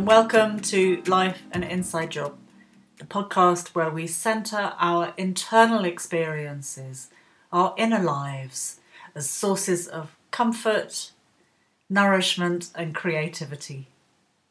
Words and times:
and 0.00 0.06
welcome 0.06 0.58
to 0.58 1.02
Life's 1.06 1.42
an 1.52 1.62
Inside 1.62 2.12
Job, 2.12 2.34
the 2.96 3.04
podcast 3.04 3.74
where 3.74 3.90
we 3.90 4.06
centre 4.06 4.72
our 4.78 5.12
internal 5.18 5.84
experiences, 5.84 7.10
our 7.52 7.74
inner 7.76 7.98
lives, 7.98 8.80
as 9.14 9.28
sources 9.28 9.86
of 9.86 10.16
comfort, 10.30 11.12
nourishment, 11.90 12.70
and 12.74 12.94
creativity. 12.94 13.88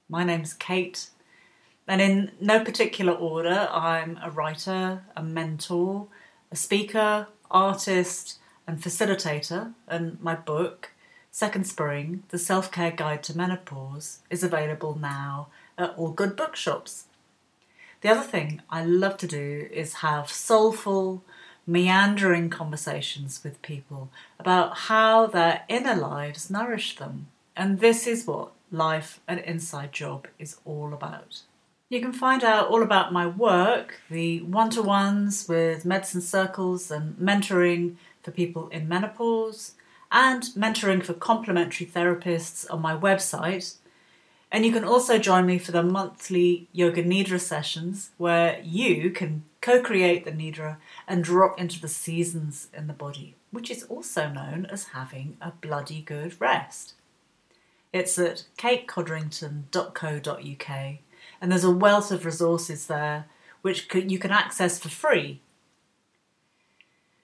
My 0.07 0.23
name's 0.23 0.53
Kate, 0.53 1.09
and 1.87 1.99
in 1.99 2.31
no 2.39 2.63
particular 2.63 3.13
order, 3.13 3.67
I'm 3.71 4.19
a 4.23 4.29
writer, 4.29 5.01
a 5.15 5.23
mentor, 5.23 6.09
a 6.51 6.55
speaker, 6.55 7.25
artist, 7.49 8.37
and 8.67 8.79
facilitator, 8.79 9.73
and 9.87 10.21
my 10.21 10.35
book 10.35 10.91
Second 11.31 11.67
Spring, 11.67 12.23
The 12.29 12.39
Self 12.39 12.71
Care 12.71 12.91
Guide 12.91 13.23
to 13.23 13.37
Menopause, 13.37 14.19
is 14.29 14.43
available 14.43 14.97
now 14.99 15.47
at 15.77 15.93
all 15.95 16.11
good 16.11 16.35
bookshops. 16.35 17.05
The 18.01 18.09
other 18.09 18.23
thing 18.23 18.61
I 18.69 18.83
love 18.83 19.17
to 19.17 19.27
do 19.27 19.67
is 19.71 19.95
have 19.95 20.31
soulful, 20.31 21.23
meandering 21.67 22.49
conversations 22.49 23.43
with 23.43 23.61
people 23.61 24.09
about 24.39 24.77
how 24.89 25.27
their 25.27 25.63
inner 25.69 25.95
lives 25.95 26.49
nourish 26.49 26.95
them. 26.95 27.27
And 27.55 27.79
this 27.79 28.07
is 28.07 28.25
what 28.25 28.51
Life's 28.71 29.19
an 29.27 29.39
Inside 29.39 29.91
Job 29.91 30.27
is 30.39 30.57
all 30.65 30.93
about. 30.93 31.41
You 31.89 32.01
can 32.01 32.13
find 32.13 32.43
out 32.43 32.67
all 32.67 32.83
about 32.83 33.13
my 33.13 33.27
work, 33.27 33.99
the 34.09 34.41
one 34.41 34.69
to 34.71 34.81
ones 34.81 35.47
with 35.47 35.85
medicine 35.85 36.21
circles 36.21 36.89
and 36.89 37.15
mentoring 37.17 37.95
for 38.21 38.31
people 38.31 38.69
in 38.69 38.87
menopause, 38.87 39.73
and 40.11 40.43
mentoring 40.55 41.03
for 41.03 41.13
complementary 41.13 41.85
therapists 41.85 42.65
on 42.69 42.81
my 42.81 42.95
website. 42.95 43.75
And 44.51 44.65
you 44.65 44.71
can 44.71 44.83
also 44.83 45.19
join 45.19 45.45
me 45.45 45.59
for 45.59 45.71
the 45.71 45.83
monthly 45.83 46.67
Yoga 46.71 47.03
Nidra 47.03 47.39
sessions 47.39 48.09
where 48.17 48.59
you 48.63 49.11
can 49.11 49.43
co 49.61 49.79
create 49.81 50.25
the 50.25 50.31
Nidra 50.31 50.77
and 51.07 51.23
drop 51.23 51.59
into 51.59 51.79
the 51.79 51.87
seasons 51.87 52.67
in 52.73 52.87
the 52.87 52.93
body, 52.93 53.35
which 53.51 53.69
is 53.69 53.83
also 53.83 54.27
known 54.27 54.65
as 54.65 54.85
having 54.85 55.37
a 55.39 55.51
bloody 55.51 56.01
good 56.01 56.41
rest. 56.41 56.95
It's 57.93 58.17
at 58.17 58.45
katecodrington.co.uk 58.57 60.97
and 61.41 61.51
there's 61.51 61.63
a 61.63 61.71
wealth 61.71 62.11
of 62.11 62.25
resources 62.25 62.87
there 62.87 63.25
which 63.61 63.87
you 63.93 64.17
can 64.17 64.31
access 64.31 64.79
for 64.79 64.89
free 64.89 65.41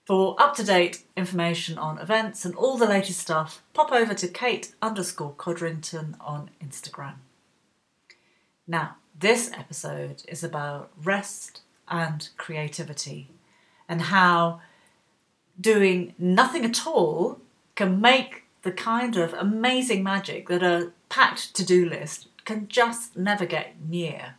for 0.06 0.40
up 0.40 0.54
to 0.54 0.62
date 0.62 1.02
information 1.16 1.76
on 1.76 1.98
events 1.98 2.44
and 2.44 2.54
all 2.54 2.78
the 2.78 2.86
latest 2.86 3.18
stuff, 3.18 3.62
pop 3.74 3.90
over 3.90 4.14
to 4.14 4.28
Kate 4.28 4.72
underscore 4.80 5.34
Codrington 5.36 6.16
on 6.20 6.50
Instagram. 6.64 7.14
Now, 8.68 8.96
this 9.18 9.50
episode 9.52 10.22
is 10.28 10.44
about 10.44 10.90
rest 11.02 11.62
and 11.88 12.28
creativity 12.36 13.30
and 13.88 14.02
how 14.02 14.60
doing 15.60 16.14
nothing 16.18 16.64
at 16.64 16.86
all 16.86 17.40
can 17.74 18.00
make 18.00 18.44
the 18.62 18.72
kind 18.72 19.16
of 19.16 19.34
amazing 19.34 20.04
magic 20.04 20.48
that 20.48 20.62
a 20.62 20.92
packed 21.08 21.54
to 21.54 21.64
do 21.64 21.88
list 21.88 22.28
can 22.44 22.68
just 22.68 23.16
never 23.16 23.44
get 23.44 23.74
near. 23.88 24.36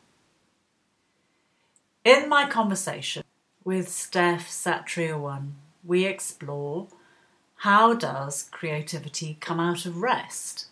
In 2.05 2.29
my 2.29 2.47
conversation 2.47 3.23
with 3.67 3.89
Steph 3.89 4.49
Satriawan, 4.49 5.51
we 5.83 6.05
explore 6.05 6.87
how 7.63 7.93
does 7.93 8.47
creativity 8.49 9.35
come 9.41 9.59
out 9.59 9.85
of 9.85 9.97
rest? 9.97 10.67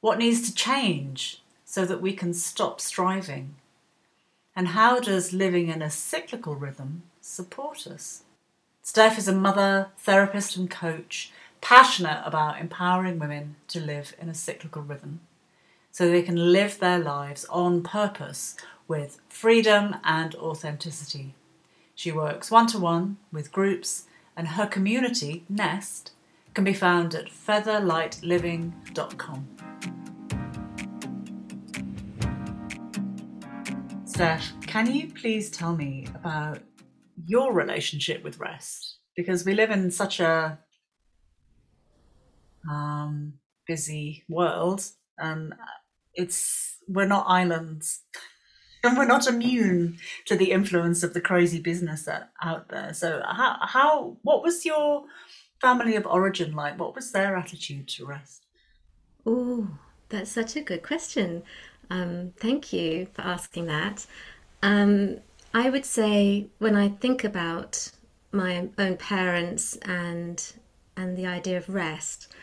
What 0.00 0.16
needs 0.16 0.40
to 0.48 0.54
change 0.54 1.42
so 1.66 1.84
that 1.84 2.00
we 2.00 2.14
can 2.14 2.32
stop 2.32 2.80
striving? 2.80 3.56
And 4.56 4.68
how 4.68 5.00
does 5.00 5.34
living 5.34 5.68
in 5.68 5.82
a 5.82 5.90
cyclical 5.90 6.54
rhythm 6.54 7.02
support 7.20 7.86
us? 7.86 8.22
Steph 8.80 9.18
is 9.18 9.28
a 9.28 9.34
mother, 9.34 9.90
therapist, 9.98 10.56
and 10.56 10.70
coach 10.70 11.30
passionate 11.60 12.22
about 12.24 12.58
empowering 12.58 13.18
women 13.18 13.56
to 13.68 13.80
live 13.80 14.14
in 14.18 14.30
a 14.30 14.34
cyclical 14.34 14.80
rhythm 14.80 15.20
so 15.92 16.08
they 16.08 16.22
can 16.22 16.52
live 16.52 16.78
their 16.78 16.98
lives 16.98 17.44
on 17.50 17.82
purpose 17.82 18.56
with 18.88 19.20
freedom 19.28 19.96
and 20.02 20.34
authenticity. 20.36 21.34
She 21.94 22.10
works 22.10 22.50
one 22.50 22.66
to 22.68 22.78
one 22.78 23.18
with 23.32 23.52
groups, 23.52 24.06
and 24.36 24.48
her 24.48 24.66
community, 24.66 25.44
Nest, 25.48 26.10
can 26.52 26.64
be 26.64 26.74
found 26.74 27.14
at 27.14 27.26
featherlightliving.com. 27.26 29.48
Steph, 34.04 34.52
can 34.62 34.92
you 34.92 35.12
please 35.12 35.50
tell 35.50 35.76
me 35.76 36.08
about 36.14 36.58
your 37.26 37.52
relationship 37.52 38.24
with 38.24 38.38
rest? 38.38 38.98
Because 39.16 39.44
we 39.44 39.54
live 39.54 39.70
in 39.70 39.90
such 39.90 40.20
a 40.20 40.58
um, 42.68 43.34
busy 43.66 44.24
world, 44.28 44.84
and 45.18 45.54
it's 46.14 46.76
we're 46.88 47.06
not 47.06 47.26
islands 47.28 48.02
and 48.84 48.96
we're 48.96 49.06
not 49.06 49.26
immune 49.26 49.98
to 50.26 50.36
the 50.36 50.50
influence 50.52 51.02
of 51.02 51.14
the 51.14 51.20
crazy 51.20 51.60
business 51.60 52.08
out 52.42 52.68
there. 52.68 52.92
So 52.94 53.22
how 53.26 53.58
how 53.60 54.16
what 54.22 54.42
was 54.42 54.64
your 54.64 55.04
family 55.60 55.96
of 55.96 56.06
origin 56.06 56.54
like? 56.54 56.78
What 56.78 56.94
was 56.94 57.12
their 57.12 57.36
attitude 57.36 57.88
to 57.88 58.06
rest? 58.06 58.44
Oh 59.26 59.68
that's 60.08 60.30
such 60.30 60.54
a 60.56 60.60
good 60.60 60.82
question. 60.82 61.42
Um, 61.90 62.32
thank 62.38 62.72
you 62.72 63.08
for 63.12 63.22
asking 63.22 63.66
that. 63.66 64.06
Um, 64.62 65.18
i 65.56 65.70
would 65.70 65.84
say 65.84 66.46
when 66.58 66.74
i 66.74 66.88
think 66.88 67.22
about 67.22 67.92
my 68.32 68.68
own 68.76 68.96
parents 68.96 69.76
and 69.82 70.52
and 70.96 71.16
the 71.16 71.26
idea 71.26 71.56
of 71.56 71.68
rest 71.68 72.34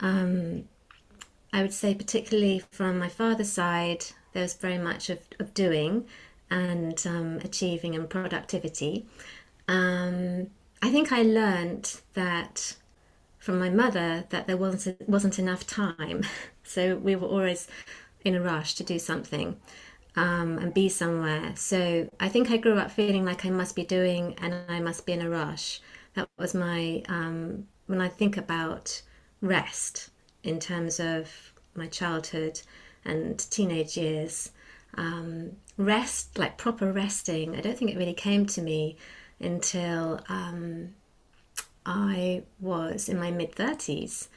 um, 0.00 0.64
I 1.52 1.62
would 1.62 1.72
say, 1.72 1.94
particularly 1.94 2.62
from 2.70 2.98
my 2.98 3.08
father's 3.08 3.52
side, 3.52 4.04
there 4.36 4.42
was 4.42 4.52
very 4.52 4.76
much 4.76 5.08
of, 5.08 5.20
of 5.40 5.54
doing 5.54 6.04
and 6.50 7.02
um, 7.06 7.38
achieving 7.42 7.94
and 7.94 8.10
productivity. 8.10 9.06
Um, 9.66 10.50
I 10.82 10.90
think 10.90 11.10
I 11.10 11.22
learned 11.22 12.02
that 12.12 12.76
from 13.38 13.58
my 13.58 13.70
mother 13.70 14.24
that 14.28 14.46
there 14.46 14.58
wasn't 14.58 15.08
wasn't 15.08 15.38
enough 15.38 15.66
time, 15.66 16.22
so 16.62 16.96
we 16.96 17.16
were 17.16 17.26
always 17.26 17.66
in 18.26 18.34
a 18.34 18.42
rush 18.42 18.74
to 18.74 18.84
do 18.84 18.98
something 18.98 19.56
um, 20.16 20.58
and 20.58 20.74
be 20.74 20.90
somewhere. 20.90 21.52
So 21.56 22.10
I 22.20 22.28
think 22.28 22.50
I 22.50 22.58
grew 22.58 22.76
up 22.76 22.90
feeling 22.90 23.24
like 23.24 23.46
I 23.46 23.50
must 23.50 23.74
be 23.74 23.86
doing 23.86 24.34
and 24.42 24.54
I 24.68 24.80
must 24.80 25.06
be 25.06 25.14
in 25.14 25.22
a 25.22 25.30
rush. 25.30 25.80
That 26.12 26.28
was 26.36 26.52
my 26.52 27.02
um, 27.08 27.68
when 27.86 28.02
I 28.02 28.08
think 28.08 28.36
about 28.36 29.00
rest 29.40 30.10
in 30.42 30.60
terms 30.60 31.00
of 31.00 31.54
my 31.74 31.86
childhood 31.86 32.60
and 33.06 33.38
teenage 33.50 33.96
years. 33.96 34.50
Um, 34.94 35.52
rest, 35.76 36.38
like 36.38 36.56
proper 36.56 36.92
resting, 36.92 37.56
I 37.56 37.60
don't 37.60 37.76
think 37.76 37.90
it 37.90 37.98
really 37.98 38.14
came 38.14 38.46
to 38.46 38.62
me 38.62 38.96
until 39.40 40.20
um, 40.28 40.94
I 41.84 42.42
was 42.60 43.08
in 43.08 43.18
my 43.18 43.30
mid 43.30 43.54
30s, 43.54 44.28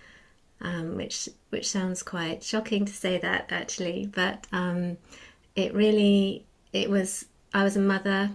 um, 0.61 0.95
which, 0.95 1.29
which 1.49 1.69
sounds 1.69 2.03
quite 2.03 2.43
shocking 2.43 2.85
to 2.85 2.93
say 2.93 3.17
that 3.17 3.47
actually, 3.51 4.09
but 4.13 4.47
um, 4.51 4.97
it 5.55 5.73
really, 5.73 6.45
it 6.73 6.89
was, 6.89 7.25
I 7.53 7.63
was 7.63 7.77
a 7.77 7.81
mother 7.81 8.31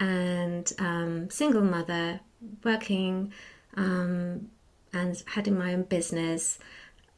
and 0.00 0.72
um, 0.78 1.30
single 1.30 1.62
mother 1.62 2.20
working 2.64 3.32
um, 3.76 4.50
and 4.92 5.22
having 5.26 5.56
my 5.56 5.74
own 5.74 5.84
business 5.84 6.58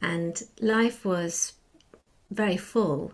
and 0.01 0.43
life 0.59 1.05
was 1.05 1.53
very 2.33 2.57
full. 2.57 3.11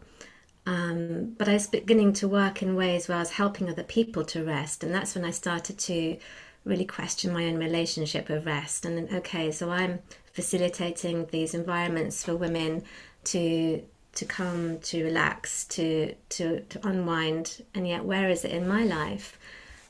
Um, 0.65 1.35
but 1.37 1.47
I 1.47 1.53
was 1.53 1.67
beginning 1.67 2.13
to 2.13 2.27
work 2.27 2.61
in 2.61 2.75
ways 2.75 3.07
where 3.07 3.17
I 3.17 3.21
was 3.21 3.31
helping 3.31 3.69
other 3.69 3.83
people 3.83 4.23
to 4.25 4.43
rest, 4.43 4.83
and 4.83 4.93
that's 4.93 5.15
when 5.15 5.25
I 5.25 5.31
started 5.31 5.77
to 5.79 6.17
really 6.65 6.85
question 6.85 7.33
my 7.33 7.45
own 7.45 7.57
relationship 7.57 8.29
with 8.29 8.45
rest. 8.45 8.85
And 8.85 9.11
okay, 9.11 9.51
so 9.51 9.71
I'm 9.71 9.99
facilitating 10.33 11.27
these 11.31 11.53
environments 11.53 12.23
for 12.23 12.35
women 12.35 12.83
to 13.25 13.83
to 14.13 14.25
come 14.25 14.79
to 14.79 15.03
relax, 15.03 15.65
to 15.65 16.13
to 16.29 16.61
to 16.61 16.87
unwind, 16.87 17.63
and 17.73 17.87
yet 17.87 18.05
where 18.05 18.29
is 18.29 18.45
it 18.45 18.51
in 18.51 18.67
my 18.67 18.83
life? 18.83 19.39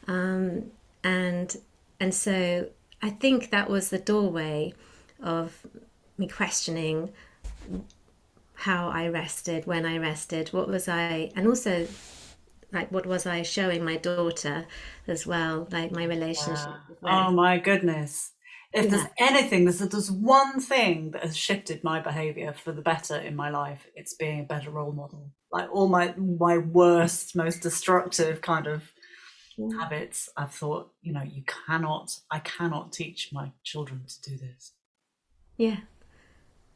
Um, 0.07 0.71
and 1.03 1.55
and 1.99 2.13
so 2.13 2.69
I 3.01 3.09
think 3.09 3.49
that 3.49 3.69
was 3.69 3.89
the 3.89 3.99
doorway 3.99 4.73
of 5.21 5.65
me 6.17 6.27
questioning 6.27 7.11
how 8.59 8.89
I 8.89 9.07
rested, 9.07 9.65
when 9.65 9.85
I 9.85 9.97
rested, 9.97 10.49
what 10.53 10.67
was 10.67 10.87
I, 10.87 11.31
and 11.35 11.47
also 11.47 11.87
like 12.71 12.91
what 12.91 13.05
was 13.05 13.25
I 13.25 13.41
showing 13.43 13.83
my 13.85 13.97
daughter 13.97 14.67
as 15.07 15.25
well, 15.27 15.67
like 15.71 15.91
my 15.91 16.05
relationship. 16.05 16.71
Oh 17.03 17.31
my 17.31 17.57
goodness. 17.57 18.31
If 18.71 18.85
Yeah. 18.85 18.91
there's 18.91 19.07
anything, 19.17 19.65
there's, 19.65 19.79
there's 19.79 20.11
one 20.11 20.59
thing 20.59 21.11
that 21.11 21.23
has 21.23 21.35
shifted 21.35 21.83
my 21.83 21.99
behavior 21.99 22.53
for 22.53 22.71
the 22.71 22.83
better 22.83 23.15
in 23.17 23.35
my 23.35 23.49
life. 23.49 23.87
It's 23.95 24.13
being 24.13 24.41
a 24.41 24.43
better 24.43 24.69
role 24.69 24.91
model. 24.91 25.31
Like 25.51 25.69
all 25.73 25.87
my 25.87 26.13
my 26.17 26.59
worst, 26.59 27.35
most 27.35 27.61
destructive 27.61 28.41
kind 28.41 28.67
of 28.67 28.83
Mm. 29.57 29.71
habits, 29.79 30.29
I've 30.37 30.53
thought, 30.53 30.91
you 31.01 31.13
know, 31.13 31.23
you 31.23 31.43
cannot, 31.67 32.11
I 32.31 32.39
cannot 32.39 32.93
teach 32.93 33.29
my 33.33 33.51
children 33.63 34.03
to 34.07 34.29
do 34.31 34.37
this. 34.37 34.73
Yeah. 35.57 35.77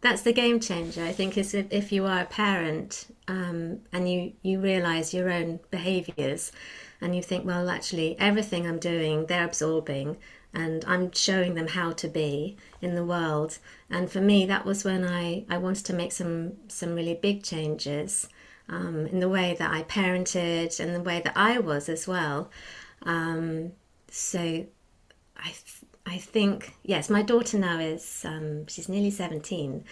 That's 0.04 0.22
the 0.24 0.34
game 0.34 0.60
changer. 0.60 1.02
I 1.02 1.14
think 1.14 1.38
is 1.38 1.54
if, 1.54 1.66
if 1.72 1.94
you 1.94 2.06
are 2.06 2.20
a 2.20 2.26
parent 2.26 3.08
um, 3.30 3.80
and 3.94 4.12
you, 4.12 4.34
you 4.42 4.60
realize 4.60 5.14
your 5.14 5.32
own 5.32 5.62
behaviors 5.72 6.52
and 7.00 7.16
you 7.16 7.24
think, 7.24 7.46
well, 7.46 7.70
actually, 7.70 8.20
everything 8.20 8.68
I'm 8.68 8.80
doing, 8.80 9.28
they're 9.28 9.46
absorbing 9.46 10.18
and 10.54 10.84
I'm 10.86 11.14
showing 11.14 11.56
them 11.56 11.70
how 11.70 11.94
to 11.94 12.10
be 12.10 12.58
in 12.82 12.96
the 12.96 13.06
world. 13.06 13.60
And 13.90 14.12
for 14.12 14.20
me, 14.20 14.46
that 14.46 14.66
was 14.66 14.84
when 14.84 15.06
I, 15.06 15.46
I 15.50 15.58
wanted 15.58 15.86
to 15.86 15.94
make 15.94 16.12
some, 16.12 16.58
some 16.68 16.96
really 16.96 17.16
big 17.16 17.42
changes 17.42 18.28
um, 18.68 19.08
in 19.08 19.22
the 19.22 19.30
way 19.30 19.56
that 19.58 19.72
I 19.72 19.84
parented 19.84 20.82
and 20.82 20.94
the 20.94 21.02
way 21.02 21.22
that 21.22 21.38
I 21.38 21.60
was 21.60 21.88
as 21.88 22.10
well. 22.10 22.52
Um, 23.04 23.72
so 24.12 24.66
I 25.38 25.46
th- 25.46 25.86
I 26.06 26.18
think 26.18 26.74
yes, 26.84 27.10
my 27.10 27.22
daughter 27.22 27.58
now 27.58 27.80
is 27.80 28.24
um, 28.26 28.68
she's 28.68 28.90
nearly 28.90 29.12
seventeen, 29.12 29.86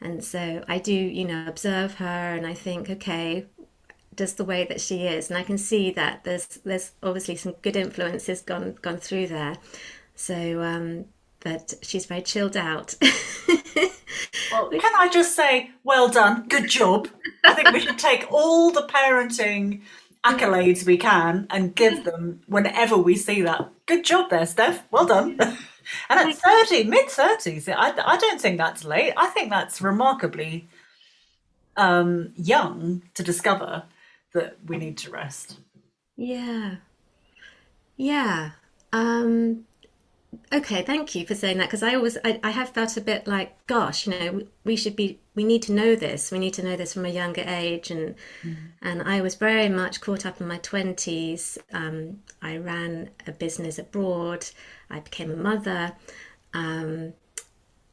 and 0.00 0.22
so 0.24 0.64
I 0.68 0.78
do 0.78 0.92
you 0.92 1.24
know 1.24 1.46
observe 1.46 1.94
her 1.94 2.34
and 2.34 2.46
I 2.46 2.54
think 2.54 2.90
okay, 2.90 3.46
just 4.16 4.36
the 4.36 4.44
way 4.44 4.64
that 4.64 4.80
she 4.80 5.06
is, 5.06 5.30
and 5.30 5.38
I 5.38 5.42
can 5.42 5.58
see 5.58 5.90
that 5.92 6.24
there's 6.24 6.46
there's 6.64 6.92
obviously 7.02 7.36
some 7.36 7.54
good 7.62 7.76
influences 7.76 8.42
gone 8.42 8.76
gone 8.82 8.98
through 8.98 9.28
there, 9.28 9.56
so 10.14 10.60
um, 10.62 11.06
but 11.40 11.74
she's 11.82 12.06
very 12.06 12.22
chilled 12.22 12.56
out. 12.56 12.94
Well, 14.54 14.70
can 14.70 14.92
I 14.96 15.08
just 15.08 15.34
say, 15.34 15.70
well 15.82 16.08
done, 16.08 16.46
good 16.48 16.68
job. 16.68 17.08
I 17.42 17.54
think 17.54 17.72
we 17.72 17.80
should 17.80 17.98
take 17.98 18.30
all 18.30 18.70
the 18.70 18.82
parenting 18.82 19.82
accolades 20.24 20.86
we 20.86 20.96
can 20.96 21.46
and 21.50 21.74
give 21.74 22.04
them 22.04 22.40
whenever 22.46 22.96
we 22.96 23.16
see 23.16 23.42
that. 23.42 23.70
Good 23.86 24.04
job 24.04 24.30
there, 24.30 24.46
Steph. 24.46 24.84
Well 24.90 25.06
done. 25.06 25.38
And 26.08 26.18
at 26.18 26.34
30, 26.34 26.84
mid 26.84 27.08
30s, 27.08 27.68
I, 27.68 27.92
I 28.06 28.16
don't 28.16 28.40
think 28.40 28.56
that's 28.56 28.84
late. 28.86 29.12
I 29.18 29.26
think 29.26 29.50
that's 29.50 29.82
remarkably 29.82 30.66
um, 31.76 32.32
young 32.36 33.02
to 33.12 33.22
discover 33.22 33.82
that 34.32 34.56
we 34.66 34.78
need 34.78 34.96
to 34.98 35.10
rest. 35.10 35.58
yeah, 36.16 36.76
yeah. 37.98 38.52
Um, 38.94 39.66
Okay, 40.52 40.82
thank 40.82 41.14
you 41.14 41.26
for 41.26 41.34
saying 41.34 41.58
that 41.58 41.66
because 41.66 41.82
I 41.82 41.94
always 41.94 42.16
I, 42.24 42.40
I 42.42 42.50
have 42.50 42.70
felt 42.70 42.96
a 42.96 43.00
bit 43.00 43.26
like, 43.26 43.66
gosh, 43.66 44.06
you 44.06 44.12
know, 44.18 44.42
we 44.64 44.76
should 44.76 44.96
be 44.96 45.18
we 45.34 45.44
need 45.44 45.62
to 45.62 45.72
know 45.72 45.94
this. 45.96 46.30
We 46.30 46.38
need 46.38 46.54
to 46.54 46.62
know 46.62 46.76
this 46.76 46.94
from 46.94 47.04
a 47.04 47.10
younger 47.10 47.44
age, 47.46 47.90
and 47.90 48.14
and 48.80 49.02
I 49.02 49.20
was 49.20 49.34
very 49.34 49.68
much 49.68 50.00
caught 50.00 50.24
up 50.24 50.40
in 50.40 50.46
my 50.46 50.58
twenties. 50.58 51.58
Um, 51.72 52.20
I 52.42 52.56
ran 52.56 53.10
a 53.26 53.32
business 53.32 53.78
abroad. 53.78 54.46
I 54.90 55.00
became 55.00 55.30
a 55.30 55.36
mother, 55.36 55.92
um, 56.52 57.14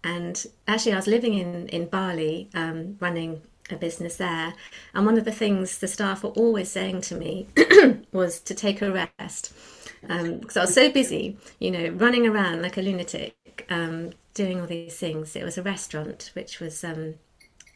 and 0.04 0.46
actually, 0.68 0.94
I 0.94 0.98
was 0.98 1.08
living 1.08 1.34
in 1.34 1.68
in 1.70 1.88
Bali, 1.88 2.50
um, 2.54 2.98
running 3.00 3.42
a 3.70 3.76
business 3.76 4.18
there. 4.18 4.54
And 4.94 5.06
one 5.06 5.18
of 5.18 5.26
the 5.26 5.32
things 5.32 5.80
the 5.80 5.88
staff 5.88 6.24
were 6.24 6.30
always 6.32 6.70
saying 6.70 7.02
to 7.02 7.16
me 7.16 7.48
was 8.12 8.40
to 8.42 8.54
take 8.54 8.82
a 8.82 8.92
rest 9.20 9.54
because 10.02 10.58
I 10.58 10.62
was 10.62 10.74
so 10.74 10.92
busy, 10.92 11.38
you 11.60 11.72
know, 11.72 11.90
running 11.90 12.28
around 12.28 12.62
like 12.62 12.78
a 12.78 12.82
lunatic, 12.82 13.36
um, 13.70 14.12
doing 14.34 14.60
all 14.60 14.68
these 14.68 14.98
things. 14.98 15.36
It 15.36 15.44
was 15.44 15.58
a 15.58 15.64
restaurant, 15.64 16.32
which 16.34 16.60
was 16.60 16.84
um, 16.84 17.16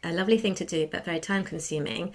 a 0.04 0.12
lovely 0.12 0.38
thing 0.38 0.56
to 0.56 0.66
do, 0.66 0.88
but 0.92 1.06
very 1.06 1.20
time 1.20 1.44
consuming. 1.44 2.14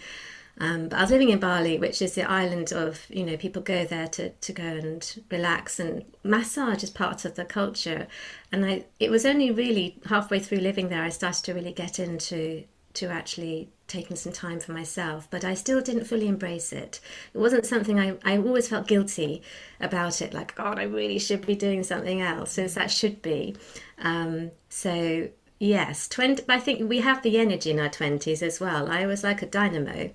Um, 0.58 0.88
but 0.88 0.98
I 0.98 1.02
was 1.02 1.10
living 1.10 1.30
in 1.30 1.38
Bali, 1.38 1.78
which 1.78 2.02
is 2.02 2.14
the 2.14 2.28
island 2.28 2.72
of, 2.72 3.06
you 3.08 3.24
know, 3.24 3.36
people 3.36 3.62
go 3.62 3.86
there 3.86 4.08
to, 4.08 4.30
to 4.30 4.52
go 4.52 4.62
and 4.62 5.22
relax 5.30 5.80
and 5.80 6.04
massage 6.22 6.82
is 6.82 6.90
part 6.90 7.24
of 7.24 7.34
the 7.36 7.46
culture. 7.46 8.06
And 8.52 8.66
I, 8.66 8.84
it 8.98 9.10
was 9.10 9.24
only 9.24 9.50
really 9.50 9.98
halfway 10.06 10.38
through 10.38 10.58
living 10.58 10.88
there, 10.88 11.02
I 11.02 11.08
started 11.08 11.44
to 11.44 11.54
really 11.54 11.72
get 11.72 11.98
into 11.98 12.64
to 12.94 13.06
actually 13.08 13.68
taking 13.90 14.16
some 14.16 14.32
time 14.32 14.60
for 14.60 14.72
myself, 14.72 15.28
but 15.30 15.44
I 15.44 15.54
still 15.54 15.80
didn't 15.80 16.04
fully 16.04 16.28
embrace 16.28 16.72
it. 16.72 17.00
It 17.34 17.38
wasn't 17.38 17.66
something 17.66 17.98
I, 17.98 18.16
I 18.24 18.38
always 18.38 18.68
felt 18.68 18.86
guilty 18.86 19.42
about 19.80 20.22
it, 20.22 20.32
like, 20.32 20.54
God, 20.54 20.78
I 20.78 20.84
really 20.84 21.18
should 21.18 21.44
be 21.44 21.56
doing 21.56 21.82
something 21.82 22.20
else, 22.20 22.52
since 22.52 22.74
that 22.74 22.90
should 22.90 23.20
be. 23.20 23.56
Um, 23.98 24.52
so, 24.68 25.28
yes, 25.58 26.08
20, 26.08 26.44
I 26.48 26.60
think 26.60 26.88
we 26.88 27.00
have 27.00 27.22
the 27.22 27.38
energy 27.38 27.72
in 27.72 27.80
our 27.80 27.88
20s 27.88 28.42
as 28.42 28.60
well. 28.60 28.90
I 28.90 29.06
was 29.06 29.24
like 29.24 29.42
a 29.42 29.46
dynamo, 29.46 30.10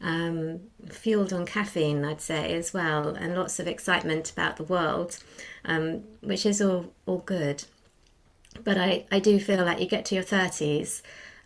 um, 0.00 0.60
fueled 0.88 1.32
on 1.32 1.46
caffeine, 1.46 2.04
I'd 2.04 2.20
say, 2.20 2.54
as 2.54 2.74
well, 2.74 3.10
and 3.10 3.36
lots 3.36 3.60
of 3.60 3.68
excitement 3.68 4.32
about 4.32 4.56
the 4.56 4.64
world, 4.64 5.18
um, 5.64 6.02
which 6.22 6.44
is 6.44 6.60
all, 6.60 6.92
all 7.06 7.18
good. 7.18 7.64
But 8.64 8.78
I, 8.78 9.06
I 9.12 9.20
do 9.20 9.38
feel 9.38 9.64
like 9.64 9.80
you 9.80 9.86
get 9.86 10.04
to 10.06 10.16
your 10.16 10.24
30s, 10.24 11.02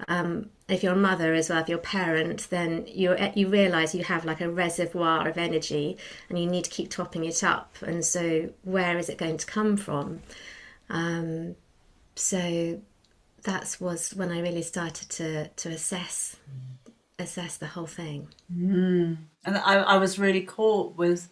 um, 0.08 0.50
if 0.68 0.82
you're 0.82 0.92
a 0.92 0.96
mother 0.96 1.32
as 1.34 1.48
well, 1.48 1.60
if 1.60 1.68
you're 1.68 1.78
a 1.78 1.82
parent, 1.82 2.48
then 2.50 2.86
you 2.86 3.16
you 3.34 3.48
realise 3.48 3.94
you 3.94 4.04
have 4.04 4.24
like 4.24 4.40
a 4.40 4.50
reservoir 4.50 5.28
of 5.28 5.38
energy, 5.38 5.96
and 6.28 6.38
you 6.38 6.46
need 6.46 6.64
to 6.64 6.70
keep 6.70 6.90
topping 6.90 7.24
it 7.24 7.42
up. 7.42 7.76
And 7.82 8.04
so, 8.04 8.50
where 8.62 8.98
is 8.98 9.08
it 9.08 9.18
going 9.18 9.38
to 9.38 9.46
come 9.46 9.76
from? 9.76 10.20
Um, 10.90 11.56
so, 12.14 12.80
that 13.44 13.76
was 13.80 14.14
when 14.14 14.30
I 14.30 14.40
really 14.40 14.62
started 14.62 15.08
to 15.10 15.48
to 15.48 15.68
assess 15.70 16.36
assess 17.18 17.56
the 17.56 17.68
whole 17.68 17.86
thing. 17.86 18.28
And 19.44 19.56
I, 19.56 19.76
I 19.76 19.96
was 19.96 20.18
really 20.18 20.42
caught 20.42 20.96
with 20.96 21.28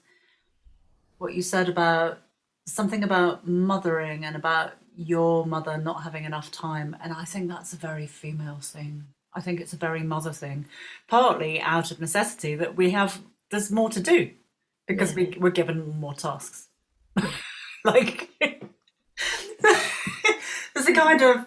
what 1.19 1.35
you 1.35 1.43
said 1.43 1.69
about 1.69 2.19
something 2.67 3.05
about 3.05 3.47
mothering 3.47 4.25
and 4.25 4.37
about 4.37 4.73
your 4.97 5.47
mother 5.47 5.77
not 5.79 6.03
having 6.03 6.25
enough 6.25 6.51
time. 6.51 6.97
And 7.03 7.13
I 7.13 7.25
think 7.25 7.49
that's 7.49 7.73
a 7.73 7.77
very 7.77 8.07
female 8.07 8.59
thing. 8.61 9.05
I 9.33 9.41
think 9.41 9.61
it's 9.61 9.73
a 9.73 9.77
very 9.77 10.03
mother 10.03 10.33
thing, 10.33 10.67
partly 11.09 11.61
out 11.61 11.91
of 11.91 12.01
necessity 12.01 12.55
that 12.55 12.77
we 12.77 12.91
have, 12.91 13.21
there's 13.51 13.71
more 13.71 13.91
to 13.91 14.01
do 14.01 14.31
because 14.87 15.15
we, 15.15 15.37
we're 15.41 15.51
given 15.51 15.99
more 15.99 16.15
tasks. 16.15 16.69
like, 17.85 18.31
there's 20.75 20.87
a 20.87 20.93
kind 20.93 21.23
of 21.23 21.47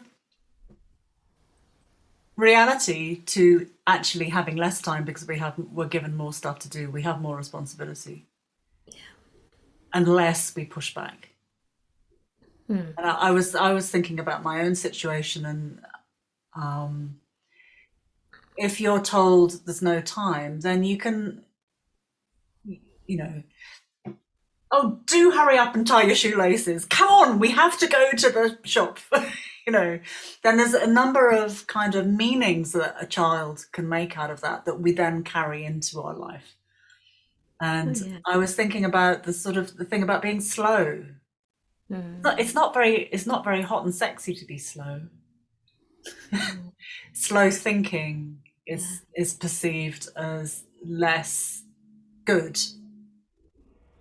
reality 2.37 3.21
to 3.25 3.67
actually 3.87 4.29
having 4.29 4.55
less 4.55 4.81
time 4.81 5.03
because 5.03 5.27
we 5.27 5.39
have 5.39 5.55
we're 5.57 5.87
given 5.87 6.15
more 6.15 6.31
stuff 6.31 6.59
to 6.59 6.69
do 6.69 6.89
we 6.89 7.01
have 7.01 7.19
more 7.19 7.35
responsibility 7.35 8.27
unless 9.91 10.55
we 10.55 10.63
push 10.63 10.93
back 10.93 11.26
and 12.97 13.05
I, 13.05 13.11
I 13.29 13.31
was 13.31 13.55
i 13.55 13.73
was 13.73 13.89
thinking 13.89 14.19
about 14.19 14.43
my 14.43 14.61
own 14.61 14.75
situation 14.75 15.45
and 15.45 15.79
um 16.55 17.17
if 18.57 18.81
you're 18.81 19.01
told 19.01 19.65
there's 19.65 19.81
no 19.81 20.01
time 20.01 20.59
then 20.61 20.83
you 20.83 20.97
can 20.97 21.43
you 23.05 23.17
know 23.17 23.43
oh 24.71 24.99
do 25.05 25.31
hurry 25.31 25.57
up 25.57 25.75
and 25.75 25.87
tie 25.87 26.03
your 26.03 26.15
shoelaces. 26.15 26.85
Come 26.85 27.07
on 27.09 27.39
we 27.39 27.51
have 27.51 27.77
to 27.79 27.87
go 27.87 28.11
to 28.11 28.29
the 28.29 28.57
shop. 28.63 28.99
You 29.65 29.73
know 29.73 29.99
then 30.43 30.55
there's 30.55 30.73
a 30.73 30.87
number 30.87 31.29
of 31.29 31.67
kind 31.67 31.93
of 31.95 32.07
meanings 32.07 32.71
that 32.71 32.95
a 33.01 33.05
child 33.05 33.65
can 33.73 33.89
make 33.89 34.17
out 34.17 34.31
of 34.31 34.39
that 34.39 34.63
that 34.63 34.79
we 34.79 34.93
then 34.93 35.23
carry 35.25 35.65
into 35.65 36.01
our 36.01 36.15
life. 36.15 36.55
And 37.59 37.97
Oh, 38.01 38.05
yeah. 38.07 38.19
i 38.25 38.37
was 38.37 38.55
thinking 38.55 38.85
about 38.85 39.23
the 39.23 39.33
sort 39.33 39.57
of 39.57 39.75
the 39.75 39.83
thing 39.83 40.03
about 40.03 40.21
being 40.21 40.39
slow 40.39 41.03
Mm. 41.91 42.15
It's 42.15 42.23
not- 42.23 42.39
it's 42.39 42.53
not 42.53 42.73
very 42.73 42.95
it's 43.11 43.25
not 43.25 43.43
very 43.43 43.61
hot 43.61 43.83
and 43.85 43.93
sexy 43.95 44.33
to 44.35 44.45
be 44.45 44.57
slow. 44.57 45.01
Slow 47.13 47.49
thinking 47.51 48.39
is 48.65 49.01
is 49.15 49.33
perceived 49.33 50.09
as 50.15 50.63
less 50.85 51.63
good 52.25 52.59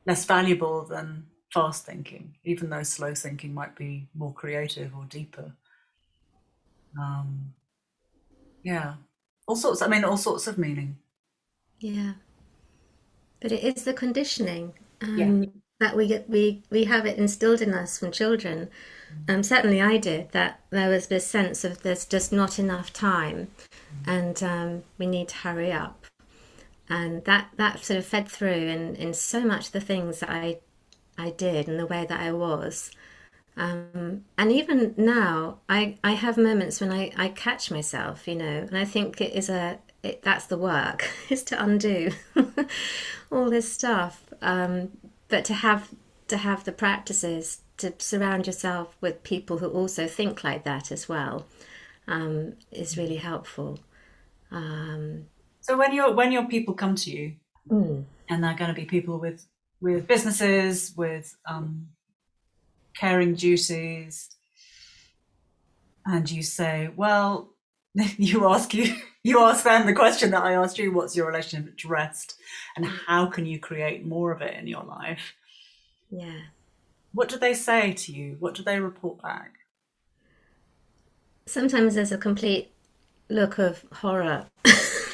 less 0.07 0.25
valuable 0.25 0.85
than 0.85 1.26
fast 1.52 1.87
thinking 1.87 2.35
even 2.45 2.69
though 2.71 2.83
slow 2.83 3.14
thinking 3.14 3.55
might 3.55 3.75
be 3.76 4.09
more 4.14 4.33
creative 4.33 4.95
or 4.97 5.05
deeper. 5.07 5.52
Um 7.00 7.55
yeah. 8.62 8.95
All 9.49 9.57
sorts 9.57 9.83
i 9.83 9.87
mean 9.88 10.05
all 10.05 10.16
sorts 10.16 10.47
of 10.47 10.59
meaning. 10.59 10.99
Yeah, 11.81 12.14
but 13.40 13.52
it 13.52 13.62
is 13.62 13.85
the 13.85 13.93
conditioning. 13.95 14.73
Yeah. 15.02 15.26
Um, 15.26 15.62
that 15.80 15.97
we 15.97 16.06
get, 16.06 16.28
we 16.28 16.62
we 16.71 16.85
have 16.85 17.06
it 17.06 17.18
instilled 17.18 17.61
in 17.61 17.75
us 17.75 17.99
from 17.99 18.11
children. 18.12 18.68
Um, 19.28 19.42
certainly, 19.42 19.80
I 19.80 19.99
did 19.99 20.30
that. 20.33 20.61
There 20.71 20.90
was 20.90 21.06
this 21.06 21.26
sense 21.26 21.64
of 21.64 21.83
there's 21.83 22.04
just 22.04 22.33
not 22.33 22.59
enough 22.59 22.92
time, 22.92 23.49
and 24.06 24.42
um, 24.42 24.83
we 24.99 25.06
need 25.06 25.28
to 25.28 25.37
hurry 25.37 25.73
up, 25.73 26.06
and 26.88 27.25
that 27.25 27.50
that 27.56 27.85
sort 27.85 27.99
of 27.99 28.06
fed 28.06 28.28
through 28.28 28.49
in 28.49 28.97
in 28.97 29.14
so 29.14 29.40
much 29.45 29.66
of 29.66 29.73
the 29.73 29.80
things 29.80 30.21
that 30.21 30.30
I 30.30 30.59
I 31.18 31.30
did 31.30 31.68
and 31.68 31.78
the 31.78 31.87
way 31.87 32.06
that 32.09 32.21
I 32.21 32.33
was. 32.33 32.90
Um, 33.59 34.25
and 34.37 34.52
even 34.52 34.95
now, 34.99 35.61
I, 35.66 35.97
I 36.04 36.12
have 36.12 36.37
moments 36.37 36.78
when 36.78 36.92
I, 36.92 37.11
I 37.16 37.28
catch 37.28 37.71
myself, 37.71 38.28
you 38.28 38.35
know, 38.35 38.45
and 38.45 38.76
I 38.76 38.85
think 38.85 39.18
it 39.21 39.33
is 39.33 39.49
a 39.49 39.78
it, 40.02 40.23
that's 40.23 40.47
the 40.47 40.59
work 40.59 41.09
is 41.30 41.42
to 41.45 41.62
undo 41.62 42.11
all 43.33 43.50
this 43.50 43.73
stuff. 43.73 44.23
Um, 44.42 44.90
but 45.28 45.45
to 45.47 45.54
have 45.54 45.90
to 46.28 46.37
have 46.38 46.64
the 46.64 46.73
practices 46.73 47.61
to 47.78 47.92
surround 47.99 48.47
yourself 48.47 48.97
with 49.00 49.23
people 49.23 49.59
who 49.59 49.68
also 49.68 50.06
think 50.06 50.42
like 50.42 50.64
that 50.64 50.90
as 50.90 51.09
well 51.09 51.47
um, 52.09 52.54
is 52.71 52.97
really 52.97 53.16
helpful. 53.16 53.78
Um, 54.50 55.26
so 55.61 55.76
when 55.76 55.92
your 55.92 56.14
when 56.14 56.33
your 56.33 56.47
people 56.47 56.75
come 56.75 56.95
to 56.97 57.11
you, 57.11 57.35
mm. 57.71 58.04
and 58.28 58.45
they're 58.45 58.54
going 58.54 58.75
to 58.75 58.80
be 58.80 58.87
people 58.87 59.18
with 59.18 59.47
with 59.80 60.06
businesses, 60.06 60.95
with 60.97 61.37
um, 61.49 61.88
caring 62.97 63.35
duties, 63.35 64.28
and 66.04 66.30
you 66.30 66.42
say, 66.42 66.90
well, 66.97 67.50
you 67.95 68.49
ask 68.49 68.73
you 68.75 68.97
you 69.26 69.40
ask 69.40 69.64
them 69.64 69.87
the 69.87 69.92
question 69.92 70.30
that 70.30 70.45
I 70.45 70.52
asked 70.52 70.78
you: 70.78 70.92
What's 70.92 71.16
your 71.16 71.26
relationship 71.26 71.76
to 71.78 71.88
rest, 71.88 72.38
and 72.76 72.87
how 72.87 73.26
can 73.26 73.45
you 73.45 73.59
create 73.59 74.06
more 74.06 74.30
of 74.30 74.40
it 74.40 74.54
in 74.54 74.68
your 74.68 74.85
life? 74.85 75.35
Yeah. 76.12 76.42
What 77.12 77.28
do 77.28 77.37
they 77.37 77.52
say 77.52 77.92
to 77.92 78.12
you? 78.12 78.37
What 78.38 78.54
do 78.54 78.62
they 78.62 78.78
report 78.78 79.21
back? 79.21 79.54
Sometimes 81.45 81.97
there's 81.97 82.12
a 82.12 82.18
complete 82.18 82.71
look 83.28 83.59
of 83.59 83.85
horror. 83.95 84.47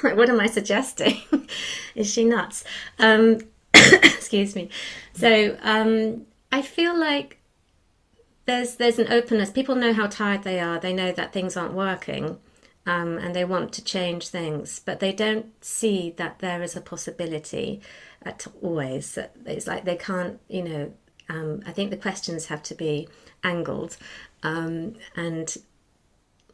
like, 0.03 0.15
what 0.15 0.29
am 0.29 0.41
I 0.41 0.47
suggesting? 0.47 1.17
Is 1.95 2.13
she 2.13 2.27
nuts? 2.27 2.65
Um, 2.99 3.39
excuse 3.75 4.55
me. 4.55 4.69
So 5.15 5.57
um, 5.63 6.27
I 6.51 6.61
feel 6.61 6.95
like 6.99 7.39
there's 8.45 8.75
there's 8.77 8.99
an 8.99 9.11
openness. 9.11 9.49
People 9.49 9.75
know 9.75 9.95
how 9.95 10.07
tired 10.07 10.43
they 10.43 10.61
are. 10.61 10.79
They 10.79 10.93
know 10.93 11.13
that 11.13 11.33
things 11.33 11.57
aren't 11.57 11.73
working, 11.73 12.39
um, 12.87 13.19
and 13.19 13.35
they 13.35 13.45
want 13.45 13.73
to 13.75 13.85
change 13.85 14.29
things, 14.29 14.81
but 14.85 15.01
they 15.01 15.13
don't 15.13 15.65
see 15.65 16.15
that 16.17 16.41
there 16.41 16.63
is 16.63 16.75
a 16.75 16.81
possibility 16.81 17.81
at 18.23 18.47
always. 18.61 19.19
It's 19.47 19.67
like 19.67 19.85
they 19.85 19.97
can't, 19.97 20.41
you 20.49 20.63
know. 20.63 20.93
Um, 21.29 21.63
I 21.67 21.73
think 21.73 21.91
the 21.91 21.97
questions 21.97 22.47
have 22.47 22.63
to 22.65 22.75
be 22.75 23.09
angled, 23.45 23.97
um, 24.43 24.95
and 25.15 25.57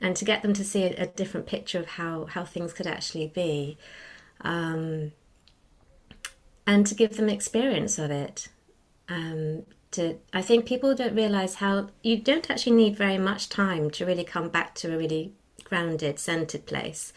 and 0.01 0.15
to 0.17 0.25
get 0.25 0.43
them 0.43 0.53
to 0.53 0.65
see 0.65 0.85
a, 0.85 1.03
a, 1.03 1.07
different 1.07 1.47
picture 1.47 1.79
of 1.81 1.87
how 1.87 2.27
how 2.27 2.45
things 2.45 2.75
could 2.75 2.87
actually 2.87 3.29
be, 3.29 3.79
um, 4.43 5.13
and 6.67 6.87
to 6.87 6.95
give 6.95 7.17
them 7.17 7.31
experience 7.31 7.99
of 7.99 8.11
it. 8.11 8.49
Um, 9.09 9.65
to 9.93 10.19
I 10.35 10.43
think 10.43 10.67
people 10.67 10.95
don't 10.95 11.17
realize 11.17 11.57
how 11.57 11.89
you 12.03 12.19
don't 12.19 12.51
actually 12.51 12.77
need 12.77 12.97
very 12.97 13.19
much 13.19 13.49
time 13.49 13.91
to 13.93 14.05
really 14.05 14.25
come 14.25 14.51
back 14.51 14.75
to 14.77 14.95
a 14.95 14.99
really 14.99 15.33
grounded, 15.65 16.19
centered 16.19 16.67
place. 16.67 17.13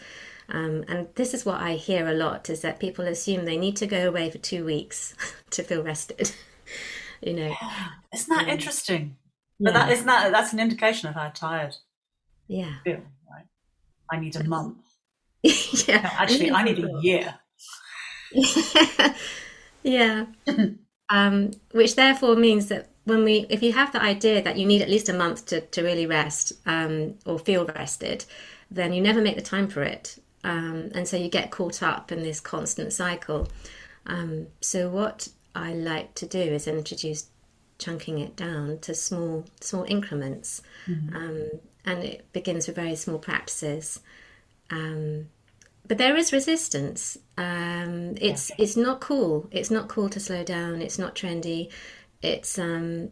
Um, 0.50 0.84
and 0.88 1.08
this 1.16 1.34
is 1.34 1.46
what 1.46 1.62
I 1.62 1.74
hear 1.74 2.08
a 2.08 2.14
lot 2.14 2.50
is 2.50 2.62
that 2.62 2.80
people 2.80 3.06
assume 3.06 3.46
they 3.46 3.58
need 3.58 3.78
to 3.78 3.88
go 3.88 4.08
away 4.08 4.30
for 4.30 4.38
two 4.38 4.66
weeks 4.66 5.16
to 5.52 5.64
feel 5.64 5.84
rested. 5.84 6.34
you 7.22 7.34
know, 7.34 7.56
isn't 8.14 8.36
that 8.36 8.44
um, 8.44 8.50
interesting? 8.50 9.16
But 9.60 9.74
yeah. 9.74 9.80
that 9.80 9.92
isn't 9.92 10.06
that 10.08 10.32
that's 10.32 10.54
an 10.54 10.60
indication 10.60 11.08
of 11.08 11.16
how 11.16 11.30
tired. 11.30 11.76
Yeah. 12.48 12.74
Feel 12.84 13.02
right. 13.30 13.46
I 14.12 14.20
need 14.20 14.36
a 14.36 14.44
month. 14.44 14.78
yeah. 15.44 16.02
No, 16.02 16.10
actually, 16.14 16.52
I 16.52 16.64
need 16.64 16.80
a 16.80 16.92
year. 17.02 17.36
yeah. 19.84 20.26
um, 21.10 21.52
which 21.72 21.96
therefore 21.96 22.36
means 22.36 22.68
that 22.68 22.91
when 23.06 23.24
we 23.24 23.46
if 23.50 23.64
you 23.64 23.74
have 23.74 23.92
the 23.92 24.02
idea 24.02 24.42
that 24.42 24.58
you 24.58 24.66
need 24.66 24.82
at 24.82 24.90
least 24.90 25.10
a 25.10 25.14
month 25.14 25.46
to, 25.48 25.62
to 25.62 25.82
really 25.82 26.06
rest 26.06 26.54
um, 26.66 27.16
or 27.26 27.40
feel 27.40 27.66
rested 27.66 28.26
then 28.72 28.94
you 28.94 29.02
never 29.02 29.22
make 29.22 29.36
the 29.36 29.42
time 29.42 29.68
for 29.68 29.84
it. 29.84 30.18
Um, 30.44 30.90
and 30.96 31.08
so 31.08 31.18
you 31.18 31.30
get 31.30 31.52
caught 31.52 31.84
up 31.84 32.12
in 32.12 32.24
this 32.24 32.40
constant 32.40 32.94
cycle. 32.94 33.50
Um, 34.08 34.48
so 34.62 34.90
what 34.90 35.28
i 35.54 35.74
like 35.74 36.16
to 36.16 36.26
do 36.26 36.40
is 36.40 36.66
introduce 36.66 37.28
chunking 37.78 38.20
it 38.20 38.38
down 38.38 38.80
to 38.80 38.96
small 38.96 39.46
small 39.60 39.84
increments. 39.84 40.62
Mm-hmm. 40.88 41.16
Um, 41.16 41.50
and 41.86 42.04
it 42.04 42.32
begins 42.32 42.68
with 42.68 42.78
very 42.78 42.96
small 42.96 43.20
practices. 43.20 44.00
Um, 44.70 45.28
but 45.88 45.98
there 45.98 46.16
is 46.16 46.32
resistance. 46.32 47.18
Um, 47.38 48.16
it's 48.22 48.52
it's 48.58 48.78
not 48.78 49.02
cool. 49.02 49.50
It's 49.52 49.70
not 49.70 49.90
cool 49.90 50.08
to 50.10 50.20
slow 50.20 50.44
down. 50.44 50.82
It's 50.82 50.98
not 50.98 51.16
trendy 51.16 51.70
it's 52.22 52.60
um, 52.60 53.10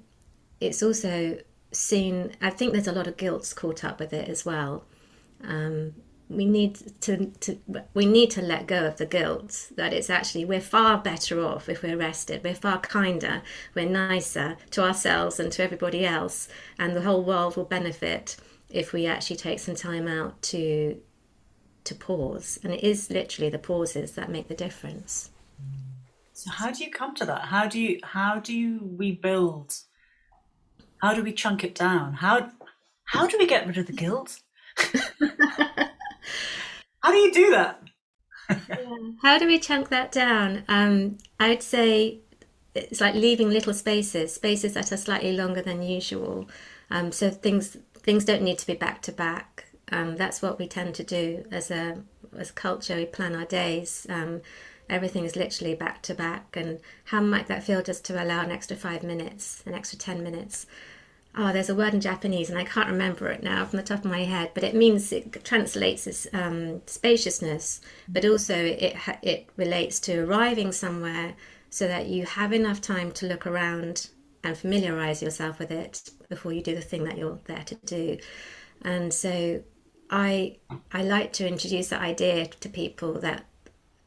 it's 0.60 0.84
also 0.84 1.40
seen. 1.72 2.36
I 2.42 2.50
think 2.50 2.74
there's 2.74 2.88
a 2.88 2.92
lot 2.92 3.08
of 3.08 3.18
guilt 3.18 3.54
caught 3.56 3.84
up 3.84 4.00
with 4.00 4.14
it 4.14 4.30
as 4.30 4.46
well. 4.46 4.86
Um, 5.44 5.96
we 6.30 6.46
need 6.46 6.80
to, 7.02 7.26
to 7.26 7.58
we 7.96 8.06
need 8.06 8.30
to 8.30 8.42
let 8.42 8.68
go 8.68 8.86
of 8.86 8.98
the 8.98 9.06
guilt 9.06 9.72
that 9.76 9.94
it's 9.94 10.12
actually 10.12 10.46
we're 10.46 10.62
far 10.62 11.00
better 11.00 11.44
off 11.44 11.68
if 11.68 11.82
we're 11.82 11.98
rested 11.98 12.44
we're 12.44 12.54
far 12.54 12.80
kinder 12.80 13.42
we're 13.74 13.90
nicer 13.90 14.56
to 14.70 14.84
ourselves 14.84 15.40
and 15.40 15.52
to 15.52 15.64
everybody 15.64 16.06
else 16.06 16.48
and 16.78 16.96
the 16.96 17.02
whole 17.02 17.24
world 17.24 17.58
will 17.58 17.66
benefit 17.66 18.38
if 18.70 18.94
we 18.94 19.08
actually 19.08 19.36
take 19.36 19.60
some 19.60 19.76
time 19.76 20.08
out 20.08 20.40
to 20.42 21.02
to 21.84 21.96
pause 21.96 22.60
and 22.64 22.74
it 22.74 22.84
is 22.84 23.10
literally 23.10 23.50
the 23.50 23.58
pauses 23.58 24.12
that 24.12 24.30
make 24.30 24.48
the 24.48 24.54
difference 24.54 25.32
so 26.40 26.50
how 26.52 26.72
do 26.72 26.86
you 26.86 26.90
come 26.90 27.14
to 27.16 27.26
that? 27.26 27.42
How 27.46 27.68
do 27.68 27.78
you 27.82 28.00
how 28.02 28.40
do 28.40 28.58
you 28.58 28.80
we 28.98 29.12
build? 29.12 29.76
How 31.02 31.14
do 31.14 31.22
we 31.22 31.34
chunk 31.34 31.66
it 31.66 31.76
down? 31.76 32.14
How 32.14 32.50
how 33.04 33.28
do 33.28 33.38
we 33.38 33.46
get 33.46 33.68
rid 33.68 33.78
of 33.78 33.88
the 33.88 33.92
guilt? 33.92 34.40
how 37.02 37.12
do 37.12 37.18
you 37.18 37.34
do 37.34 37.52
that? 37.52 37.82
yeah. 38.50 38.96
How 39.22 39.38
do 39.38 39.48
we 39.48 39.60
chunk 39.60 39.90
that 39.90 40.14
down? 40.14 40.64
Um, 40.70 41.18
I'd 41.42 41.62
say 41.62 42.20
it's 42.74 43.02
like 43.02 43.16
leaving 43.16 43.50
little 43.50 43.74
spaces, 43.74 44.34
spaces 44.34 44.76
that 44.76 44.94
are 44.94 44.98
slightly 44.98 45.34
longer 45.36 45.62
than 45.62 45.82
usual. 45.82 46.50
Um, 46.90 47.12
so 47.12 47.30
things 47.30 47.76
things 47.98 48.24
don't 48.24 48.44
need 48.44 48.60
to 48.60 48.68
be 48.68 48.76
back 48.76 49.02
to 49.02 49.12
back. 49.12 49.66
Um, 49.92 50.16
that's 50.16 50.42
what 50.42 50.58
we 50.58 50.68
tend 50.68 50.96
to 50.96 51.04
do 51.04 51.44
as 51.52 51.70
a 51.70 52.02
as 52.38 52.50
culture. 52.52 52.96
We 52.96 53.08
plan 53.08 53.36
our 53.36 53.44
days. 53.44 54.08
Um, 54.08 54.40
everything 54.90 55.26
is 55.26 55.36
literally 55.36 55.76
back 55.76 56.02
to 56.04 56.14
back. 56.14 56.56
And 56.56 56.80
how 57.06 57.22
might 57.22 57.48
that 57.48 57.64
feel 57.64 57.82
just 57.82 58.06
to 58.06 58.22
allow 58.24 58.42
an 58.42 58.52
extra 58.52 58.76
five 58.76 59.04
minutes, 59.04 59.64
an 59.66 59.74
extra 59.74 59.98
10 59.98 60.24
minutes? 60.24 60.66
Oh, 61.36 61.54
there's 61.54 61.70
a 61.70 61.76
word 61.76 61.94
in 61.94 62.02
Japanese, 62.02 62.50
and 62.50 62.58
I 62.58 62.64
can't 62.64 62.90
remember 62.90 63.28
it 63.28 63.44
now 63.44 63.64
from 63.66 63.78
the 63.78 63.84
top 63.84 64.00
of 64.00 64.12
my 64.12 64.24
head, 64.24 64.52
but 64.56 64.64
it 64.64 64.74
means 64.74 65.12
it 65.12 65.44
translates 65.46 66.08
as 66.08 66.28
um, 66.34 66.82
spaciousness, 66.88 67.82
but 68.08 68.26
also 68.26 68.56
it 68.56 68.96
it 69.22 69.48
relates 69.56 70.00
to 70.02 70.24
arriving 70.24 70.72
somewhere 70.72 71.36
so 71.70 71.88
that 71.88 72.08
you 72.08 72.26
have 72.26 72.52
enough 72.52 72.82
time 72.82 73.12
to 73.12 73.28
look 73.28 73.46
around 73.46 74.10
and 74.44 74.58
familiarize 74.58 75.22
yourself 75.22 75.60
with 75.60 75.70
it 75.72 76.10
before 76.30 76.52
you 76.52 76.62
do 76.62 76.74
the 76.74 76.82
thing 76.82 77.04
that 77.04 77.18
you're 77.18 77.40
there 77.46 77.64
to 77.64 77.76
do. 77.76 78.18
And 78.82 79.14
so 79.14 79.62
I 80.10 80.58
I 80.92 81.04
like 81.04 81.34
to 81.34 81.48
introduce 81.48 81.90
the 81.90 82.00
idea 82.00 82.48
to 82.48 82.70
people 82.70 83.14
that 83.20 83.46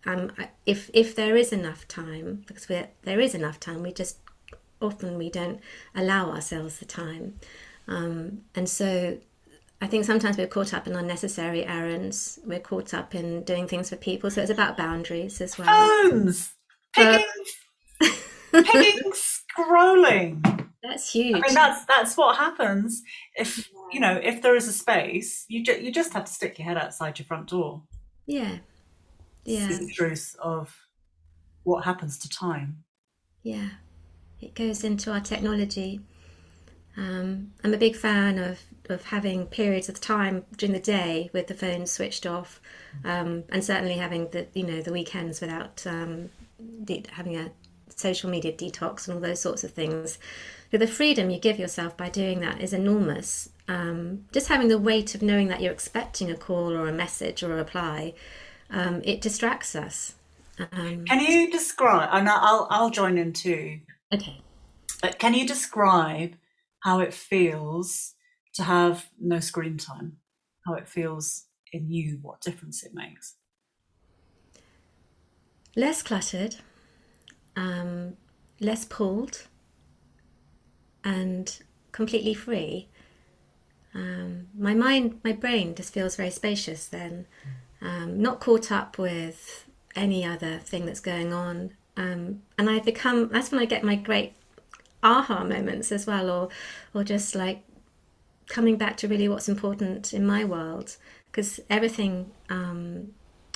um, 0.07 0.33
if 0.67 0.91
if 0.93 1.15
there 1.15 1.37
is 1.37 1.53
enough 1.53 1.87
time, 1.89 2.45
because 2.47 2.67
there 2.67 3.21
is 3.21 3.35
enough 3.35 3.61
time, 3.61 3.83
we 3.83 3.93
just 3.93 4.19
often 4.81 5.17
we 5.17 5.31
don't 5.31 5.61
allow 5.95 6.31
ourselves 6.31 6.79
the 6.79 6.85
time, 6.85 7.39
um, 7.89 8.43
and 8.55 8.69
so 8.69 9.19
I 9.83 9.89
think 9.89 10.05
sometimes 10.05 10.39
we're 10.39 10.47
caught 10.47 10.73
up 10.73 10.87
in 10.87 10.95
unnecessary 10.95 11.67
errands. 11.67 12.39
We're 12.45 12.61
caught 12.61 12.95
up 12.95 13.17
in 13.17 13.43
doing 13.43 13.67
things 13.67 13.91
for 13.91 13.97
people, 13.97 14.31
so 14.31 14.41
it's 14.41 14.51
about 14.51 14.77
boundaries 14.77 15.41
as 15.41 15.59
well. 15.59 15.67
Phones, 15.67 16.53
picking, 16.95 17.25
picking, 18.53 19.13
scrolling. 19.13 20.69
That's 20.85 21.13
huge. 21.13 21.35
I 21.37 21.41
mean, 21.41 21.55
that's 21.55 21.85
that's 21.87 22.17
what 22.17 22.37
happens 22.37 23.03
if 23.35 23.69
you 23.93 23.99
know 23.99 24.21
if 24.23 24.41
there 24.41 24.55
is 24.55 24.69
a 24.69 24.73
space. 24.73 25.45
You 25.49 25.65
ju- 25.65 25.81
you 25.81 25.91
just 25.91 26.13
have 26.13 26.27
to 26.27 26.33
stick 26.33 26.61
your 26.61 26.69
head 26.69 26.77
outside 26.77 27.19
your 27.19 27.27
front 27.27 27.49
door. 27.49 27.83
Yeah, 28.27 28.59
yeah. 29.45 29.69
the 29.69 29.91
truth 29.93 30.37
of 30.41 30.87
what 31.65 31.85
happens 31.85 32.19
to 32.19 32.29
time. 32.29 32.85
Yeah, 33.43 33.71
it 34.41 34.55
goes 34.55 34.85
into 34.85 35.13
our 35.13 35.21
technology. 35.21 36.01
Um, 36.97 37.53
I'm 37.65 37.73
a 37.73 37.79
big 37.79 37.97
fan 37.97 38.39
of, 38.39 38.61
of 38.89 39.05
having 39.07 39.47
periods 39.47 39.89
of 39.89 40.01
time 40.01 40.45
during 40.57 40.73
the 40.73 40.81
day 40.81 41.31
with 41.33 41.47
the 41.47 41.55
phone 41.55 41.87
switched 41.87 42.27
off, 42.27 42.61
um, 43.05 43.45
and 43.49 43.65
certainly 43.65 43.95
having 43.95 44.29
the 44.31 44.47
you 44.55 44.65
know 44.65 44.83
the 44.83 44.93
weekends 44.93 45.41
without 45.41 45.85
um, 45.87 46.29
de- 46.85 47.05
having 47.13 47.37
a 47.37 47.51
social 47.89 48.31
media 48.31 48.53
detox 48.53 49.07
and 49.07 49.15
all 49.15 49.21
those 49.21 49.41
sorts 49.41 49.65
of 49.65 49.71
things. 49.71 50.19
But 50.71 50.81
the 50.81 50.87
freedom 50.87 51.31
you 51.31 51.39
give 51.39 51.59
yourself 51.59 51.97
by 51.97 52.09
doing 52.09 52.41
that 52.41 52.61
is 52.61 52.73
enormous. 52.73 53.51
Um, 53.69 54.25
just 54.33 54.49
having 54.49 54.69
the 54.69 54.79
weight 54.79 55.15
of 55.15 55.23
knowing 55.23 55.49
that 55.49 55.61
you're 55.61 55.73
expecting 55.73 56.31
a 56.31 56.37
call 56.37 56.73
or 56.73 56.89
a 56.89 56.93
message 56.93 57.43
or 57.43 57.53
a 57.53 57.57
reply 57.57 58.15
um, 58.73 59.01
it 59.05 59.21
distracts 59.21 59.77
us. 59.77 60.15
Um, 60.59 61.05
can 61.07 61.21
you 61.21 61.51
describe? 61.51 62.09
And 62.13 62.29
I'll 62.29 62.67
I'll 62.71 62.91
join 62.91 63.17
in 63.19 63.33
too. 63.33 63.81
Okay. 64.13 64.41
But 65.01 65.19
can 65.19 65.35
you 65.35 65.47
describe 65.47 66.35
how 66.81 67.01
it 67.01 67.15
feels 67.15 68.15
to 68.55 68.63
have 68.63 69.09
no 69.21 69.41
screen 69.41 69.79
time, 69.79 70.17
how 70.67 70.75
it 70.75 70.89
feels 70.89 71.45
in 71.73 71.91
you, 71.91 72.19
what 72.23 72.41
difference 72.41 72.83
it 72.83 72.93
makes. 72.95 73.37
Less 75.75 76.03
cluttered, 76.03 76.57
um, 77.57 78.17
less 78.61 78.85
pulled, 78.85 79.47
and 81.03 81.59
completely 81.93 82.35
free. 82.35 82.89
Um, 83.95 84.49
my 84.57 84.75
mind, 84.75 85.21
my 85.25 85.33
brain 85.33 85.75
just 85.75 85.95
feels 85.95 86.17
very 86.17 86.31
spacious 86.31 86.87
then, 86.87 87.27
um, 87.83 88.21
not 88.21 88.41
caught 88.41 88.71
up 88.71 88.99
with 88.99 89.67
any 89.95 90.25
other 90.25 90.59
thing 90.59 90.87
that's 90.87 91.01
going 91.01 91.33
on. 91.33 91.73
Um, 91.97 92.43
and 92.57 92.71
I 92.71 92.79
become, 92.79 93.29
that's 93.29 93.51
when 93.51 93.61
I 93.61 93.67
get 93.67 93.85
my 93.85 93.97
great 93.97 94.35
aha 95.03 95.45
moments 95.45 95.93
as 95.93 96.07
well, 96.07 96.31
or, 96.31 96.49
or 96.95 97.05
just 97.05 97.35
like 97.35 97.63
coming 98.49 98.77
back 98.77 98.97
to 98.99 99.09
really 99.09 99.29
what's 99.29 99.49
important 99.49 100.13
in 100.15 100.27
my 100.27 100.45
world. 100.45 100.97
Because 101.31 101.61
everything 101.69 102.31
um, 102.51 103.13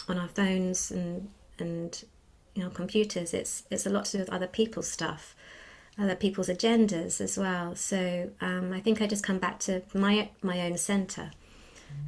on 0.09 0.19
our 0.19 0.29
phones 0.29 0.91
and, 0.91 1.29
and 1.59 2.05
you 2.55 2.63
know, 2.63 2.71
computers, 2.71 3.33
it's, 3.33 3.65
it's 3.71 3.87
a 3.87 3.91
lot 3.91 4.07
to 4.07 4.13
do 4.13 4.19
with 4.19 4.31
other 4.31 4.47
people's 4.47 4.89
stuff 4.89 5.35
other 5.99 6.15
people's 6.15 6.49
agendas 6.49 7.21
as 7.21 7.39
well. 7.39 7.75
So 7.75 8.31
um, 8.41 8.73
I 8.73 8.81
think 8.81 9.01
I 9.01 9.07
just 9.07 9.25
come 9.25 9.39
back 9.39 9.59
to 9.61 9.83
my 9.95 10.31
my 10.43 10.61
own 10.63 10.77
center. 10.77 11.31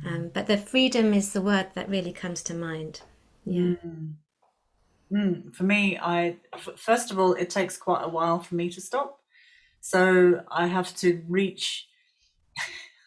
Um, 0.06 0.30
but 0.32 0.46
the 0.46 0.56
freedom 0.56 1.12
is 1.12 1.32
the 1.32 1.42
word 1.42 1.68
that 1.74 1.88
really 1.88 2.12
comes 2.12 2.42
to 2.44 2.54
mind. 2.54 3.02
Yeah. 3.44 3.74
Mm. 3.84 4.14
Mm. 5.12 5.54
For 5.54 5.64
me, 5.64 5.98
I 5.98 6.36
first 6.76 7.10
of 7.10 7.18
all, 7.18 7.32
it 7.34 7.50
takes 7.50 7.76
quite 7.76 8.04
a 8.04 8.08
while 8.08 8.40
for 8.40 8.54
me 8.54 8.70
to 8.70 8.80
stop. 8.80 9.20
So 9.80 10.42
I 10.50 10.66
have 10.66 10.94
to 10.96 11.22
reach. 11.28 11.86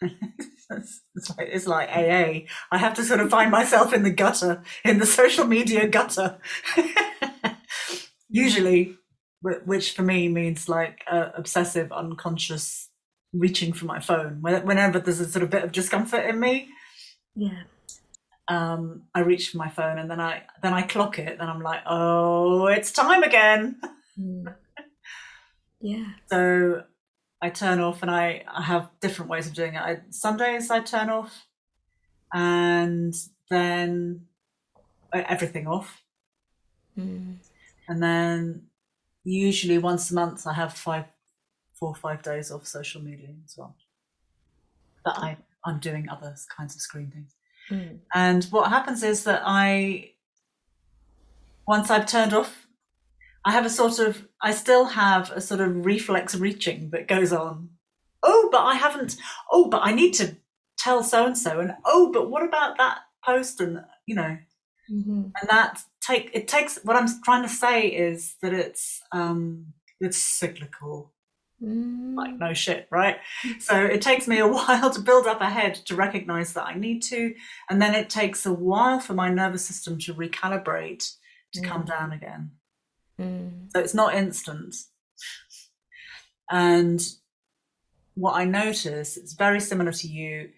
it's 0.00 1.30
like 1.38 1.48
it's 1.50 1.66
like 1.66 1.88
AA. 1.88 2.46
I 2.72 2.78
have 2.78 2.94
to 2.94 3.04
sort 3.04 3.20
of 3.20 3.30
find 3.30 3.50
myself 3.50 3.92
in 3.92 4.02
the 4.02 4.10
gutter, 4.10 4.62
in 4.84 4.98
the 4.98 5.06
social 5.06 5.46
media 5.46 5.86
gutter. 5.86 6.38
Usually, 8.28 8.96
which 9.42 9.92
for 9.92 10.02
me 10.02 10.28
means 10.28 10.68
like 10.68 11.02
uh, 11.10 11.30
obsessive, 11.36 11.92
unconscious 11.92 12.88
reaching 13.32 13.72
for 13.72 13.86
my 13.86 14.00
phone 14.00 14.42
whenever 14.42 14.98
there's 14.98 15.20
a 15.20 15.28
sort 15.28 15.42
of 15.42 15.50
bit 15.50 15.64
of 15.64 15.72
discomfort 15.72 16.26
in 16.26 16.38
me. 16.38 16.68
Yeah. 17.34 17.62
Um, 18.48 19.04
I 19.14 19.20
reach 19.20 19.50
for 19.50 19.58
my 19.58 19.68
phone 19.68 19.98
and 19.98 20.10
then 20.10 20.20
I 20.20 20.42
then 20.62 20.74
I 20.74 20.82
clock 20.82 21.18
it 21.18 21.38
and 21.40 21.48
I'm 21.48 21.62
like, 21.62 21.80
oh, 21.86 22.66
it's 22.66 22.92
time 22.92 23.22
again. 23.22 23.80
Mm. 24.18 24.54
Yeah. 25.82 26.04
So 26.30 26.84
I 27.42 27.50
turn 27.50 27.80
off 27.80 28.02
and 28.02 28.10
I, 28.10 28.44
I 28.48 28.62
have 28.62 28.88
different 29.00 29.30
ways 29.30 29.48
of 29.48 29.54
doing 29.54 29.74
it. 29.74 29.80
I, 29.80 30.00
some 30.10 30.36
days 30.36 30.70
I 30.70 30.78
turn 30.78 31.10
off 31.10 31.44
and 32.32 33.12
then 33.50 34.26
everything 35.12 35.66
off. 35.66 36.02
Mm. 36.96 37.38
And 37.88 38.02
then 38.02 38.66
usually 39.24 39.78
once 39.78 40.10
a 40.10 40.14
month 40.14 40.46
I 40.46 40.52
have 40.52 40.72
five, 40.72 41.06
four 41.82 41.90
or 41.90 41.96
five 41.96 42.22
days 42.22 42.52
off 42.52 42.64
social 42.64 43.02
media 43.02 43.30
as 43.44 43.56
well. 43.58 43.74
But 45.04 45.18
I, 45.18 45.36
I'm 45.64 45.80
doing 45.80 46.08
other 46.08 46.36
kinds 46.56 46.76
of 46.76 46.80
screen 46.80 47.10
things. 47.10 47.34
Mm. 47.68 47.98
And 48.14 48.44
what 48.52 48.70
happens 48.70 49.02
is 49.02 49.24
that 49.24 49.42
I, 49.44 50.12
once 51.66 51.90
I've 51.90 52.06
turned 52.06 52.34
off, 52.34 52.68
I 53.44 53.50
have 53.50 53.66
a 53.66 53.70
sort 53.70 53.98
of, 53.98 54.28
I 54.40 54.52
still 54.52 54.84
have 54.84 55.32
a 55.32 55.40
sort 55.40 55.60
of 55.60 55.84
reflex 55.84 56.36
reaching 56.36 56.90
that 56.90 57.08
goes 57.08 57.32
on. 57.32 57.70
Oh, 58.22 58.48
but 58.52 58.60
I 58.60 58.76
haven't, 58.76 59.16
oh, 59.50 59.68
but 59.68 59.80
I 59.82 59.92
need 59.92 60.12
to 60.12 60.36
tell 60.78 61.02
so 61.02 61.26
and 61.26 61.36
so. 61.36 61.58
And 61.58 61.74
oh, 61.84 62.12
but 62.12 62.30
what 62.30 62.44
about 62.44 62.78
that 62.78 62.98
post? 63.24 63.60
And, 63.60 63.82
you 64.06 64.14
know, 64.14 64.38
mm-hmm. 64.88 65.22
and 65.22 65.50
that 65.50 65.82
take 66.00 66.30
it 66.34 66.48
takes 66.48 66.80
what 66.82 66.96
i'm 66.96 67.06
trying 67.22 67.44
to 67.44 67.48
say 67.48 67.86
is 67.86 68.34
that 68.42 68.52
it's 68.52 69.00
um 69.12 69.66
it's 70.00 70.18
cyclical 70.18 71.12
mm. 71.62 72.14
like 72.16 72.38
no 72.38 72.52
shit 72.52 72.86
right 72.90 73.16
so 73.58 73.84
it 73.84 74.02
takes 74.02 74.26
me 74.26 74.38
a 74.38 74.46
while 74.48 74.90
to 74.90 75.00
build 75.00 75.26
up 75.26 75.40
a 75.40 75.50
head 75.50 75.74
to 75.74 75.94
recognize 75.94 76.52
that 76.52 76.66
i 76.66 76.74
need 76.74 77.00
to 77.00 77.34
and 77.70 77.80
then 77.80 77.94
it 77.94 78.10
takes 78.10 78.44
a 78.44 78.52
while 78.52 79.00
for 79.00 79.14
my 79.14 79.28
nervous 79.28 79.64
system 79.64 79.98
to 79.98 80.14
recalibrate 80.14 81.14
to 81.52 81.60
mm. 81.60 81.64
come 81.64 81.84
down 81.84 82.12
again 82.12 82.50
mm. 83.20 83.50
so 83.72 83.80
it's 83.80 83.94
not 83.94 84.14
instant 84.14 84.74
and 86.50 87.00
what 88.14 88.34
i 88.34 88.44
notice 88.44 89.16
it's 89.16 89.34
very 89.34 89.60
similar 89.60 89.92
to 89.92 90.08
you 90.08 90.50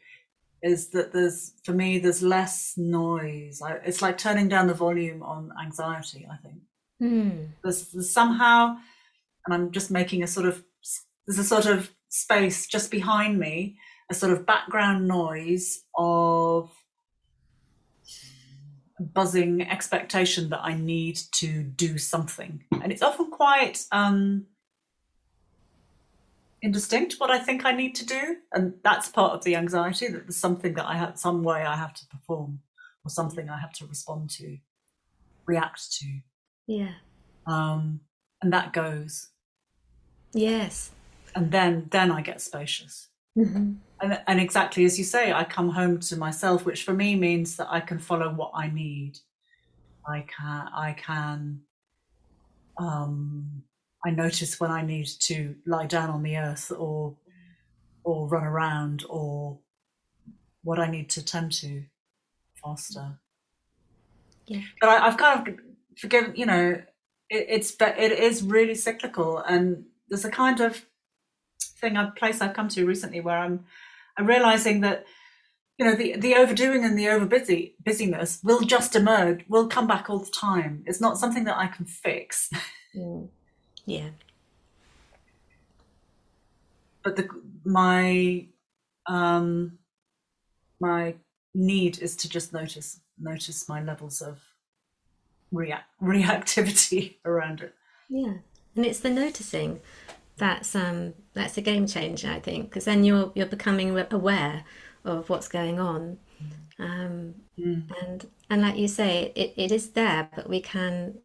is 0.63 0.89
that 0.89 1.13
there's 1.13 1.53
for 1.63 1.73
me 1.73 1.99
there's 1.99 2.23
less 2.23 2.73
noise 2.77 3.61
I, 3.61 3.75
it's 3.85 4.01
like 4.01 4.17
turning 4.17 4.49
down 4.49 4.67
the 4.67 4.75
volume 4.75 5.23
on 5.23 5.53
anxiety 5.63 6.27
i 6.31 6.37
think 6.37 6.57
mm. 7.03 7.49
there's, 7.63 7.89
there's 7.89 8.11
somehow 8.11 8.77
and 9.45 9.55
i'm 9.55 9.71
just 9.71 9.91
making 9.91 10.23
a 10.23 10.27
sort 10.27 10.47
of 10.47 10.65
there's 11.27 11.39
a 11.39 11.45
sort 11.45 11.67
of 11.67 11.91
space 12.09 12.67
just 12.67 12.91
behind 12.91 13.39
me 13.39 13.77
a 14.11 14.15
sort 14.15 14.33
of 14.33 14.47
background 14.47 15.09
noise 15.09 15.85
of 15.97 16.71
buzzing 19.01 19.63
expectation 19.63 20.51
that 20.51 20.61
i 20.63 20.75
need 20.75 21.19
to 21.33 21.63
do 21.63 21.99
something 21.99 22.65
and 22.83 22.93
it's 22.93 23.03
often 23.03 23.31
quite 23.31 23.85
um 23.91 24.47
indistinct 26.65 27.17
what 27.19 27.31
I 27.31 27.39
think 27.39 27.67
I 27.67 27.73
need 27.73 27.95
to 27.97 28.07
do. 28.07 28.37
And 28.53 28.73
that's 28.83 29.11
part 29.11 29.35
of 29.35 29.45
the 29.45 29.55
anxiety 29.55 30.09
that 30.09 30.23
there's 30.25 30.37
something 30.37 30.73
that 30.75 30.87
I 30.87 30.97
have, 30.97 31.19
some 31.19 31.45
way 31.45 31.63
I 31.63 31.77
have 31.77 31.93
to 31.93 32.07
perform 32.07 32.61
or 33.05 33.11
something 33.11 33.51
I 33.51 33.61
have 33.61 33.73
to 33.75 33.87
respond 33.87 34.31
to, 34.31 34.57
react 35.45 35.93
to. 35.99 36.07
Yeah. 36.67 36.95
Um, 37.47 38.01
and 38.41 38.51
that 38.55 38.73
goes. 38.73 39.29
Yes. 40.33 40.91
And 41.35 41.51
then, 41.51 41.89
then 41.91 42.11
I 42.11 42.21
get 42.23 42.41
spacious. 42.41 43.09
Mm-hmm. 43.37 43.73
And, 44.01 44.21
and 44.27 44.41
exactly 44.41 44.85
as 44.85 44.99
you 44.99 45.05
say, 45.05 45.33
I 45.33 45.45
come 45.45 45.71
home 45.71 45.99
to 46.01 46.17
myself, 46.17 46.65
which 46.65 46.85
for 46.85 46.93
me 46.93 47.17
means 47.17 47.57
that 47.57 47.69
I 47.71 47.81
can 47.81 47.99
follow 47.99 48.33
what 48.33 48.53
I 48.55 48.69
need. 48.69 49.19
I 50.07 50.27
can, 50.29 50.69
I 50.75 50.95
can, 50.99 51.61
um, 52.79 53.63
I 54.05 54.11
notice 54.11 54.61
when 54.61 54.71
I 54.71 54.83
need 54.83 55.07
to 55.21 55.55
lie 55.67 55.87
down 55.87 56.11
on 56.11 56.23
the 56.23 56.37
earth 56.37 56.71
or 56.77 57.17
or 58.05 58.29
run 58.29 58.45
around 58.45 59.03
or 59.09 59.59
what 60.63 60.79
I 60.79 60.91
need 60.91 61.09
to 61.11 61.25
tend 61.25 61.53
to 61.53 61.85
faster. 62.63 63.19
Yeah. 64.47 64.61
But 64.81 64.91
I, 64.91 65.09
have 65.09 65.17
kind 65.17 65.49
of 65.49 65.55
forgiven, 65.97 66.35
you 66.37 66.45
know, 66.45 66.83
it, 67.31 67.47
it's 67.49 67.73
but 67.73 67.99
it 67.99 68.13
is 68.13 68.43
really 68.43 68.75
cyclical, 68.75 69.39
and 69.39 69.85
there's 70.09 70.25
a 70.25 70.31
kind 70.31 70.61
of 70.61 70.85
thing, 71.77 71.97
a 71.97 72.13
place 72.17 72.41
I've 72.41 72.55
come 72.55 72.69
to 72.71 72.87
recently 72.87 73.21
where 73.21 73.39
I'm 73.39 73.65
I'm 74.17 74.27
realizing 74.27 74.81
that 74.83 75.05
you 75.79 75.85
know 75.85 75.95
the 75.95 76.17
the 76.17 76.35
overdoing 76.35 76.85
and 76.85 76.99
the 76.99 77.09
over 77.09 77.27
busy 77.27 77.75
busyness 77.85 78.41
will 78.43 78.61
just 78.61 78.95
emerge, 78.95 79.45
will 79.49 79.69
come 79.69 79.87
back 79.87 80.09
all 80.09 80.19
the 80.21 80.31
time. 80.31 80.85
It's 80.87 81.01
not 81.01 81.19
something 81.19 81.45
that 81.45 81.57
I 81.57 81.67
can 81.67 81.85
fix. 81.85 82.51
Mm. 82.97 83.29
Yeah. 83.87 84.11
But 87.03 87.17
the 87.17 87.29
my 87.65 88.47
um 89.07 89.79
my 90.81 91.17
need 91.55 91.99
is 92.01 92.17
to 92.17 92.29
just 92.29 92.53
notice 92.53 93.01
notice 93.19 93.69
my 93.69 93.83
levels 93.83 94.21
of 94.23 94.41
react 95.53 95.87
reactivity 96.01 97.17
around 97.25 97.61
it. 97.61 97.75
Yeah. 98.09 98.35
And 98.77 98.85
it's 98.85 99.01
the 99.01 99.11
noticing 99.11 99.81
that's 100.37 100.75
um 100.75 101.15
that's 101.33 101.57
a 101.57 101.61
game 101.61 101.87
changer 101.87 102.29
I 102.31 102.41
think 102.41 102.65
because 102.65 102.85
then 102.85 103.05
you're 103.05 103.33
you're 103.35 103.47
becoming 103.47 103.99
aware 104.11 104.65
of 105.05 105.29
what's 105.29 105.49
going 105.49 105.79
on. 105.79 106.19
Um, 106.79 107.35
mm. 107.59 107.85
and 108.03 108.27
and 108.51 108.63
like 108.63 108.77
you 108.77 108.89
say 108.89 109.33
it, 109.37 109.55
it 109.57 109.71
is 109.71 109.91
there 109.91 110.29
but 110.35 110.49
we 110.49 110.61
can 110.61 111.19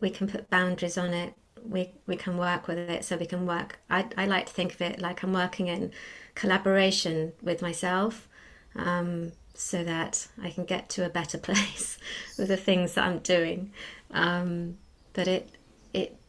we 0.00 0.10
can 0.10 0.26
put 0.26 0.50
boundaries 0.50 0.98
on 0.98 1.14
it 1.14 1.34
we 1.64 1.92
we 2.06 2.16
can 2.16 2.36
work 2.36 2.68
with 2.68 2.76
it 2.76 3.04
so 3.04 3.16
we 3.16 3.24
can 3.24 3.46
work 3.46 3.80
I, 3.88 4.06
I 4.18 4.26
like 4.26 4.46
to 4.46 4.52
think 4.52 4.74
of 4.74 4.82
it 4.82 5.00
like 5.00 5.22
I'm 5.22 5.32
working 5.32 5.68
in 5.68 5.92
collaboration 6.34 7.32
with 7.42 7.62
myself 7.62 8.28
um, 8.76 9.32
so 9.54 9.82
that 9.84 10.28
I 10.42 10.50
can 10.50 10.64
get 10.64 10.90
to 10.90 11.06
a 11.06 11.08
better 11.08 11.38
place 11.48 11.98
with 12.38 12.48
the 12.48 12.56
things 12.56 12.94
that 12.94 13.04
I'm 13.04 13.18
doing 13.20 13.72
um, 14.10 14.76
but 15.12 15.26
it 15.26 15.50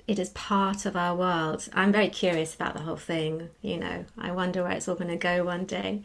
it 0.08 0.20
is 0.20 0.30
part 0.30 0.86
of 0.86 0.96
our 0.96 1.16
world 1.16 1.68
I'm 1.74 1.92
very 1.92 2.10
curious 2.10 2.56
about 2.56 2.74
the 2.74 2.82
whole 2.82 2.98
thing 2.98 3.50
you 3.62 3.78
know 3.78 4.06
I 4.18 4.32
wonder 4.32 4.64
where 4.64 4.74
it's 4.74 4.88
all 4.88 4.96
going 4.96 5.10
to 5.10 5.18
go 5.18 5.44
one 5.44 5.66
day 5.66 6.04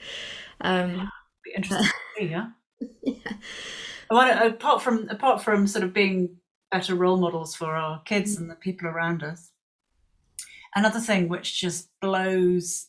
um, 0.60 1.10
Be 1.44 1.52
interesting 1.56 1.86
to 1.86 1.92
see, 2.18 2.26
yeah. 2.26 2.46
yeah. 3.02 3.32
I 4.10 4.14
want 4.14 4.52
apart 4.52 4.82
from 4.82 5.08
apart 5.08 5.42
from 5.42 5.66
sort 5.66 5.84
of 5.84 5.92
being 5.92 6.36
better 6.70 6.94
role 6.94 7.16
models 7.16 7.54
for 7.54 7.74
our 7.74 8.00
kids 8.02 8.36
mm. 8.36 8.40
and 8.40 8.50
the 8.50 8.54
people 8.54 8.88
around 8.88 9.22
us. 9.22 9.50
Another 10.74 11.00
thing 11.00 11.28
which 11.28 11.60
just 11.60 11.88
blows 12.00 12.88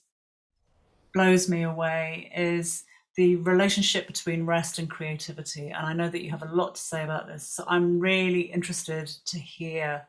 blows 1.13 1.50
me 1.50 1.63
away 1.63 2.32
is 2.36 2.84
the 3.15 3.38
relationship 3.38 4.06
between 4.06 4.46
rest 4.46 4.78
and 4.78 4.89
creativity. 4.89 5.70
And 5.70 5.86
I 5.86 5.93
know 5.93 6.10
that 6.10 6.24
you 6.24 6.30
have 6.32 6.43
a 6.43 6.54
lot 6.54 6.76
to 6.76 6.82
say 6.82 7.04
about 7.04 7.28
this. 7.28 7.48
So 7.48 7.63
I'm 7.67 8.00
really 8.00 8.41
interested 8.41 9.08
to 9.26 9.39
hear 9.39 10.08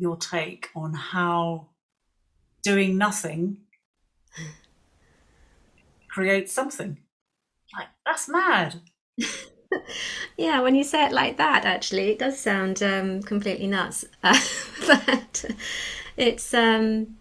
your 0.00 0.16
take 0.16 0.70
on 0.74 0.94
how 0.94 1.68
doing 2.62 2.96
nothing 2.98 3.58
creates 6.08 6.52
something. 6.52 6.98
Like, 7.76 7.88
that's 8.04 8.28
mad. 8.28 8.80
yeah, 10.36 10.60
when 10.60 10.74
you 10.74 10.84
say 10.84 11.06
it 11.06 11.12
like 11.12 11.36
that, 11.36 11.64
actually, 11.64 12.10
it 12.10 12.18
does 12.18 12.38
sound 12.38 12.82
um, 12.82 13.22
completely 13.22 13.66
nuts. 13.66 14.04
Uh, 14.22 14.38
but 14.86 15.44
it's, 16.16 16.52
um, 16.54 17.16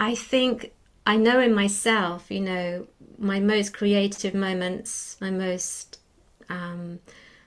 I 0.00 0.14
think, 0.14 0.72
I 1.06 1.16
know 1.16 1.40
in 1.40 1.54
myself, 1.54 2.30
you 2.30 2.40
know, 2.40 2.86
my 3.18 3.38
most 3.38 3.72
creative 3.74 4.34
moments, 4.34 5.16
my 5.20 5.30
most, 5.30 5.98
um, 6.48 6.98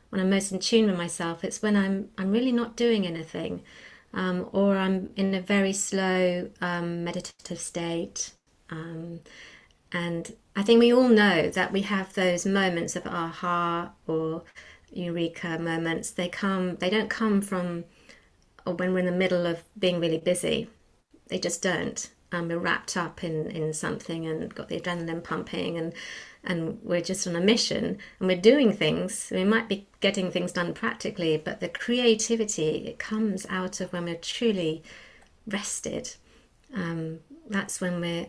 when 0.10 0.22
I'm 0.22 0.30
most 0.30 0.52
in 0.52 0.60
tune 0.60 0.88
with 0.88 0.98
myself, 0.98 1.44
it's 1.44 1.62
when 1.62 1.76
I'm, 1.76 2.10
I'm 2.18 2.32
really 2.32 2.52
not 2.52 2.76
doing 2.76 3.06
anything. 3.06 3.62
Um, 4.14 4.50
or 4.52 4.76
I'm 4.78 5.10
in 5.16 5.34
a 5.34 5.42
very 5.42 5.74
slow 5.74 6.50
um, 6.62 7.04
meditative 7.04 7.60
state. 7.60 8.34
Um, 8.70 9.22
and 9.92 10.36
I 10.56 10.64
think 10.64 10.80
we 10.80 10.94
all 10.94 11.08
know 11.08 11.50
that 11.50 11.72
we 11.72 11.82
have 11.82 12.14
those 12.14 12.46
moments 12.46 12.96
of 12.96 13.06
aha 13.08 13.92
or 14.08 14.44
eureka 14.92 15.58
moments. 15.60 16.12
They 16.12 16.28
come, 16.28 16.76
they 16.78 16.90
don't 16.90 17.10
come 17.10 17.42
from 17.42 17.86
or 18.66 18.74
when 18.74 18.94
we're 18.94 19.00
in 19.00 19.06
the 19.06 19.12
middle 19.12 19.46
of 19.46 19.64
being 19.78 20.00
really 20.00 20.18
busy. 20.20 20.70
They 21.28 21.40
just 21.40 21.62
don't. 21.62 22.10
Um, 22.32 22.48
we're 22.48 22.60
wrapped 22.60 22.96
up 22.96 23.24
in, 23.24 23.48
in 23.52 23.74
something 23.74 24.26
and 24.26 24.54
got 24.54 24.70
the 24.70 24.80
adrenaline 24.80 25.24
pumping 25.24 25.78
and 25.78 25.94
and 26.44 26.80
we're 26.82 27.02
just 27.02 27.28
on 27.28 27.36
a 27.36 27.40
mission 27.40 28.00
and 28.20 28.28
we're 28.28 28.36
doing 28.36 28.74
things. 28.74 29.32
We 29.32 29.44
might 29.44 29.70
be 29.70 29.88
getting 30.00 30.32
things 30.32 30.52
done 30.52 30.74
practically, 30.74 31.38
but 31.38 31.60
the 31.60 31.70
creativity 31.70 32.88
it 32.88 32.98
comes 32.98 33.46
out 33.48 33.80
of 33.80 33.94
when 33.94 34.06
we're 34.06 34.16
truly 34.16 34.82
rested. 35.46 36.16
Um, 36.74 37.20
that's 37.48 37.80
when 37.80 38.02
we're 38.02 38.28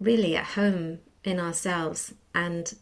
really 0.00 0.36
at 0.36 0.44
home 0.44 1.00
in 1.24 1.38
ourselves 1.38 2.14
and 2.34 2.74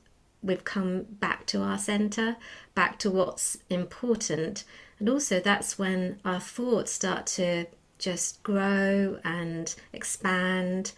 we've 0.43 0.65
come 0.65 1.03
back 1.03 1.47
to 1.47 1.63
our 1.63 1.79
center, 1.79 2.37
back 2.75 2.99
to 3.01 3.11
what's 3.11 3.57
important. 3.71 4.65
And 4.99 5.09
also, 5.09 5.41
that's 5.41 5.79
when 5.79 6.21
our 6.25 6.39
thoughts 6.39 6.93
start 6.93 7.27
to 7.27 7.67
just 7.99 8.43
grow 8.43 9.19
and 9.25 9.75
expand. 9.93 10.93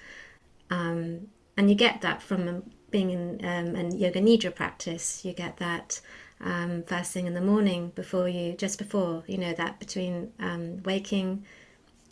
Um, 0.71 1.29
and 1.57 1.71
you 1.71 1.77
get 1.77 2.01
that 2.03 2.23
from 2.23 2.71
being 2.91 3.11
in 3.11 3.45
um, 3.45 3.75
an 3.75 3.99
yoga 3.99 4.21
nidra 4.21 4.55
practice. 4.55 5.25
You 5.25 5.33
get 5.33 5.57
that 5.59 6.01
um, 6.41 6.83
first 6.83 7.13
thing 7.13 7.27
in 7.27 7.35
the 7.35 7.41
morning 7.41 7.93
before 7.95 8.29
you, 8.29 8.53
just 8.53 8.79
before, 8.79 9.25
you 9.27 9.39
know, 9.39 9.53
that 9.55 9.79
between 9.79 10.33
um, 10.39 10.83
waking 10.83 11.45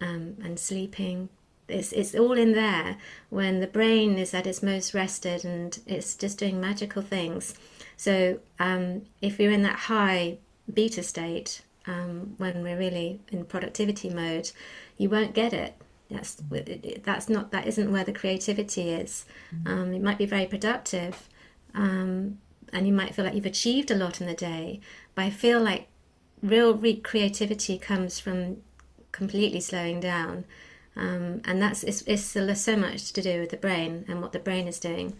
um, 0.00 0.36
and 0.42 0.58
sleeping 0.58 1.28
it's, 1.68 1.92
it's 1.92 2.14
all 2.14 2.32
in 2.32 2.52
there 2.52 2.96
when 3.30 3.60
the 3.60 3.66
brain 3.66 4.18
is 4.18 4.34
at 4.34 4.46
its 4.46 4.62
most 4.62 4.94
rested 4.94 5.44
and 5.44 5.80
it's 5.86 6.14
just 6.14 6.38
doing 6.38 6.60
magical 6.60 7.02
things. 7.02 7.54
So 7.96 8.40
um, 8.58 9.02
if 9.22 9.38
you're 9.38 9.52
in 9.52 9.62
that 9.62 9.78
high 9.80 10.38
beta 10.72 11.02
state, 11.02 11.62
um, 11.86 12.34
when 12.38 12.62
we're 12.62 12.78
really 12.78 13.20
in 13.30 13.44
productivity 13.44 14.10
mode, 14.10 14.50
you 14.96 15.08
won't 15.08 15.34
get 15.34 15.52
it. 15.52 15.74
That's 16.10 16.42
that's 17.02 17.28
not 17.28 17.50
that 17.50 17.66
isn't 17.66 17.90
where 17.90 18.04
the 18.04 18.12
creativity 18.12 18.90
is. 18.90 19.24
Mm-hmm. 19.54 19.68
Um, 19.68 19.94
it 19.94 20.02
might 20.02 20.18
be 20.18 20.26
very 20.26 20.46
productive, 20.46 21.28
um, 21.74 22.38
and 22.72 22.86
you 22.86 22.92
might 22.92 23.14
feel 23.14 23.24
like 23.24 23.34
you've 23.34 23.46
achieved 23.46 23.90
a 23.90 23.96
lot 23.96 24.20
in 24.20 24.26
the 24.26 24.34
day. 24.34 24.80
But 25.14 25.22
I 25.22 25.30
feel 25.30 25.60
like 25.60 25.88
real 26.42 26.74
re- 26.74 26.96
creativity 26.96 27.78
comes 27.78 28.20
from 28.20 28.58
completely 29.12 29.60
slowing 29.60 30.00
down 30.00 30.44
um, 30.96 31.40
and 31.44 31.60
that's 31.60 31.82
it's, 31.82 32.02
it's 32.02 32.22
so 32.60 32.76
much 32.76 33.12
to 33.12 33.22
do 33.22 33.40
with 33.40 33.50
the 33.50 33.56
brain 33.56 34.04
and 34.08 34.20
what 34.20 34.32
the 34.32 34.38
brain 34.38 34.68
is 34.68 34.78
doing. 34.78 35.16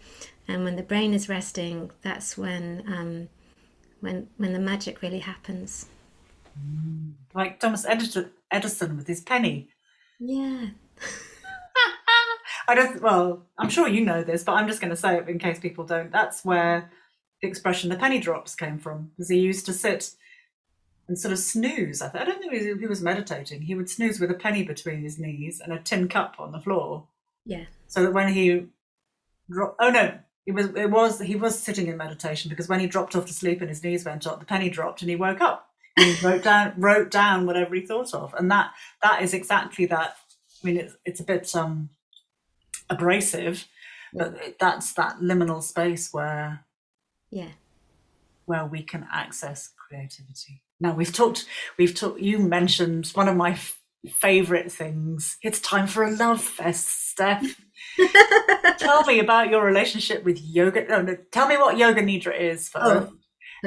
And 0.47 0.63
when 0.63 0.75
the 0.75 0.83
brain 0.83 1.13
is 1.13 1.27
resting, 1.27 1.91
that's 2.01 2.37
when 2.37 2.83
um, 2.87 3.29
when 3.99 4.27
when 4.37 4.53
the 4.53 4.59
magic 4.59 5.01
really 5.01 5.19
happens. 5.19 5.87
Like 7.33 7.59
Thomas 7.59 7.85
Edison, 7.85 8.31
Edison 8.51 8.97
with 8.97 9.07
his 9.07 9.21
penny. 9.21 9.69
Yeah. 10.19 10.67
I 12.67 12.75
don't. 12.75 13.01
Well, 13.01 13.45
I'm 13.57 13.69
sure 13.69 13.87
you 13.87 14.03
know 14.03 14.23
this, 14.23 14.43
but 14.43 14.53
I'm 14.53 14.67
just 14.67 14.81
going 14.81 14.89
to 14.89 14.95
say 14.95 15.17
it 15.17 15.29
in 15.29 15.39
case 15.39 15.59
people 15.59 15.85
don't. 15.85 16.11
That's 16.11 16.43
where 16.43 16.89
the 17.41 17.47
expression 17.47 17.89
"the 17.89 17.97
penny 17.97 18.19
drops" 18.19 18.55
came 18.55 18.79
from, 18.79 19.11
because 19.15 19.29
he 19.29 19.39
used 19.39 19.65
to 19.67 19.73
sit 19.73 20.11
and 21.07 21.19
sort 21.19 21.31
of 21.31 21.39
snooze. 21.39 22.01
I, 22.01 22.09
th- 22.09 22.21
I 22.21 22.25
don't 22.25 22.39
think 22.39 22.53
he 22.53 22.69
was, 22.69 22.79
he 22.79 22.87
was 22.87 23.01
meditating. 23.01 23.61
He 23.61 23.75
would 23.75 23.89
snooze 23.89 24.19
with 24.19 24.31
a 24.31 24.35
penny 24.35 24.63
between 24.63 25.03
his 25.03 25.19
knees 25.19 25.59
and 25.59 25.71
a 25.71 25.79
tin 25.79 26.07
cup 26.07 26.35
on 26.39 26.51
the 26.51 26.61
floor. 26.61 27.07
Yeah. 27.45 27.65
So 27.87 28.01
that 28.03 28.13
when 28.13 28.33
he 28.33 28.67
dropped, 29.49 29.75
oh 29.79 29.91
no, 29.91 30.17
it 30.45 30.53
was 30.53 30.67
it 30.75 30.89
was 30.89 31.19
he 31.19 31.35
was 31.35 31.59
sitting 31.59 31.87
in 31.87 31.97
meditation 31.97 32.49
because 32.49 32.67
when 32.67 32.79
he 32.79 32.87
dropped 32.87 33.15
off 33.15 33.25
to 33.27 33.33
sleep 33.33 33.61
and 33.61 33.69
his 33.69 33.83
knees 33.83 34.05
went 34.05 34.25
up, 34.25 34.39
the 34.39 34.45
penny 34.45 34.69
dropped 34.69 35.01
and 35.01 35.09
he 35.09 35.15
woke 35.15 35.41
up. 35.41 35.69
And 35.97 36.15
he 36.15 36.25
wrote 36.25 36.43
down 36.43 36.73
wrote 36.77 37.09
down 37.09 37.45
whatever 37.45 37.75
he 37.75 37.81
thought 37.81 38.13
of, 38.13 38.33
and 38.33 38.51
that 38.51 38.71
that 39.01 39.21
is 39.21 39.33
exactly 39.33 39.85
that. 39.87 40.17
I 40.63 40.67
mean, 40.67 40.77
it's 40.77 40.95
it's 41.05 41.19
a 41.19 41.23
bit 41.23 41.55
um 41.55 41.89
abrasive, 42.89 43.67
but 44.13 44.59
that's 44.59 44.93
that 44.93 45.19
liminal 45.19 45.63
space 45.63 46.13
where 46.13 46.65
yeah 47.31 47.49
where 48.45 48.65
we 48.65 48.81
can 48.83 49.07
access 49.11 49.69
creativity. 49.77 50.61
Now 50.79 50.93
we've 50.93 51.13
talked, 51.13 51.45
we've 51.77 51.95
talked, 51.95 52.19
you 52.19 52.39
mentioned 52.39 53.07
one 53.13 53.27
of 53.27 53.35
my 53.35 53.51
f- 53.51 53.79
favorite 54.07 54.71
things. 54.71 55.37
It's 55.41 55.59
time 55.59 55.87
for 55.87 56.03
a 56.03 56.11
love 56.11 56.41
fest, 56.41 57.09
Steph. 57.09 57.61
tell 58.77 59.03
me 59.05 59.19
about 59.19 59.49
your 59.49 59.63
relationship 59.63 60.23
with 60.23 60.39
yoga. 60.41 60.85
No, 60.87 61.01
no, 61.01 61.17
tell 61.31 61.47
me 61.47 61.57
what 61.57 61.77
yoga 61.77 62.01
nidra 62.01 62.37
is 62.39 62.69
first. 62.69 63.11
Oh. 63.11 63.13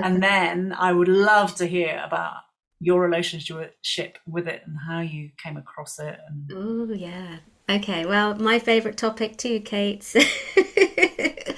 And 0.04 0.22
then 0.22 0.74
I 0.78 0.92
would 0.92 1.08
love 1.08 1.54
to 1.56 1.66
hear 1.66 2.02
about 2.04 2.34
your 2.80 3.00
relationship 3.00 4.18
with 4.26 4.46
it 4.46 4.62
and 4.64 4.76
how 4.86 5.00
you 5.00 5.30
came 5.42 5.56
across 5.56 5.98
it. 5.98 6.18
And... 6.28 6.52
Oh, 6.54 6.92
yeah. 6.92 7.38
Okay, 7.68 8.06
well, 8.06 8.34
my 8.34 8.58
favorite 8.58 8.96
topic 8.96 9.36
too, 9.36 9.60
Kate. 9.60 10.14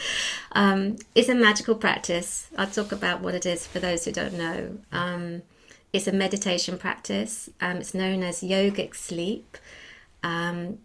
um, 0.53 0.97
it's 1.15 1.29
a 1.29 1.35
magical 1.35 1.75
practice. 1.75 2.49
I'll 2.57 2.67
talk 2.67 2.91
about 2.91 3.21
what 3.21 3.35
it 3.35 3.47
is 3.47 3.67
for 3.67 3.79
those 3.79 4.05
who 4.05 4.13
don't 4.13 4.35
know. 4.35 4.79
Um, 4.91 5.43
it's 5.93 6.09
a 6.09 6.13
meditation 6.13 6.79
practice. 6.79 7.49
Um, 7.61 7.79
it's 7.79 7.95
known 7.95 8.23
as 8.23 8.41
yogic 8.41 8.97
sleep. 8.97 9.57
Um, 10.23 10.79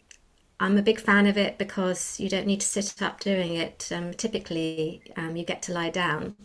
I'm 0.59 0.77
a 0.77 0.81
big 0.81 0.99
fan 0.99 1.27
of 1.27 1.37
it 1.37 1.57
because 1.57 2.19
you 2.19 2.29
don't 2.29 2.47
need 2.47 2.61
to 2.61 2.67
sit 2.67 3.01
up 3.01 3.19
doing 3.19 3.55
it. 3.55 3.89
Um, 3.91 4.13
typically, 4.13 5.01
um, 5.17 5.35
you 5.35 5.43
get 5.43 5.61
to 5.63 5.73
lie 5.73 5.89
down, 5.89 6.35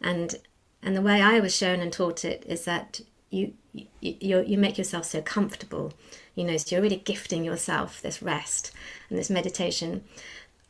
and 0.00 0.34
and 0.84 0.94
the 0.94 1.02
way 1.02 1.20
I 1.20 1.40
was 1.40 1.56
shown 1.56 1.80
and 1.80 1.92
taught 1.92 2.24
it 2.24 2.44
is 2.46 2.64
that 2.64 3.00
you 3.30 3.54
you 3.72 4.40
you 4.40 4.58
make 4.58 4.78
yourself 4.78 5.06
so 5.06 5.20
comfortable. 5.20 5.92
You 6.34 6.44
know, 6.44 6.56
so 6.56 6.76
you're 6.76 6.82
really 6.82 6.96
gifting 6.96 7.44
yourself 7.44 8.00
this 8.02 8.22
rest 8.22 8.72
and 9.08 9.18
this 9.18 9.30
meditation 9.30 10.04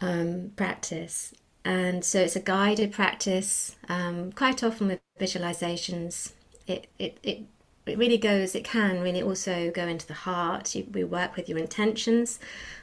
um, 0.00 0.52
practice. 0.56 1.34
And 1.64 2.04
so 2.04 2.20
it's 2.20 2.36
a 2.36 2.40
guided 2.40 2.92
practice, 2.92 3.76
um, 3.88 4.32
quite 4.32 4.62
often 4.62 4.88
with 4.88 5.00
visualizations. 5.18 6.32
It, 6.66 6.88
it, 6.98 7.18
it, 7.22 7.44
it 7.86 7.98
really 7.98 8.18
goes, 8.18 8.54
it 8.54 8.64
can 8.64 9.00
really 9.00 9.22
also 9.22 9.70
go 9.70 9.86
into 9.86 10.06
the 10.06 10.14
heart. 10.14 10.74
You, 10.74 10.86
we 10.92 11.04
work 11.04 11.36
with 11.36 11.48
your 11.48 11.58
intentions. 11.58 12.38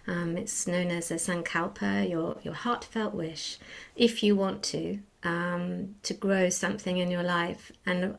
Um, 0.08 0.36
it's 0.36 0.66
known 0.66 0.90
as 0.90 1.12
a 1.12 1.16
sankalpa, 1.16 2.10
your, 2.10 2.38
your 2.42 2.56
heartfelt 2.56 3.14
wish, 3.14 3.60
if 3.96 4.24
you 4.24 4.36
want 4.36 4.64
to, 4.64 5.00
um, 5.24 5.96
to 6.04 6.14
grow 6.14 6.50
something 6.50 6.98
in 6.98 7.12
your 7.12 7.24
life. 7.24 7.72
And 7.86 8.18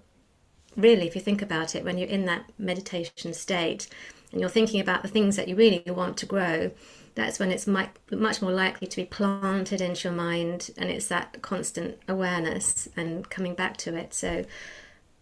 really, 0.76 1.06
if 1.06 1.14
you 1.14 1.20
think 1.20 1.42
about 1.42 1.74
it, 1.74 1.84
when 1.84 1.98
you're 1.98 2.08
in 2.08 2.26
that 2.26 2.50
meditation 2.58 3.34
state 3.34 3.88
and 4.30 4.40
you're 4.40 4.50
thinking 4.50 4.80
about 4.80 5.02
the 5.02 5.08
things 5.08 5.36
that 5.36 5.48
you 5.48 5.56
really 5.56 5.82
want 5.86 6.16
to 6.18 6.26
grow, 6.26 6.70
that's 7.14 7.38
when 7.38 7.50
it's 7.50 7.66
much 7.66 8.42
more 8.42 8.52
likely 8.52 8.86
to 8.86 8.96
be 8.96 9.04
planted 9.04 9.80
into 9.80 10.08
your 10.08 10.16
mind 10.16 10.70
and 10.78 10.90
it's 10.90 11.08
that 11.08 11.42
constant 11.42 11.98
awareness 12.08 12.88
and 12.96 13.28
coming 13.28 13.54
back 13.54 13.76
to 13.76 13.94
it 13.94 14.14
so 14.14 14.44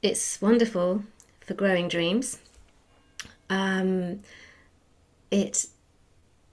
it's 0.03 0.41
wonderful 0.41 1.03
for 1.41 1.55
growing 1.55 1.89
dreams 1.89 2.39
um, 3.49 4.21
it 5.31 5.67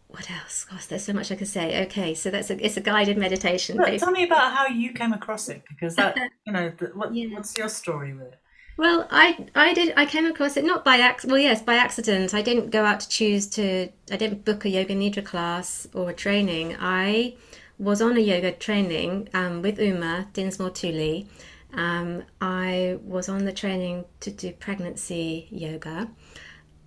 what 0.07 0.29
else 0.31 0.65
gosh 0.65 0.85
there's 0.85 1.03
so 1.03 1.13
much 1.13 1.31
i 1.31 1.35
could 1.35 1.47
say 1.47 1.83
okay 1.83 2.13
so 2.13 2.29
that's 2.29 2.49
a 2.49 2.65
it's 2.65 2.77
a 2.77 2.81
guided 2.81 3.17
meditation 3.17 3.77
tell 3.97 4.11
me 4.11 4.23
about 4.23 4.53
how 4.53 4.65
you 4.67 4.93
came 4.93 5.13
across 5.13 5.49
it 5.49 5.61
because 5.69 5.95
that 5.95 6.17
you 6.45 6.53
know 6.53 6.71
the, 6.77 6.87
what, 6.87 7.13
yeah. 7.13 7.27
what's 7.33 7.57
your 7.57 7.69
story 7.69 8.13
with 8.13 8.27
it 8.27 8.39
Well, 8.77 9.07
I 9.09 9.47
I 9.55 9.73
did 9.73 9.93
I 9.97 10.05
came 10.05 10.27
across 10.27 10.55
it 10.55 10.63
not 10.63 10.85
by 10.85 10.97
accident. 10.99 11.31
Well, 11.31 11.41
yes, 11.41 11.61
by 11.63 11.75
accident. 11.75 12.33
I 12.33 12.43
didn't 12.43 12.69
go 12.69 12.85
out 12.85 12.99
to 12.99 13.09
choose 13.09 13.47
to. 13.57 13.89
I 14.11 14.17
didn't 14.17 14.45
book 14.45 14.65
a 14.65 14.69
yoga 14.69 14.95
nidra 14.95 15.25
class 15.25 15.87
or 15.93 16.11
a 16.11 16.13
training. 16.13 16.75
I 16.79 17.35
was 17.79 18.01
on 18.01 18.17
a 18.17 18.19
yoga 18.19 18.51
training 18.51 19.29
um, 19.33 19.61
with 19.63 19.79
Uma 19.79 20.27
Dinsmore 20.33 20.69
Tuli. 20.69 21.27
Um, 21.73 22.23
I 22.39 22.99
was 23.03 23.29
on 23.29 23.45
the 23.45 23.51
training 23.51 24.05
to 24.21 24.31
do 24.31 24.51
pregnancy 24.53 25.47
yoga, 25.49 26.09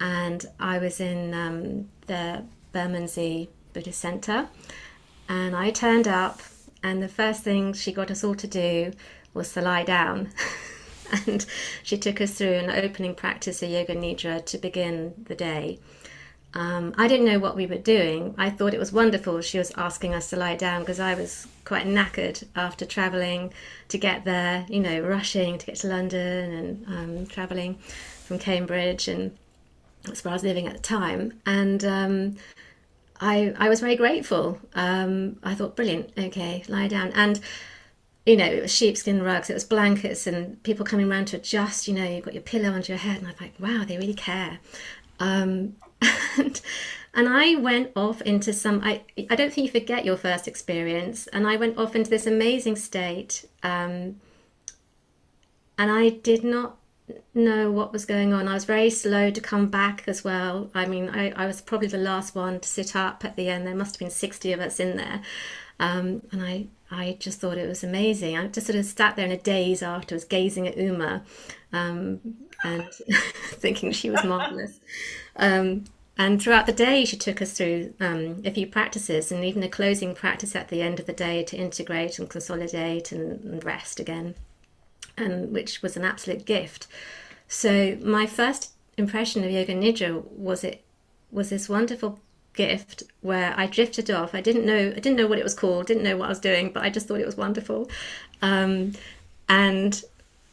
and 0.00 0.44
I 0.61 0.78
was 0.78 1.00
in 1.00 1.35
um, 1.35 1.88
the 2.06 2.44
Bermondsey 2.72 3.48
Buddhist 3.72 4.00
Center, 4.00 4.48
and 5.28 5.54
I 5.54 5.70
turned 5.70 6.09
up, 6.09 6.40
and 6.83 7.02
the 7.02 7.09
first 7.09 7.42
thing 7.42 7.72
she 7.72 7.92
got 7.92 8.11
us 8.11 8.24
all 8.24 8.35
to 8.35 8.46
do 8.46 8.92
was 9.35 9.52
to 9.52 9.61
lie 9.61 9.85
down. 9.85 10.30
and 11.26 11.46
she 11.83 11.98
took 11.98 12.20
us 12.20 12.35
through 12.35 12.54
an 12.54 12.70
opening 12.70 13.14
practice 13.14 13.62
of 13.62 13.70
yoga 13.70 13.94
nidra 13.94 14.44
to 14.46 14.59
begin 14.59 15.14
the 15.26 15.35
day. 15.35 15.78
Um, 16.52 16.94
I 16.98 17.06
didn't 17.06 17.26
know 17.26 17.38
what 17.38 17.54
we 17.54 17.66
were 17.66 17.78
doing. 17.78 18.35
I 18.37 18.50
thought 18.50 18.74
it 18.74 18.80
was 18.80 18.92
wonderful 18.92 19.40
she 19.40 19.59
was 19.59 19.70
asking 19.76 20.14
us 20.14 20.30
to 20.30 20.37
lie 20.37 20.56
down 20.56 20.80
because 20.80 20.98
I 20.98 21.14
was 21.14 21.46
quite 21.64 21.87
knackered 21.87 22.44
after 22.56 22.85
travelling 22.85 23.52
to 23.88 23.98
get 23.98 24.24
there, 24.24 24.66
you 24.68 24.80
know, 24.80 25.00
rushing 25.00 25.59
to 25.59 25.66
get 25.66 25.76
to 25.76 25.88
London 25.88 26.52
and 26.52 26.87
um, 26.88 27.26
travelling 27.26 27.76
from 28.24 28.40
Cambridge, 28.40 29.06
and 29.06 29.37
that's 30.05 30.25
where 30.25 30.33
I 30.33 30.35
was 30.35 30.43
living 30.43 30.67
at 30.67 30.75
the 30.75 30.83
time. 30.83 31.41
And 31.47 31.85
um, 31.85 32.37
I, 33.21 33.55
I 33.59 33.69
was 33.69 33.81
very 33.81 33.97
grateful. 33.97 34.59
Um, 34.75 35.39
I 35.43 35.55
thought, 35.55 35.77
brilliant, 35.77 36.13
okay, 36.19 36.65
lie 36.69 36.89
down. 36.89 37.13
And 37.15 37.41
you 38.27 38.37
know, 38.37 38.47
it 38.47 38.63
was 38.63 38.75
sheepskin 38.75 39.23
rugs, 39.23 39.51
it 39.51 39.55
was 39.55 39.65
blankets, 39.65 40.27
and 40.27 40.63
people 40.63 40.85
coming 40.85 41.11
around 41.11 41.27
to 41.27 41.37
adjust. 41.37 41.89
You 41.89 41.95
know, 41.95 42.05
you've 42.05 42.25
got 42.25 42.35
your 42.35 42.43
pillow 42.43 42.71
under 42.71 42.87
your 42.87 42.99
head, 42.99 43.19
and 43.19 43.27
I'm 43.27 43.35
like, 43.41 43.55
wow, 43.59 43.85
they 43.87 43.97
really 43.97 44.15
care. 44.15 44.59
Um, 45.19 45.77
and, 46.39 46.61
and 47.15 47.29
I 47.29 47.57
went 47.57 47.93
off 47.97 48.21
into 48.23 48.53
some. 48.53 48.83
I 48.85 49.03
I 49.31 49.37
don't 49.37 49.53
think 49.53 49.67
you 49.67 49.81
forget 49.81 50.05
your 50.05 50.17
first 50.17 50.47
experience, 50.47 51.27
and 51.29 51.47
I 51.47 51.57
went 51.57 51.79
off 51.79 51.97
into 51.97 52.11
this 52.11 52.27
amazing 52.27 52.77
state, 52.77 53.47
um, 53.63 54.21
and 55.79 55.91
I 55.91 56.11
did 56.11 56.45
not 56.45 56.77
know 57.35 57.70
what 57.70 57.92
was 57.92 58.05
going 58.05 58.33
on. 58.33 58.49
I 58.49 58.55
was 58.55 58.64
very 58.64 58.90
slow 58.90 59.31
to 59.31 59.40
come 59.40 59.68
back 59.68 60.05
as 60.07 60.25
well. 60.25 60.70
I 60.75 60.87
mean, 60.87 61.09
I, 61.11 61.31
I 61.31 61.46
was 61.46 61.61
probably 61.61 61.88
the 61.88 61.99
last 61.99 62.35
one 62.35 62.61
to 62.61 62.68
sit 62.68 62.94
up 62.96 63.25
at 63.25 63.37
the 63.37 63.49
end. 63.49 63.66
There 63.66 63.75
must 63.75 63.94
have 63.94 64.01
been 64.01 64.11
60 64.11 64.53
of 64.53 64.61
us 64.61 64.81
in 64.81 64.96
there. 64.96 65.23
Um, 65.79 66.23
and 66.31 66.42
I, 66.42 66.66
I 66.90 67.16
just 67.18 67.40
thought 67.40 67.59
it 67.59 67.68
was 67.68 67.83
amazing. 67.83 68.37
I 68.37 68.46
just 68.49 68.66
sort 68.66 68.79
of 68.79 68.85
sat 68.85 69.16
there 69.16 69.27
in 69.27 69.33
a 69.33 69.38
daze 69.38 69.83
afterwards, 69.83 70.25
gazing 70.25 70.68
at 70.68 70.77
Uma 70.77 71.23
um, 71.73 72.20
and 72.64 72.88
thinking 73.53 73.92
she 73.92 74.11
was 74.11 74.25
marvelous. 74.25 74.81
Um, 75.37 75.85
and 76.18 76.40
throughout 76.40 76.66
the 76.66 76.73
day, 76.73 77.07
she 77.07 77.16
took 77.16 77.40
us 77.40 77.53
through 77.53 77.94
um, 77.99 78.42
a 78.44 78.51
few 78.51 78.66
practices 78.66 79.33
and 79.33 79.42
even 79.42 79.62
a 79.62 79.68
closing 79.68 80.14
practice 80.14 80.55
at 80.55 80.68
the 80.68 80.83
end 80.83 81.01
of 81.01 81.07
the 81.07 81.14
day 81.14 81.42
to 81.44 81.57
integrate 81.57 82.18
and 82.18 82.29
consolidate 82.29 83.11
and, 83.11 83.42
and 83.42 83.64
rest 83.64 83.99
again, 84.01 84.35
and 85.16 85.53
which 85.53 85.83
was 85.83 85.96
an 85.96 86.05
absolute 86.05 86.44
gift. 86.44 86.87
So 87.49 87.96
my 88.03 88.27
first 88.27 88.73
impression 88.96 89.44
of 89.44 89.51
yoga 89.51 89.75
nidra 89.75 90.25
was 90.33 90.64
it 90.64 90.85
was 91.33 91.51
this 91.51 91.68
wonderful 91.68 92.18
gift 92.55 93.03
where 93.20 93.55
I 93.57 93.66
drifted 93.66 94.11
off. 94.11 94.35
I 94.35 94.40
didn't 94.40 94.66
know 94.66 94.92
I 94.96 95.01
didn't 95.01 95.16
know 95.16 95.27
what 95.27 95.38
it 95.38 95.44
was 95.44 95.55
called, 95.55 95.87
didn't 95.87 96.03
know 96.03 96.16
what 96.16 96.27
I 96.27 96.29
was 96.31 96.40
doing, 96.40 96.73
but 96.73 96.83
I 96.83 96.90
just 96.90 97.07
thought 97.07 97.20
it 97.20 97.27
was 97.27 97.37
wonderful. 97.37 97.90
Um, 98.42 98.92
and 99.49 100.03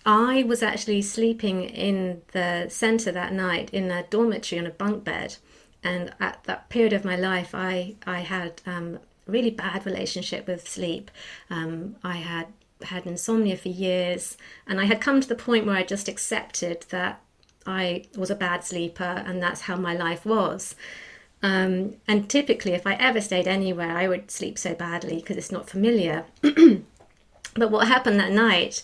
I 0.05 0.43
was 0.43 0.63
actually 0.63 1.01
sleeping 1.01 1.63
in 1.63 2.21
the 2.31 2.67
centre 2.69 3.11
that 3.11 3.33
night 3.33 3.69
in 3.71 3.91
a 3.91 4.03
dormitory 4.03 4.59
on 4.59 4.65
a 4.65 4.71
bunk 4.71 5.03
bed. 5.03 5.35
And 5.83 6.13
at 6.19 6.43
that 6.45 6.69
period 6.69 6.93
of 6.93 7.05
my 7.05 7.15
life, 7.15 7.53
I 7.53 7.95
I 8.05 8.21
had 8.21 8.61
um, 8.65 8.99
really 9.25 9.51
bad 9.51 9.85
relationship 9.85 10.47
with 10.47 10.67
sleep. 10.67 11.11
Um, 11.49 11.97
I 12.03 12.17
had 12.17 12.47
had 12.83 13.05
insomnia 13.05 13.57
for 13.57 13.69
years, 13.69 14.37
and 14.67 14.79
I 14.79 14.85
had 14.85 15.01
come 15.01 15.21
to 15.21 15.27
the 15.27 15.35
point 15.35 15.65
where 15.65 15.75
I 15.75 15.83
just 15.83 16.07
accepted 16.07 16.85
that 16.89 17.21
I 17.65 18.05
was 18.15 18.29
a 18.29 18.35
bad 18.35 18.63
sleeper, 18.63 19.23
and 19.25 19.41
that's 19.41 19.61
how 19.61 19.75
my 19.75 19.93
life 19.93 20.25
was. 20.25 20.75
Um, 21.43 21.95
and 22.07 22.29
typically, 22.29 22.73
if 22.73 22.87
I 22.87 22.95
ever 22.95 23.21
stayed 23.21 23.47
anywhere, 23.47 23.97
I 23.97 24.07
would 24.07 24.31
sleep 24.31 24.57
so 24.57 24.73
badly 24.73 25.17
because 25.17 25.37
it's 25.37 25.51
not 25.51 25.69
familiar. 25.69 26.25
but 26.41 27.71
what 27.71 27.87
happened 27.87 28.19
that 28.19 28.31
night 28.31 28.81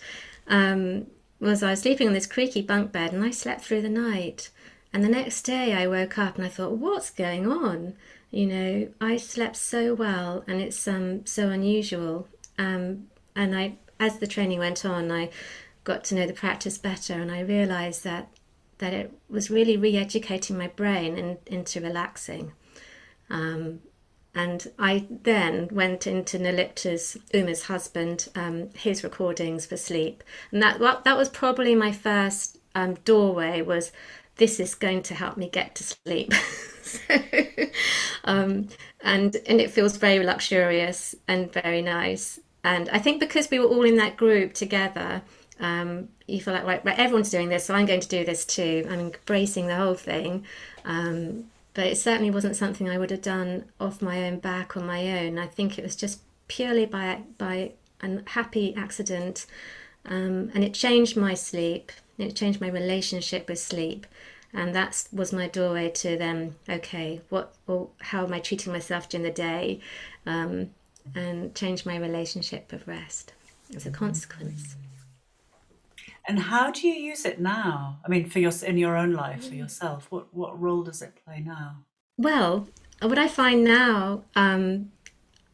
um, 0.47 1.07
was 1.39 1.63
I 1.63 1.71
was 1.71 1.81
sleeping 1.81 2.07
on 2.07 2.13
this 2.13 2.27
creaky 2.27 2.61
bunk 2.61 2.91
bed 2.91 3.13
and 3.13 3.23
I 3.23 3.31
slept 3.31 3.61
through 3.61 3.81
the 3.81 3.89
night. 3.89 4.49
And 4.91 5.03
the 5.03 5.09
next 5.09 5.41
day 5.41 5.73
I 5.73 5.87
woke 5.87 6.17
up 6.17 6.35
and 6.35 6.45
I 6.45 6.49
thought, 6.49 6.77
what's 6.77 7.09
going 7.09 7.51
on? 7.51 7.95
You 8.29 8.45
know, 8.45 8.87
I 9.01 9.17
slept 9.17 9.55
so 9.55 9.93
well 9.93 10.43
and 10.47 10.61
it's 10.61 10.87
um, 10.87 11.25
so 11.25 11.49
unusual. 11.49 12.27
Um, 12.59 13.07
and 13.35 13.55
I, 13.55 13.77
as 14.03 14.19
the 14.19 14.27
training 14.27 14.59
went 14.59 14.85
on, 14.85 15.11
I 15.11 15.29
got 15.83 16.03
to 16.05 16.15
know 16.15 16.27
the 16.27 16.33
practice 16.33 16.77
better 16.77 17.13
and 17.13 17.31
I 17.31 17.41
realized 17.41 18.03
that 18.03 18.27
that 18.79 18.93
it 18.93 19.13
was 19.29 19.49
really 19.49 19.77
re-educating 19.77 20.57
my 20.57 20.67
brain 20.67 21.17
in, 21.17 21.37
into 21.45 21.79
relaxing. 21.79 22.51
Um, 23.29 23.79
and 24.35 24.67
I 24.79 25.05
then 25.09 25.69
went 25.71 26.07
into 26.07 26.39
Nirlipta's 26.39 27.15
Uma's 27.33 27.63
husband, 27.63 28.29
um, 28.35 28.71
his 28.75 29.03
recordings 29.03 29.65
for 29.65 29.77
sleep, 29.77 30.23
and 30.51 30.61
that 30.61 30.79
that 31.03 31.17
was 31.17 31.29
probably 31.29 31.75
my 31.75 31.91
first 31.91 32.57
um, 32.73 32.95
doorway. 33.05 33.61
Was 33.61 33.91
this 34.37 34.59
is 34.59 34.73
going 34.73 35.03
to 35.03 35.13
help 35.13 35.37
me 35.37 35.49
get 35.49 35.75
to 35.75 35.83
sleep, 35.83 36.33
so, 36.81 36.99
um, 38.23 38.69
and 39.01 39.37
and 39.45 39.61
it 39.61 39.69
feels 39.69 39.97
very 39.97 40.25
luxurious 40.25 41.13
and 41.27 41.53
very 41.53 41.83
nice. 41.83 42.39
And 42.63 42.89
I 42.89 42.99
think 42.99 43.19
because 43.19 43.49
we 43.49 43.59
were 43.59 43.65
all 43.65 43.83
in 43.83 43.97
that 43.97 44.17
group 44.17 44.53
together, 44.53 45.21
um, 45.59 46.09
you 46.27 46.41
feel 46.41 46.53
like 46.53 46.65
right, 46.65 46.83
right, 46.85 46.97
everyone's 46.97 47.29
doing 47.29 47.49
this, 47.49 47.65
so 47.65 47.75
I'm 47.75 47.85
going 47.85 47.99
to 47.99 48.07
do 48.07 48.25
this 48.25 48.45
too. 48.45 48.87
I'm 48.89 48.99
embracing 48.99 49.67
the 49.67 49.75
whole 49.75 49.95
thing. 49.95 50.45
Um, 50.85 51.45
but 51.73 51.87
it 51.87 51.97
certainly 51.97 52.31
wasn't 52.31 52.55
something 52.55 52.89
I 52.89 52.97
would 52.97 53.11
have 53.11 53.21
done 53.21 53.65
off 53.79 54.01
my 54.01 54.25
own 54.25 54.39
back 54.39 54.77
on 54.77 54.85
my 54.85 55.19
own. 55.19 55.39
I 55.39 55.47
think 55.47 55.77
it 55.77 55.83
was 55.83 55.95
just 55.95 56.21
purely 56.47 56.85
by 56.85 57.21
by 57.37 57.71
a 58.01 58.19
happy 58.27 58.75
accident, 58.75 59.45
um, 60.05 60.51
and 60.53 60.63
it 60.63 60.73
changed 60.73 61.17
my 61.17 61.33
sleep. 61.33 61.91
It 62.17 62.35
changed 62.35 62.61
my 62.61 62.67
relationship 62.69 63.49
with 63.49 63.59
sleep, 63.59 64.05
and 64.53 64.75
that 64.75 65.07
was 65.11 65.33
my 65.33 65.47
doorway 65.47 65.89
to 65.89 66.17
then. 66.17 66.55
Okay, 66.69 67.21
what 67.29 67.55
or 67.67 67.89
how 68.01 68.25
am 68.25 68.33
I 68.33 68.39
treating 68.39 68.71
myself 68.71 69.09
during 69.09 69.23
the 69.23 69.31
day, 69.31 69.79
um, 70.25 70.69
and 71.15 71.53
change 71.55 71.85
my 71.85 71.97
relationship 71.97 72.71
with 72.71 72.87
rest 72.87 73.33
as 73.75 73.85
a 73.85 73.91
consequence. 73.91 74.75
And 76.27 76.39
how 76.39 76.71
do 76.71 76.87
you 76.87 76.93
use 76.93 77.25
it 77.25 77.39
now? 77.41 77.99
I 78.05 78.09
mean, 78.09 78.29
for 78.29 78.39
your 78.39 78.53
in 78.65 78.77
your 78.77 78.95
own 78.95 79.13
life, 79.13 79.49
for 79.49 79.55
yourself, 79.55 80.07
what 80.09 80.33
what 80.33 80.59
role 80.59 80.83
does 80.83 81.01
it 81.01 81.19
play 81.25 81.41
now? 81.45 81.77
Well, 82.17 82.67
what 83.01 83.17
I 83.17 83.27
find 83.27 83.63
now, 83.63 84.23
um, 84.35 84.91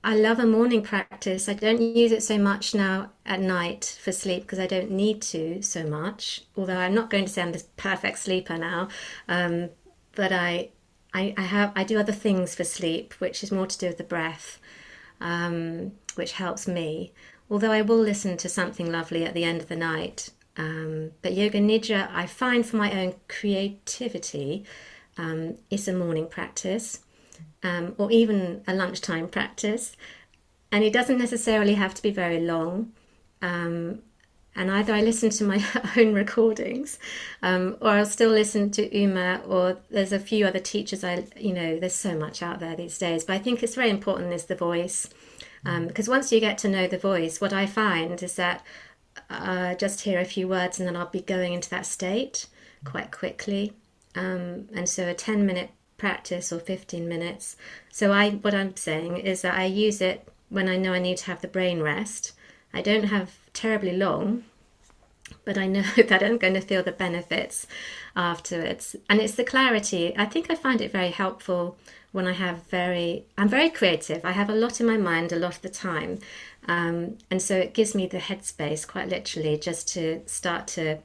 I 0.04 0.16
love 0.16 0.40
a 0.40 0.46
morning 0.46 0.82
practice. 0.82 1.50
I 1.50 1.54
don't 1.54 1.82
use 1.82 2.12
it 2.12 2.24
so 2.24 2.38
much 2.38 2.76
now 2.76 3.12
at 3.26 3.42
night 3.42 3.98
for 4.02 4.12
sleep 4.12 4.44
because 4.44 4.60
I 4.60 4.68
don't 4.68 4.92
need 4.92 5.22
to 5.24 5.62
so 5.62 5.84
much. 5.84 6.44
Although 6.56 6.78
I'm 6.78 6.94
not 6.94 7.10
going 7.10 7.26
to 7.26 7.32
say 7.32 7.42
I'm 7.42 7.52
this 7.52 7.68
perfect 7.76 8.20
sleeper 8.20 8.58
now, 8.58 8.90
um, 9.28 9.70
but 10.16 10.32
I, 10.32 10.70
I, 11.14 11.34
I 11.36 11.42
have 11.42 11.72
I 11.76 11.84
do 11.84 12.00
other 12.00 12.14
things 12.14 12.56
for 12.56 12.64
sleep, 12.64 13.14
which 13.16 13.44
is 13.44 13.52
more 13.52 13.68
to 13.68 13.78
do 13.78 13.88
with 13.88 13.98
the 13.98 14.04
breath, 14.04 14.60
um, 15.22 15.92
which 16.16 16.34
helps 16.34 16.68
me. 16.68 17.14
Although 17.50 17.72
I 17.72 17.82
will 17.82 17.98
listen 17.98 18.38
to 18.38 18.50
something 18.50 18.92
lovely 18.92 19.26
at 19.26 19.34
the 19.34 19.44
end 19.44 19.62
of 19.62 19.68
the 19.68 19.76
night 19.76 20.30
um, 20.60 21.12
but 21.22 21.34
yoga 21.34 21.60
nidra, 21.60 22.10
I 22.12 22.28
find 22.28 22.66
for 22.66 22.76
my 22.76 22.92
own 22.92 23.16
creativity, 23.30 24.66
um, 25.18 25.56
is 25.70 25.88
a 25.88 25.94
morning 25.94 26.28
practice 26.28 27.00
um, 27.64 27.96
or 27.98 28.12
even 28.12 28.62
a 28.68 28.74
lunchtime 28.74 29.30
practice. 29.30 29.96
And 30.72 30.84
it 30.84 30.92
doesn't 30.92 31.18
necessarily 31.18 31.76
have 31.76 31.94
to 31.96 32.02
be 32.02 32.12
very 32.12 32.42
long. 32.42 32.92
Um, 33.42 34.00
and 34.56 34.72
either 34.72 34.94
I 34.94 35.02
listen 35.02 35.30
to 35.32 35.44
my 35.44 35.64
own 35.98 36.14
recordings 36.14 37.00
um, 37.42 37.78
or 37.82 37.92
I'll 37.92 38.06
still 38.06 38.32
listen 38.32 38.72
to 38.72 38.98
Uma 38.98 39.42
or 39.48 39.78
there's 39.90 40.12
a 40.12 40.20
few 40.20 40.46
other 40.46 40.60
teachers 40.60 41.04
I, 41.04 41.26
you 41.38 41.54
know, 41.54 41.80
there's 41.80 41.96
so 41.96 42.18
much 42.18 42.42
out 42.42 42.60
there 42.60 42.76
these 42.76 42.98
days. 42.98 43.24
But 43.24 43.34
I 43.34 43.40
think 43.40 43.64
it's 43.64 43.76
very 43.76 43.90
important 43.90 44.34
is 44.34 44.46
the 44.46 44.56
voice. 44.56 45.10
Um, 45.66 45.88
because 45.88 46.08
once 46.08 46.32
you 46.32 46.40
get 46.40 46.58
to 46.60 46.70
know 46.70 46.88
the 46.88 46.98
voice, 46.98 47.42
what 47.42 47.54
I 47.54 47.66
find 47.66 48.22
is 48.24 48.36
that 48.36 48.64
uh, 49.30 49.76
just 49.76 50.02
hear 50.02 50.20
a 50.20 50.26
few 50.26 50.48
words 50.48 50.80
and 50.80 50.88
then 50.88 50.96
I'll 50.96 51.08
be 51.08 51.22
going 51.22 51.54
into 51.54 51.70
that 51.70 51.86
state 51.86 52.48
quite 52.84 53.12
quickly. 53.12 53.74
Um, 54.16 54.68
and 54.74 54.88
so 54.88 55.08
a 55.08 55.14
10 55.14 55.46
minute 55.46 55.72
practice 55.98 56.52
or 56.52 56.60
15 56.60 57.08
minutes. 57.08 57.56
So 57.92 58.12
I 58.12 58.32
what 58.32 58.56
I'm 58.56 58.76
saying 58.76 59.18
is 59.18 59.42
that 59.42 59.56
I 59.56 59.66
use 59.66 60.02
it 60.02 60.28
when 60.50 60.68
I 60.68 60.78
know 60.78 60.94
I 60.94 61.00
need 61.00 61.18
to 61.18 61.26
have 61.26 61.42
the 61.42 61.48
brain 61.48 61.82
rest. 61.82 62.34
I 62.74 62.82
don't 62.82 63.06
have 63.06 63.38
terribly 63.54 63.96
long 63.96 64.44
but 65.46 65.58
I 65.58 65.68
know 65.68 65.82
that 66.08 66.24
I'm 66.24 66.38
going 66.38 66.54
to 66.54 66.62
feel 66.62 66.84
the 66.84 66.92
benefits 66.92 67.68
afterwards. 68.16 68.96
And 69.10 69.20
it's 69.20 69.36
the 69.36 69.44
clarity. 69.44 70.14
I 70.18 70.26
think 70.26 70.50
I 70.50 70.56
find 70.56 70.82
it 70.82 70.92
very 70.92 71.12
helpful 71.12 71.78
when 72.12 72.28
I 72.28 72.34
have 72.34 72.64
very, 72.68 73.26
I'm 73.38 73.50
very 73.50 73.70
creative. 73.70 74.26
I 74.26 74.32
have 74.32 74.50
a 74.50 74.56
lot 74.56 74.80
in 74.80 74.88
my 74.88 74.98
mind 74.98 75.32
a 75.32 75.38
lot 75.38 75.56
of 75.56 75.62
the 75.62 75.70
time. 75.70 76.20
Um, 76.68 77.18
and 77.30 77.42
so 77.42 77.56
it 77.56 77.74
gives 77.74 77.94
me 77.94 78.08
the 78.08 78.18
headspace, 78.18 78.88
quite 78.88 79.10
literally, 79.10 79.58
just 79.58 79.88
to 79.90 80.22
start 80.26 80.68
to 80.68 81.00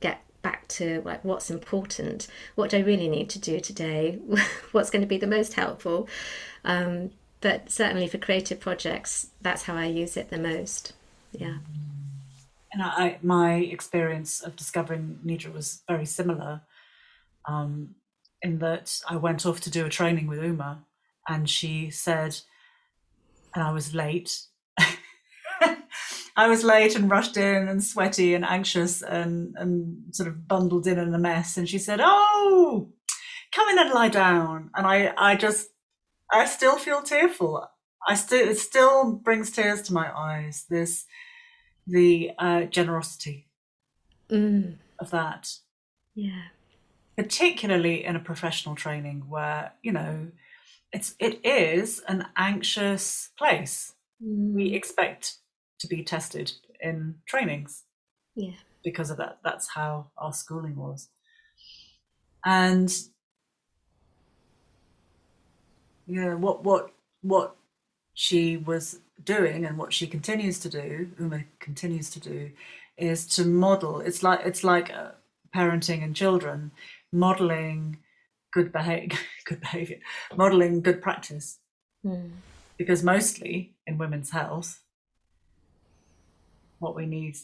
get 0.00 0.22
back 0.42 0.66
to 0.68 1.02
like 1.04 1.24
what's 1.24 1.50
important, 1.50 2.28
what 2.54 2.70
do 2.70 2.78
I 2.78 2.80
really 2.80 3.08
need 3.08 3.28
to 3.30 3.38
do 3.38 3.60
today, 3.60 4.18
what's 4.72 4.90
going 4.90 5.02
to 5.02 5.08
be 5.08 5.18
the 5.18 5.26
most 5.26 5.54
helpful. 5.54 6.08
Um, 6.64 7.10
but 7.40 7.70
certainly 7.70 8.08
for 8.08 8.18
creative 8.18 8.58
projects, 8.58 9.28
that's 9.40 9.64
how 9.64 9.76
I 9.76 9.86
use 9.86 10.16
it 10.16 10.30
the 10.30 10.38
most. 10.38 10.92
Yeah. 11.32 11.58
And 12.72 12.82
I, 12.82 13.18
my 13.22 13.54
experience 13.54 14.42
of 14.42 14.56
discovering 14.56 15.18
Nidra 15.24 15.52
was 15.52 15.82
very 15.88 16.06
similar. 16.06 16.62
Um, 17.46 17.94
in 18.42 18.58
that 18.58 19.00
I 19.08 19.16
went 19.16 19.46
off 19.46 19.60
to 19.62 19.70
do 19.70 19.86
a 19.86 19.88
training 19.88 20.26
with 20.26 20.42
Uma, 20.42 20.84
and 21.28 21.48
she 21.48 21.90
said, 21.90 22.38
and 23.54 23.62
I 23.64 23.72
was 23.72 23.94
late. 23.94 24.42
I 26.36 26.46
was 26.48 26.62
late 26.62 26.94
and 26.94 27.10
rushed 27.10 27.36
in 27.36 27.68
and 27.68 27.82
sweaty 27.82 28.34
and 28.34 28.44
anxious 28.44 29.02
and, 29.02 29.56
and 29.56 30.14
sort 30.14 30.28
of 30.28 30.46
bundled 30.46 30.86
in 30.86 30.98
in 30.98 31.12
a 31.12 31.18
mess. 31.18 31.56
And 31.56 31.68
she 31.68 31.78
said, 31.78 31.98
Oh, 32.00 32.92
come 33.52 33.68
in 33.70 33.78
and 33.78 33.90
lie 33.90 34.08
down. 34.08 34.70
And 34.76 34.86
I, 34.86 35.12
I 35.16 35.34
just, 35.34 35.68
I 36.32 36.44
still 36.46 36.76
feel 36.76 37.02
tearful. 37.02 37.66
I 38.08 38.14
still, 38.14 38.48
it 38.48 38.58
still 38.58 39.12
brings 39.12 39.50
tears 39.50 39.82
to 39.82 39.92
my 39.92 40.10
eyes. 40.16 40.64
This, 40.68 41.04
the 41.86 42.32
uh, 42.38 42.62
generosity 42.62 43.48
mm. 44.30 44.76
of 44.98 45.10
that. 45.10 45.52
Yeah 46.14 46.42
particularly 47.18 48.04
in 48.04 48.14
a 48.14 48.20
professional 48.20 48.76
training 48.76 49.24
where 49.28 49.72
you 49.82 49.90
know 49.90 50.28
it's 50.92 51.16
it 51.18 51.44
is 51.44 52.00
an 52.06 52.24
anxious 52.36 53.30
place 53.36 53.92
mm. 54.24 54.52
we 54.54 54.72
expect 54.72 55.38
to 55.80 55.88
be 55.88 56.04
tested 56.04 56.52
in 56.80 57.16
trainings 57.26 57.82
yeah 58.36 58.52
because 58.84 59.10
of 59.10 59.16
that 59.16 59.38
that's 59.42 59.70
how 59.70 60.06
our 60.16 60.32
schooling 60.32 60.76
was 60.76 61.08
and 62.44 62.96
yeah 66.06 66.34
what 66.34 66.62
what 66.62 66.92
what 67.22 67.56
she 68.24 68.56
was 68.56 68.84
doing 69.22 69.64
and 69.66 69.76
what 69.78 69.92
she 69.92 70.06
continues 70.06 70.58
to 70.58 70.68
do 70.68 71.10
uma 71.18 71.40
continues 71.58 72.08
to 72.10 72.20
do 72.20 72.50
is 72.96 73.26
to 73.26 73.44
model 73.44 74.00
it's 74.00 74.22
like 74.22 74.40
it's 74.44 74.64
like 74.64 74.88
uh, 74.92 75.10
parenting 75.54 76.02
and 76.02 76.14
children 76.16 76.70
modeling 77.12 77.98
good 78.50 78.72
behavior, 78.72 79.18
good 79.44 79.60
behavior, 79.60 79.98
modeling 80.36 80.80
good 80.80 81.02
practice. 81.02 81.58
Mm. 82.04 82.30
Because 82.76 83.02
mostly 83.02 83.74
in 83.86 83.98
women's 83.98 84.30
health, 84.30 84.80
what 86.78 86.94
we 86.94 87.06
need 87.06 87.36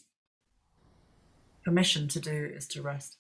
permission 1.65 2.09
to 2.09 2.21
do 2.21 2.53
is 2.55 2.69
to 2.69 2.83
rest, 2.83 3.17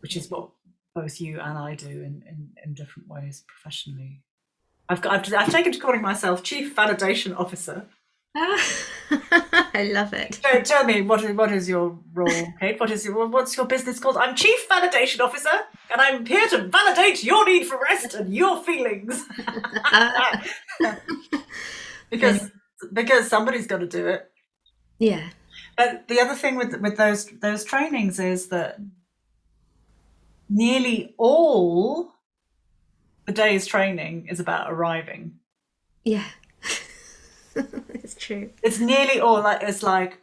which 0.00 0.16
is 0.16 0.30
what 0.30 0.50
both 0.94 1.20
you 1.20 1.40
and 1.40 1.56
I 1.56 1.74
do 1.74 1.88
in, 1.88 2.22
in, 2.28 2.50
in 2.64 2.74
different 2.74 3.08
ways 3.08 3.44
professionally. 3.46 4.22
I've, 4.90 5.00
got, 5.00 5.12
I've, 5.26 5.34
I've 5.34 5.52
taken 5.52 5.72
to 5.72 5.78
calling 5.78 6.02
myself 6.02 6.42
Chief 6.42 6.74
Validation 6.74 7.38
Officer 7.38 7.86
ah, 8.36 8.62
I 9.74 9.90
love 9.92 10.12
it. 10.12 10.40
So 10.42 10.60
tell 10.60 10.84
me, 10.84 11.02
what 11.02 11.22
is, 11.22 11.36
what 11.36 11.52
is 11.52 11.68
your 11.68 11.98
role, 12.12 12.28
Kate? 12.60 12.78
What 12.78 12.90
is 12.90 13.04
your, 13.04 13.26
what's 13.26 13.56
your 13.56 13.66
business 13.66 13.98
called? 13.98 14.16
I'm 14.16 14.34
Chief 14.34 14.68
Validation 14.68 15.20
Officer, 15.20 15.50
and 15.90 16.00
I'm 16.00 16.24
here 16.26 16.46
to 16.48 16.68
validate 16.68 17.24
your 17.24 17.44
need 17.46 17.66
for 17.66 17.78
rest 17.80 18.14
and 18.14 18.34
your 18.34 18.62
feelings. 18.62 19.24
because 22.10 22.50
because 22.92 23.28
somebody's 23.28 23.66
got 23.66 23.78
to 23.78 23.86
do 23.86 24.06
it. 24.06 24.30
Yeah. 24.98 25.30
But 25.76 26.08
the 26.08 26.20
other 26.20 26.34
thing 26.34 26.56
with 26.56 26.80
with 26.80 26.96
those 26.96 27.26
those 27.26 27.64
trainings 27.64 28.18
is 28.18 28.48
that 28.48 28.78
nearly 30.48 31.14
all 31.16 32.12
the 33.26 33.32
day's 33.32 33.66
training 33.66 34.28
is 34.28 34.40
about 34.40 34.72
arriving. 34.72 35.36
Yeah. 36.04 36.24
it's 37.54 38.14
true. 38.14 38.50
It's 38.62 38.78
nearly 38.78 39.20
all 39.20 39.42
like 39.42 39.62
it's 39.62 39.82
like 39.82 40.20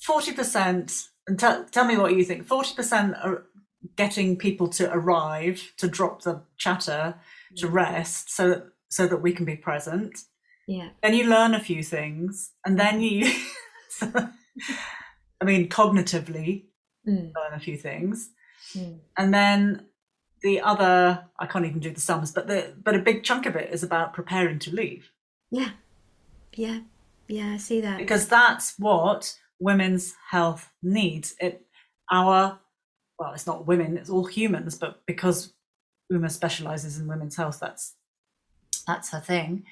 forty 0.00 0.32
percent. 0.32 1.08
And 1.26 1.38
tell 1.38 1.64
tell 1.64 1.84
me 1.84 1.96
what 1.96 2.14
you 2.14 2.24
think. 2.24 2.46
Forty 2.46 2.74
percent 2.74 3.14
are 3.22 3.44
getting 3.96 4.36
people 4.36 4.68
to 4.68 4.92
arrive, 4.92 5.72
to 5.76 5.88
drop 5.88 6.22
the 6.22 6.42
chatter, 6.56 7.16
to 7.56 7.68
rest, 7.68 8.30
so 8.30 8.48
that 8.48 8.64
so 8.88 9.06
that 9.06 9.22
we 9.22 9.32
can 9.32 9.44
be 9.44 9.56
present. 9.56 10.18
Yeah. 10.66 10.90
Then 11.02 11.14
you 11.14 11.24
learn 11.24 11.54
a 11.54 11.60
few 11.60 11.82
things, 11.82 12.52
and 12.64 12.78
then 12.78 13.00
you, 13.00 13.32
I 14.02 15.44
mean, 15.44 15.68
cognitively 15.68 16.66
mm. 17.08 17.32
learn 17.34 17.54
a 17.54 17.60
few 17.60 17.76
things, 17.76 18.30
mm. 18.74 18.98
and 19.16 19.34
then 19.34 19.86
the 20.42 20.60
other 20.60 21.24
I 21.38 21.46
can't 21.46 21.66
even 21.66 21.80
do 21.80 21.90
the 21.90 22.00
sums, 22.00 22.32
but 22.32 22.46
the 22.46 22.74
but 22.82 22.94
a 22.94 22.98
big 22.98 23.24
chunk 23.24 23.46
of 23.46 23.56
it 23.56 23.72
is 23.72 23.82
about 23.82 24.12
preparing 24.12 24.58
to 24.60 24.74
leave. 24.74 25.10
Yeah. 25.50 25.70
Yeah, 26.54 26.80
yeah, 27.28 27.52
I 27.54 27.56
see 27.56 27.80
that. 27.80 27.98
Because 27.98 28.28
that's 28.28 28.74
what 28.78 29.38
women's 29.58 30.14
health 30.30 30.70
needs. 30.82 31.34
It 31.40 31.64
our 32.10 32.58
well, 33.18 33.32
it's 33.32 33.46
not 33.46 33.66
women, 33.66 33.96
it's 33.96 34.10
all 34.10 34.24
humans, 34.24 34.76
but 34.76 35.06
because 35.06 35.54
Uma 36.10 36.28
specializes 36.28 36.98
in 36.98 37.06
women's 37.06 37.36
health, 37.36 37.58
that's 37.60 37.94
that's 38.86 39.10
her 39.10 39.20
thing. 39.20 39.64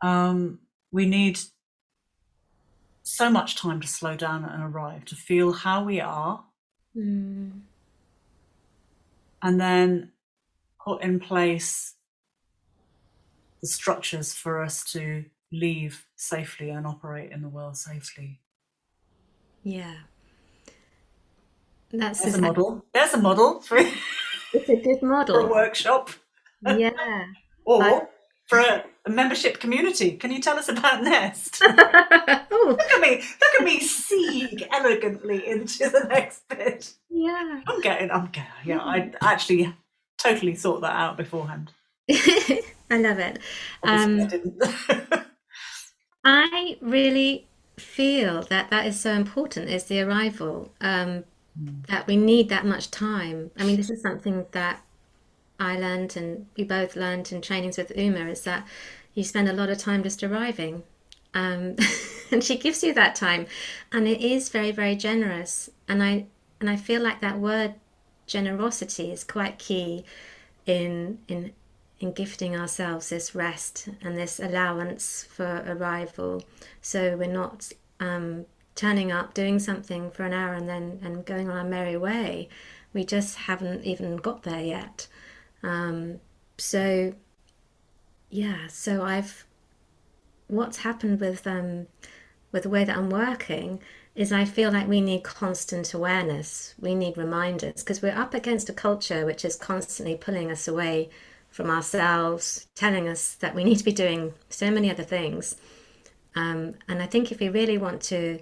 Um, 0.00 0.60
we 0.92 1.06
need 1.06 1.40
so 3.02 3.30
much 3.30 3.56
time 3.56 3.80
to 3.80 3.88
slow 3.88 4.16
down 4.16 4.44
and 4.44 4.62
arrive, 4.62 5.04
to 5.06 5.16
feel 5.16 5.52
how 5.52 5.82
we 5.82 6.00
are, 6.00 6.44
mm. 6.96 7.60
And 9.42 9.60
then 9.60 10.12
put 10.82 11.02
in 11.02 11.20
place 11.20 11.94
the 13.60 13.66
structures 13.66 14.32
for 14.32 14.62
us 14.62 14.84
to 14.92 15.24
leave 15.50 16.06
safely 16.16 16.70
and 16.70 16.86
operate 16.86 17.32
in 17.32 17.42
the 17.42 17.48
world 17.48 17.76
safely. 17.76 18.40
Yeah. 19.62 19.94
That's 21.90 22.22
There's 22.22 22.34
a 22.34 22.40
model. 22.40 22.84
There's 22.92 23.14
a 23.14 23.18
model 23.18 23.60
for 23.60 23.78
it's 23.78 24.68
a 24.68 24.76
good 24.76 25.02
model 25.02 25.34
for 25.40 25.46
a 25.46 25.50
workshop. 25.50 26.10
Yeah. 26.62 26.90
or 27.64 27.82
I... 27.82 28.02
for 28.48 28.58
a, 28.58 28.84
a, 29.06 29.10
membership 29.10 29.60
community. 29.60 30.12
Can 30.12 30.32
you 30.32 30.40
tell 30.40 30.58
us 30.58 30.68
about 30.68 31.02
Nest? 31.02 31.60
look 31.62 31.76
at 31.76 33.00
me! 33.00 33.16
Look 33.16 33.60
at 33.60 33.64
me 33.64 33.78
seeg 33.80 34.66
elegantly 34.72 35.46
into 35.46 35.88
the 35.88 36.06
next 36.08 36.48
bit. 36.48 36.94
Yeah. 37.10 37.60
I'm 37.66 37.80
getting. 37.80 38.10
I'm 38.10 38.26
getting. 38.26 38.50
Yeah, 38.64 38.78
I 38.78 39.12
actually 39.22 39.74
totally 40.18 40.54
thought 40.54 40.80
that 40.80 40.96
out 40.96 41.16
beforehand. 41.16 41.72
I 42.10 42.62
love 42.90 43.18
it. 43.18 43.38
Um, 43.82 44.20
I 44.20 44.24
didn't. 44.26 44.62
I 46.24 46.76
really 46.80 47.48
feel 47.78 48.42
that 48.42 48.70
that 48.70 48.86
is 48.86 48.98
so 48.98 49.12
important 49.12 49.70
is 49.70 49.84
the 49.84 50.00
arrival 50.00 50.72
um, 50.80 51.24
mm. 51.58 51.86
that 51.86 52.06
we 52.06 52.16
need 52.16 52.48
that 52.48 52.66
much 52.66 52.90
time 52.90 53.50
i 53.56 53.64
mean 53.64 53.76
this 53.76 53.90
is 53.90 54.02
something 54.02 54.44
that 54.52 54.82
i 55.58 55.78
learned 55.78 56.16
and 56.16 56.46
we 56.56 56.64
both 56.64 56.96
learned 56.96 57.30
in 57.32 57.40
trainings 57.40 57.78
with 57.78 57.96
uma 57.96 58.26
is 58.26 58.42
that 58.42 58.66
you 59.18 59.24
spend 59.24 59.48
a 59.48 59.52
lot 59.52 59.68
of 59.68 59.78
time 59.78 60.04
just 60.04 60.22
arriving. 60.22 60.84
Um, 61.34 61.74
and 62.30 62.42
she 62.42 62.56
gives 62.56 62.84
you 62.84 62.94
that 62.94 63.16
time. 63.16 63.46
And 63.90 64.06
it 64.06 64.20
is 64.20 64.48
very 64.48 64.70
very 64.70 64.94
generous. 64.94 65.68
And 65.88 66.02
i 66.02 66.26
and 66.60 66.70
i 66.70 66.76
feel 66.76 67.02
like 67.02 67.20
that 67.20 67.38
word 67.38 67.74
generosity 68.26 69.10
is 69.10 69.24
quite 69.24 69.58
key 69.58 70.04
in 70.66 71.18
in 71.28 71.52
in 72.00 72.12
gifting 72.12 72.54
ourselves 72.54 73.08
this 73.08 73.34
rest 73.34 73.88
and 74.02 74.16
this 74.16 74.38
allowance 74.38 75.26
for 75.28 75.64
arrival. 75.66 76.44
So 76.80 77.16
we're 77.16 77.32
not 77.32 77.72
um, 77.98 78.46
turning 78.76 79.10
up 79.10 79.34
doing 79.34 79.58
something 79.58 80.12
for 80.12 80.22
an 80.22 80.32
hour 80.32 80.54
and 80.54 80.68
then 80.68 81.00
and 81.02 81.24
going 81.24 81.50
on 81.50 81.56
our 81.56 81.64
merry 81.64 81.96
way. 81.96 82.48
We 82.92 83.04
just 83.04 83.36
haven't 83.36 83.84
even 83.84 84.16
got 84.16 84.44
there 84.44 84.62
yet 84.62 85.08
um, 85.62 86.20
so 86.56 87.14
yeah 88.30 88.66
so 88.68 89.02
i've 89.02 89.46
what's 90.48 90.78
happened 90.78 91.18
with 91.18 91.46
um 91.46 91.86
with 92.52 92.64
the 92.64 92.68
way 92.68 92.84
that 92.84 92.96
i'm 92.96 93.08
working 93.08 93.80
is 94.14 94.32
i 94.32 94.44
feel 94.44 94.70
like 94.70 94.86
we 94.86 95.00
need 95.00 95.22
constant 95.22 95.94
awareness 95.94 96.74
we 96.78 96.94
need 96.94 97.16
reminders 97.16 97.82
because 97.82 98.02
we're 98.02 98.14
up 98.14 98.34
against 98.34 98.68
a 98.68 98.72
culture 98.72 99.24
which 99.24 99.44
is 99.44 99.56
constantly 99.56 100.14
pulling 100.14 100.50
us 100.50 100.68
away 100.68 101.08
from 101.50 101.70
ourselves, 101.70 102.66
telling 102.74 103.08
us 103.08 103.34
that 103.34 103.54
we 103.54 103.64
need 103.64 103.78
to 103.78 103.84
be 103.84 103.92
doing 103.92 104.34
so 104.48 104.70
many 104.70 104.90
other 104.90 105.02
things. 105.02 105.56
Um, 106.34 106.74
and 106.88 107.02
I 107.02 107.06
think 107.06 107.32
if 107.32 107.40
we 107.40 107.48
really 107.48 107.78
want 107.78 108.02
to 108.02 108.40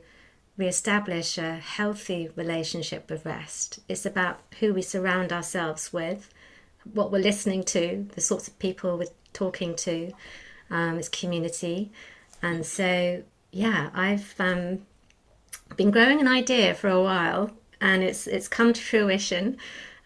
re-establish 0.57 1.37
a 1.39 1.55
healthy 1.57 2.31
relationship 2.35 3.11
with 3.11 3.27
rest. 3.27 3.79
It's 3.91 4.07
about 4.07 4.41
who 4.61 4.73
we 4.73 4.81
surround 4.81 5.31
ourselves 5.31 5.93
with, 5.93 6.31
what 6.93 7.13
we're 7.13 7.23
listening 7.23 7.63
to, 7.65 8.07
the 8.15 8.21
sorts 8.21 8.49
of 8.49 8.59
people 8.59 8.99
we're 8.99 9.07
talking 9.33 9.75
to, 9.77 10.13
um, 10.71 11.01
community. 11.13 11.91
And 12.43 12.65
so, 12.65 13.23
yeah, 13.53 13.91
I've 13.95 14.35
um, 14.39 14.81
been 15.77 15.91
growing 15.91 16.21
an 16.21 16.29
idea 16.29 16.75
for 16.75 16.89
a 16.89 17.03
while, 17.03 17.51
and 17.81 18.03
it's 18.03 18.27
it's 18.27 18.49
come 18.49 18.73
to 18.73 18.81
fruition 18.81 19.57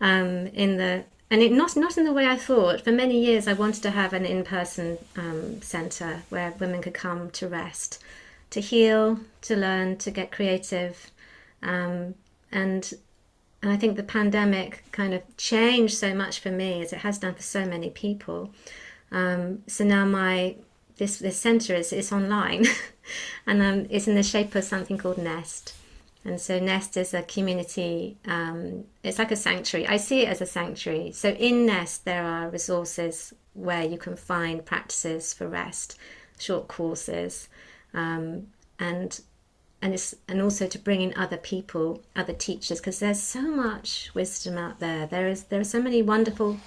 um, 0.00 0.46
in 0.48 0.76
the 0.76 1.04
and 1.30 1.42
it 1.42 1.52
not 1.52 1.76
not 1.76 1.96
in 1.98 2.04
the 2.04 2.12
way 2.12 2.26
I 2.26 2.36
thought. 2.36 2.82
For 2.82 2.92
many 2.92 3.18
years, 3.18 3.46
I 3.46 3.52
wanted 3.52 3.82
to 3.82 3.90
have 3.90 4.12
an 4.12 4.26
in-person 4.26 4.98
um, 5.16 5.62
centre 5.62 6.22
where 6.28 6.54
women 6.58 6.82
could 6.82 6.94
come 6.94 7.30
to 7.30 7.48
rest, 7.48 8.02
to 8.50 8.60
heal, 8.60 9.20
to 9.42 9.56
learn, 9.56 9.96
to 9.98 10.10
get 10.10 10.32
creative, 10.32 11.10
um, 11.62 12.14
and 12.50 12.92
and 13.62 13.70
I 13.70 13.76
think 13.76 13.96
the 13.96 14.02
pandemic 14.02 14.84
kind 14.92 15.12
of 15.12 15.22
changed 15.36 15.96
so 15.96 16.14
much 16.14 16.40
for 16.40 16.50
me 16.50 16.82
as 16.82 16.92
it 16.92 17.00
has 17.00 17.18
done 17.18 17.34
for 17.34 17.42
so 17.42 17.66
many 17.66 17.90
people. 17.90 18.52
Um, 19.12 19.62
so 19.66 19.84
now 19.84 20.04
my 20.04 20.56
this 20.96 21.18
this 21.18 21.38
centre 21.38 21.74
is 21.74 21.92
is 21.92 22.12
online, 22.12 22.66
and 23.46 23.62
um, 23.62 23.86
it's 23.90 24.08
in 24.08 24.14
the 24.14 24.22
shape 24.22 24.54
of 24.54 24.64
something 24.64 24.98
called 24.98 25.18
Nest. 25.18 25.74
And 26.24 26.38
so 26.38 26.58
Nest 26.58 26.98
is 26.98 27.14
a 27.14 27.22
community, 27.22 28.18
um, 28.26 28.84
it's 29.02 29.18
like 29.18 29.30
a 29.30 29.36
sanctuary. 29.36 29.88
I 29.88 29.96
see 29.96 30.22
it 30.22 30.28
as 30.28 30.42
a 30.42 30.46
sanctuary. 30.46 31.12
So 31.12 31.30
in 31.30 31.64
Nest, 31.64 32.04
there 32.04 32.24
are 32.24 32.50
resources 32.50 33.32
where 33.54 33.84
you 33.84 33.96
can 33.96 34.16
find 34.16 34.64
practices 34.64 35.32
for 35.32 35.48
rest, 35.48 35.98
short 36.38 36.68
courses, 36.68 37.48
um, 37.94 38.48
and 38.78 39.20
and 39.82 39.94
it's 39.94 40.14
and 40.28 40.42
also 40.42 40.66
to 40.66 40.78
bring 40.78 41.00
in 41.00 41.14
other 41.16 41.36
people, 41.36 42.02
other 42.14 42.32
teachers, 42.32 42.80
because 42.80 42.98
there's 42.98 43.22
so 43.22 43.42
much 43.42 44.10
wisdom 44.14 44.58
out 44.58 44.78
there. 44.78 45.06
There 45.06 45.28
is 45.28 45.44
there 45.44 45.60
are 45.60 45.64
so 45.64 45.82
many 45.82 46.02
wonderful 46.02 46.58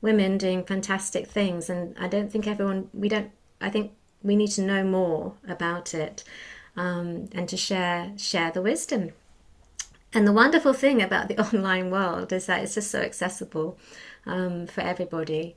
women 0.00 0.38
doing 0.38 0.64
fantastic 0.64 1.26
things, 1.26 1.68
and 1.68 1.96
I 1.98 2.08
don't 2.08 2.30
think 2.32 2.46
everyone 2.46 2.88
we 2.94 3.08
don't. 3.08 3.30
I 3.60 3.70
think 3.70 3.92
we 4.22 4.36
need 4.36 4.50
to 4.52 4.62
know 4.62 4.84
more 4.84 5.34
about 5.46 5.94
it 5.94 6.24
um, 6.76 7.28
and 7.32 7.48
to 7.48 7.56
share 7.56 8.12
share 8.16 8.50
the 8.50 8.62
wisdom. 8.62 9.12
And 10.12 10.26
the 10.26 10.32
wonderful 10.32 10.72
thing 10.72 11.02
about 11.02 11.28
the 11.28 11.38
online 11.54 11.90
world 11.90 12.32
is 12.32 12.46
that 12.46 12.62
it's 12.62 12.74
just 12.74 12.90
so 12.90 13.00
accessible 13.00 13.78
um, 14.26 14.66
for 14.66 14.80
everybody. 14.80 15.56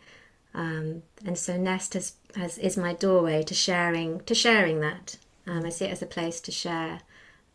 Um, 0.53 1.03
and 1.24 1.38
so 1.38 1.55
Nest 1.55 1.93
has, 1.93 2.14
has, 2.36 2.58
is 2.58 2.76
my 2.76 2.93
doorway 2.93 3.43
to 3.43 3.53
sharing 3.53 4.22
to 4.22 4.34
sharing 4.34 4.80
that. 4.82 5.18
Um, 5.48 5.66
I 5.66 5.70
see 5.70 5.86
it 5.86 5.91
as 5.91 6.02
a 6.02 6.08
place 6.08 6.39
to 6.41 6.52
share 6.52 7.02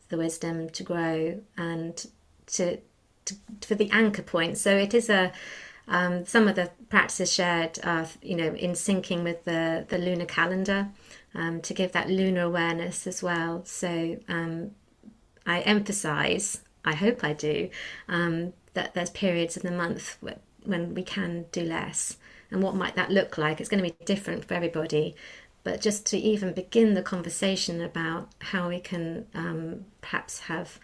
the 0.08 0.16
wisdom, 0.16 0.70
to 0.70 0.82
grow, 0.82 1.40
and 1.56 2.06
to, 2.46 2.78
to 3.24 3.34
for 3.60 3.74
the 3.74 3.90
anchor 3.90 4.22
point. 4.22 4.58
So 4.58 4.76
it 4.76 4.94
is 4.94 5.10
a 5.10 5.32
um, 5.88 6.24
some 6.26 6.46
of 6.48 6.54
the 6.54 6.70
practices 6.88 7.32
shared, 7.32 7.78
are, 7.82 8.06
you 8.22 8.36
know, 8.36 8.54
in 8.54 8.72
syncing 8.72 9.22
with 9.24 9.44
the 9.44 9.84
the 9.88 9.98
lunar 9.98 10.26
calendar 10.26 10.88
um, 11.34 11.60
to 11.62 11.74
give 11.74 11.92
that 11.92 12.08
lunar 12.08 12.42
awareness 12.42 13.06
as 13.06 13.22
well. 13.22 13.64
So 13.64 14.18
um, 14.28 14.72
I 15.46 15.60
emphasize, 15.60 16.60
I 16.84 16.94
hope 16.94 17.24
I 17.24 17.32
do, 17.32 17.68
um, 18.08 18.52
that 18.74 18.94
there's 18.94 19.10
periods 19.10 19.56
in 19.56 19.66
the 19.66 19.76
month 19.76 20.18
when 20.64 20.94
we 20.94 21.02
can 21.02 21.46
do 21.52 21.62
less. 21.62 22.16
And 22.50 22.62
what 22.62 22.74
might 22.74 22.96
that 22.96 23.10
look 23.10 23.38
like? 23.38 23.60
It's 23.60 23.68
going 23.68 23.82
to 23.82 23.90
be 23.90 24.04
different 24.04 24.44
for 24.44 24.54
everybody. 24.54 25.16
But 25.64 25.80
just 25.80 26.06
to 26.06 26.18
even 26.18 26.52
begin 26.52 26.94
the 26.94 27.02
conversation 27.02 27.80
about 27.80 28.30
how 28.40 28.68
we 28.68 28.80
can 28.80 29.26
um, 29.34 29.86
perhaps 30.00 30.40
have 30.40 30.80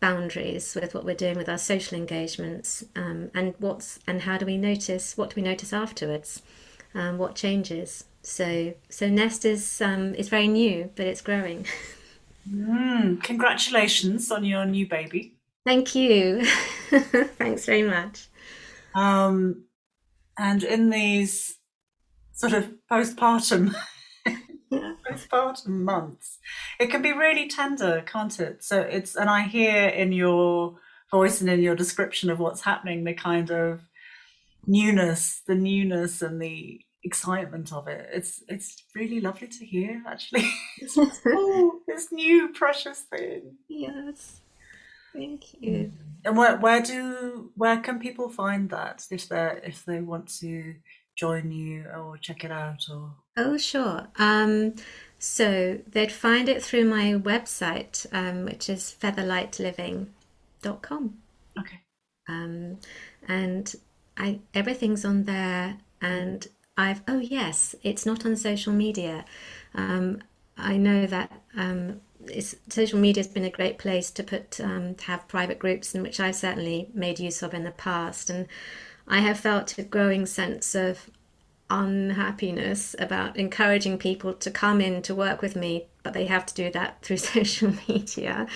boundaries 0.00 0.74
with 0.74 0.94
what 0.94 1.04
we're 1.04 1.14
doing 1.14 1.36
with 1.36 1.48
our 1.48 1.58
social 1.58 1.96
engagements 1.96 2.84
um, 2.96 3.30
and 3.34 3.54
what's 3.58 3.98
and 4.06 4.22
how 4.22 4.36
do 4.36 4.44
we 4.44 4.58
notice 4.58 5.16
what 5.16 5.30
do 5.30 5.40
we 5.40 5.42
notice 5.42 5.72
afterwards 5.72 6.42
um, 6.94 7.16
what 7.16 7.34
changes 7.34 8.04
so 8.26 8.74
so 8.88 9.08
Nest 9.08 9.44
is 9.44 9.80
um, 9.80 10.12
is 10.16 10.28
very 10.28 10.48
new, 10.48 10.90
but 10.96 11.06
it's 11.06 11.20
growing. 11.20 11.64
Mm, 12.50 13.22
congratulations 13.22 14.32
on 14.32 14.44
your 14.44 14.66
new 14.66 14.88
baby. 14.88 15.36
Thank 15.64 15.94
you. 15.94 16.44
Thanks 16.90 17.66
very 17.66 17.84
much. 17.84 18.26
Um, 18.96 19.64
and 20.36 20.64
in 20.64 20.90
these 20.90 21.56
sort 22.32 22.52
of 22.52 22.72
postpartum 22.90 23.74
postpartum 24.72 25.66
months, 25.68 26.38
it 26.78 26.90
can 26.90 27.02
be 27.02 27.12
really 27.12 27.48
tender, 27.48 28.02
can't 28.06 28.38
it? 28.40 28.64
So 28.64 28.80
it's 28.80 29.16
and 29.16 29.30
I 29.30 29.42
hear 29.42 29.86
in 29.86 30.12
your 30.12 30.78
voice 31.10 31.40
and 31.40 31.48
in 31.50 31.60
your 31.62 31.76
description 31.76 32.30
of 32.30 32.38
what's 32.38 32.62
happening 32.62 33.04
the 33.04 33.14
kind 33.14 33.50
of 33.50 33.82
newness, 34.66 35.42
the 35.46 35.54
newness 35.54 36.22
and 36.22 36.40
the 36.40 36.80
excitement 37.04 37.72
of 37.72 37.88
it. 37.88 38.08
It's 38.12 38.42
it's 38.48 38.82
really 38.94 39.20
lovely 39.20 39.48
to 39.48 39.64
hear 39.64 40.02
actually. 40.06 40.50
oh, 41.26 41.80
this 41.86 42.12
new 42.12 42.48
precious 42.48 43.00
thing. 43.00 43.56
Yes. 43.68 44.40
Thank 45.14 45.54
you. 45.60 45.70
Mm. 45.70 45.92
And 46.24 46.36
where 46.36 46.56
where 46.58 46.82
do 46.82 47.52
where 47.54 47.78
can 47.80 47.98
people 48.00 48.28
find 48.28 48.68
that 48.70 49.06
if 49.10 49.28
they 49.28 49.60
if 49.64 49.84
they 49.84 50.00
want 50.00 50.28
to 50.40 50.74
join 51.14 51.50
you 51.50 51.86
or 51.96 52.18
check 52.18 52.44
it 52.44 52.50
out 52.50 52.84
or 52.92 53.14
Oh 53.36 53.58
sure. 53.58 54.06
Um 54.18 54.74
so 55.18 55.80
they'd 55.88 56.12
find 56.12 56.48
it 56.48 56.62
through 56.62 56.84
my 56.84 57.14
website, 57.14 58.06
um, 58.12 58.44
which 58.44 58.68
is 58.68 58.94
featherlightliving.com. 59.00 61.16
Okay. 61.58 61.80
Um, 62.28 62.78
and 63.26 63.74
I 64.16 64.40
everything's 64.54 65.04
on 65.04 65.24
there 65.24 65.78
and 66.00 66.46
I've 66.76 67.02
oh 67.08 67.18
yes, 67.18 67.74
it's 67.82 68.04
not 68.04 68.26
on 68.26 68.36
social 68.36 68.72
media. 68.72 69.24
Um, 69.74 70.22
I 70.58 70.76
know 70.76 71.06
that 71.06 71.32
um, 71.56 72.00
social 72.68 72.98
media 72.98 73.22
has 73.22 73.32
been 73.32 73.44
a 73.44 73.50
great 73.50 73.78
place 73.78 74.10
to 74.12 74.22
put 74.22 74.60
um, 74.60 74.94
to 74.96 75.04
have 75.04 75.28
private 75.28 75.58
groups, 75.58 75.94
in 75.94 76.02
which 76.02 76.20
I've 76.20 76.36
certainly 76.36 76.88
made 76.92 77.18
use 77.18 77.42
of 77.42 77.54
in 77.54 77.64
the 77.64 77.70
past, 77.70 78.28
and 78.30 78.46
I 79.08 79.20
have 79.20 79.40
felt 79.40 79.78
a 79.78 79.82
growing 79.82 80.26
sense 80.26 80.74
of 80.74 81.10
unhappiness 81.70 82.94
about 82.98 83.36
encouraging 83.36 83.98
people 83.98 84.32
to 84.34 84.50
come 84.50 84.80
in 84.80 85.02
to 85.02 85.14
work 85.14 85.42
with 85.42 85.56
me, 85.56 85.86
but 86.02 86.12
they 86.12 86.26
have 86.26 86.46
to 86.46 86.54
do 86.54 86.70
that 86.70 86.98
through 87.02 87.16
social 87.18 87.72
media. 87.88 88.46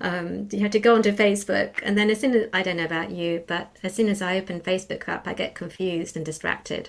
Um, 0.00 0.48
you 0.50 0.60
have 0.60 0.72
to 0.72 0.80
go 0.80 0.94
onto 0.94 1.12
Facebook, 1.12 1.80
and 1.82 1.96
then 1.96 2.10
as 2.10 2.20
soon 2.20 2.34
as 2.34 2.48
I 2.52 2.62
don't 2.62 2.76
know 2.76 2.84
about 2.84 3.10
you, 3.10 3.44
but 3.46 3.76
as 3.82 3.94
soon 3.94 4.08
as 4.08 4.20
I 4.20 4.38
open 4.38 4.60
Facebook 4.60 5.08
up, 5.08 5.26
I 5.26 5.34
get 5.34 5.54
confused 5.54 6.16
and 6.16 6.24
distracted. 6.24 6.88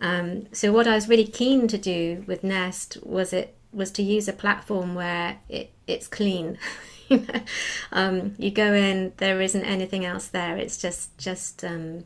Um, 0.00 0.46
so 0.52 0.72
what 0.72 0.86
I 0.86 0.94
was 0.94 1.08
really 1.08 1.26
keen 1.26 1.66
to 1.68 1.78
do 1.78 2.24
with 2.26 2.44
Nest 2.44 2.98
was 3.02 3.32
it 3.32 3.54
was 3.72 3.90
to 3.92 4.02
use 4.02 4.28
a 4.28 4.32
platform 4.32 4.94
where 4.94 5.38
it, 5.48 5.70
it's 5.86 6.06
clean. 6.06 6.58
um, 7.92 8.34
you 8.38 8.50
go 8.50 8.72
in, 8.72 9.12
there 9.16 9.40
isn't 9.40 9.64
anything 9.64 10.04
else 10.04 10.28
there. 10.28 10.56
It's 10.56 10.78
just 10.78 11.16
just 11.18 11.64
um, 11.64 12.04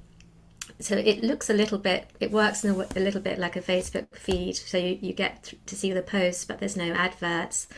so 0.80 0.96
it 0.96 1.22
looks 1.22 1.50
a 1.50 1.54
little 1.54 1.78
bit. 1.78 2.10
It 2.20 2.30
works 2.30 2.64
in 2.64 2.70
a, 2.70 2.86
a 2.96 3.00
little 3.00 3.20
bit 3.20 3.38
like 3.38 3.56
a 3.56 3.60
Facebook 3.60 4.14
feed. 4.14 4.56
So 4.56 4.78
you, 4.78 4.98
you 5.00 5.12
get 5.12 5.54
to 5.66 5.76
see 5.76 5.92
the 5.92 6.02
posts, 6.02 6.44
but 6.44 6.58
there's 6.58 6.76
no 6.76 6.92
adverts. 6.92 7.68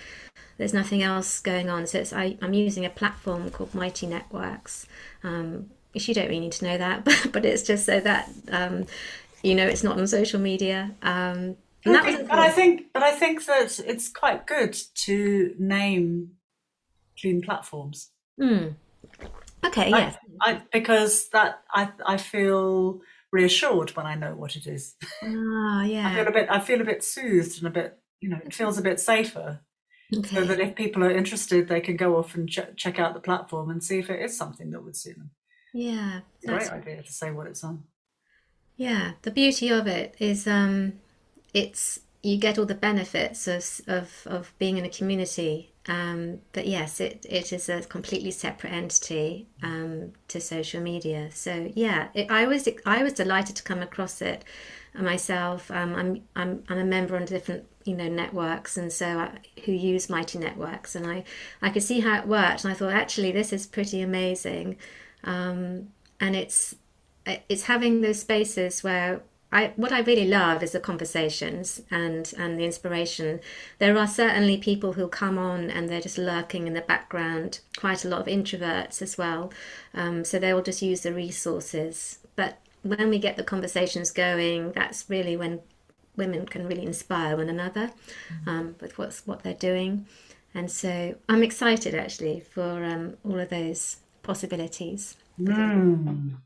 There's 0.58 0.74
nothing 0.74 1.02
else 1.02 1.40
going 1.40 1.68
on. 1.68 1.86
So 1.86 2.04
I, 2.14 2.38
am 2.40 2.54
using 2.54 2.84
a 2.84 2.90
platform 2.90 3.50
called 3.50 3.74
Mighty 3.74 4.06
Networks. 4.06 4.86
Um, 5.22 5.70
you 5.92 6.14
don't 6.14 6.28
really 6.28 6.40
need 6.40 6.52
to 6.52 6.64
know 6.64 6.78
that, 6.78 7.04
but, 7.04 7.30
but 7.32 7.44
it's 7.44 7.62
just 7.62 7.86
so 7.86 8.00
that 8.00 8.28
um, 8.50 8.86
you 9.42 9.54
know 9.54 9.66
it's 9.66 9.84
not 9.84 9.98
on 9.98 10.06
social 10.06 10.40
media 10.40 10.92
um, 11.02 11.56
and 11.84 11.96
okay, 11.96 12.22
but 12.22 12.38
I 12.38 12.50
think 12.50 12.92
but 12.92 13.02
I 13.02 13.12
think 13.12 13.44
that 13.46 13.78
it's 13.86 14.08
quite 14.08 14.46
good 14.46 14.76
to 15.06 15.54
name 15.58 16.30
clean 17.20 17.42
platforms. 17.42 18.10
Mm. 18.40 18.74
Okay, 19.64 19.92
I, 19.92 19.98
yes. 19.98 20.16
I, 20.40 20.62
because 20.72 21.28
that 21.30 21.62
I 21.72 21.90
I 22.04 22.16
feel 22.16 23.00
reassured 23.32 23.96
when 23.96 24.06
I 24.06 24.14
know 24.14 24.34
what 24.34 24.56
it 24.56 24.66
is. 24.66 24.94
Ah, 25.22 25.84
yeah. 25.84 26.08
I 26.10 26.14
feel 26.14 26.28
a 26.28 26.32
bit 26.32 26.48
I 26.50 26.60
feel 26.60 26.80
a 26.80 26.84
bit 26.84 27.04
soothed 27.04 27.58
and 27.58 27.66
a 27.66 27.70
bit 27.70 27.98
you 28.20 28.28
know 28.28 28.40
it 28.44 28.54
feels 28.54 28.78
a 28.78 28.82
bit 28.82 29.00
safer. 29.00 29.60
Okay. 30.14 30.36
So 30.36 30.44
that 30.44 30.60
if 30.60 30.74
people 30.74 31.02
are 31.02 31.10
interested, 31.10 31.66
they 31.66 31.80
can 31.80 31.96
go 31.96 32.16
off 32.16 32.34
and 32.34 32.48
ch- 32.48 32.76
check 32.76 32.98
out 32.98 33.14
the 33.14 33.20
platform 33.20 33.70
and 33.70 33.82
see 33.82 33.98
if 33.98 34.10
it 34.10 34.20
is 34.20 34.36
something 34.36 34.70
that 34.70 34.84
would 34.84 34.96
suit 34.96 35.16
them. 35.16 35.30
Yeah, 35.72 36.20
great 36.46 36.70
idea 36.70 37.02
to 37.02 37.12
say 37.12 37.32
what 37.32 37.48
it's 37.48 37.64
on. 37.64 37.84
Yeah, 38.76 39.12
the 39.22 39.30
beauty 39.30 39.70
of 39.70 39.86
it 39.86 40.14
is 40.18 40.46
um, 40.46 40.94
it's 41.52 42.00
you 42.22 42.36
get 42.38 42.58
all 42.58 42.66
the 42.66 42.74
benefits 42.74 43.48
of 43.48 43.80
of, 43.88 44.22
of 44.26 44.52
being 44.58 44.76
in 44.76 44.84
a 44.84 44.88
community. 44.88 45.73
Um, 45.86 46.40
but 46.52 46.66
yes, 46.66 46.98
it, 46.98 47.26
it 47.28 47.52
is 47.52 47.68
a 47.68 47.82
completely 47.82 48.30
separate 48.30 48.72
entity 48.72 49.46
um, 49.62 50.12
to 50.28 50.40
social 50.40 50.80
media. 50.80 51.30
So 51.32 51.70
yeah, 51.74 52.08
it, 52.14 52.30
I 52.30 52.46
was 52.46 52.68
I 52.86 53.02
was 53.02 53.12
delighted 53.12 53.56
to 53.56 53.62
come 53.62 53.82
across 53.82 54.22
it 54.22 54.44
myself. 54.94 55.70
Um, 55.70 55.94
I'm 55.94 56.22
I'm 56.36 56.64
I'm 56.68 56.78
a 56.78 56.84
member 56.84 57.16
on 57.16 57.26
different 57.26 57.66
you 57.84 57.94
know 57.94 58.08
networks, 58.08 58.76
and 58.76 58.92
so 58.92 59.06
I, 59.18 59.38
who 59.64 59.72
use 59.72 60.08
Mighty 60.08 60.38
Networks, 60.38 60.94
and 60.94 61.06
I 61.06 61.24
I 61.60 61.70
could 61.70 61.82
see 61.82 62.00
how 62.00 62.18
it 62.18 62.26
worked, 62.26 62.64
and 62.64 62.72
I 62.72 62.76
thought 62.76 62.92
actually 62.92 63.32
this 63.32 63.52
is 63.52 63.66
pretty 63.66 64.00
amazing, 64.00 64.76
um, 65.24 65.88
and 66.18 66.34
it's 66.34 66.76
it's 67.26 67.64
having 67.64 68.00
those 68.00 68.20
spaces 68.20 68.82
where 68.82 69.22
I, 69.54 69.72
what 69.76 69.92
I 69.92 70.00
really 70.00 70.26
love 70.26 70.64
is 70.64 70.72
the 70.72 70.80
conversations 70.80 71.80
and 71.88 72.32
and 72.36 72.58
the 72.58 72.64
inspiration. 72.64 73.40
There 73.78 73.96
are 73.96 74.08
certainly 74.08 74.58
people 74.58 74.94
who 74.94 75.06
come 75.06 75.38
on 75.38 75.70
and 75.70 75.88
they're 75.88 76.00
just 76.00 76.18
lurking 76.18 76.66
in 76.66 76.74
the 76.74 76.80
background. 76.80 77.60
Quite 77.76 78.04
a 78.04 78.08
lot 78.08 78.20
of 78.20 78.26
introverts 78.26 79.00
as 79.00 79.16
well, 79.16 79.52
um, 79.94 80.24
so 80.24 80.38
they 80.38 80.52
will 80.52 80.62
just 80.62 80.82
use 80.82 81.02
the 81.02 81.14
resources. 81.14 82.18
But 82.34 82.58
when 82.82 83.08
we 83.08 83.20
get 83.20 83.36
the 83.36 83.44
conversations 83.44 84.10
going, 84.10 84.72
that's 84.72 85.08
really 85.08 85.36
when 85.36 85.60
women 86.16 86.46
can 86.46 86.66
really 86.66 86.84
inspire 86.84 87.36
one 87.36 87.48
another 87.48 87.92
mm-hmm. 88.28 88.48
um, 88.48 88.76
with 88.80 88.98
what's 88.98 89.24
what 89.24 89.44
they're 89.44 89.54
doing. 89.54 90.06
And 90.52 90.70
so 90.70 91.14
I'm 91.28 91.42
excited 91.44 91.94
actually 91.94 92.40
for 92.40 92.84
um, 92.84 93.16
all 93.24 93.38
of 93.38 93.50
those 93.50 93.98
possibilities. 94.22 95.16
Mm. 95.40 96.38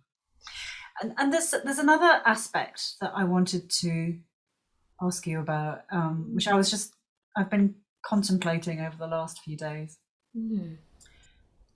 And, 1.00 1.14
and 1.16 1.32
there's 1.32 1.54
there's 1.64 1.78
another 1.78 2.20
aspect 2.24 2.94
that 3.00 3.12
I 3.14 3.24
wanted 3.24 3.70
to 3.82 4.18
ask 5.00 5.26
you 5.26 5.40
about, 5.40 5.82
um, 5.92 6.30
which 6.34 6.48
I 6.48 6.54
was 6.54 6.70
just 6.70 6.94
I've 7.36 7.50
been 7.50 7.76
contemplating 8.04 8.80
over 8.80 8.96
the 8.98 9.06
last 9.06 9.40
few 9.40 9.56
days. 9.56 9.98
Mm. 10.36 10.78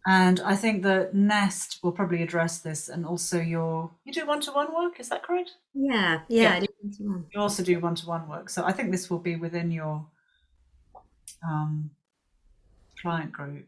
And 0.05 0.41
I 0.41 0.57
think 0.57 0.83
the 0.83 1.11
Nest 1.13 1.79
will 1.83 1.93
probably 1.93 2.23
address 2.23 2.59
this, 2.59 2.89
and 2.89 3.07
also 3.07 3.41
your 3.41 3.93
you 4.05 4.13
do 4.13 4.27
one 4.27 4.41
to 4.41 4.51
one 4.51 4.75
work. 4.75 4.99
Is 4.99 5.09
that 5.11 5.23
correct? 5.23 5.53
Yeah, 5.75 6.23
yeah. 6.29 6.59
yeah. 6.59 6.67
You 6.99 7.41
also 7.41 7.63
do 7.63 7.79
one 7.79 7.95
to 7.95 8.07
one 8.07 8.29
work, 8.29 8.51
so 8.51 8.65
I 8.65 8.73
think 8.73 8.91
this 8.91 9.09
will 9.09 9.21
be 9.21 9.37
within 9.37 9.71
your 9.71 10.07
um, 11.49 11.91
client 13.01 13.31
group, 13.33 13.67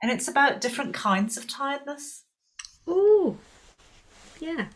and 0.00 0.12
it's 0.12 0.28
about 0.28 0.60
different 0.60 0.94
kinds 0.94 1.36
of 1.36 1.48
tiredness. 1.48 2.22
Ooh, 2.88 3.36
yeah. 4.40 4.66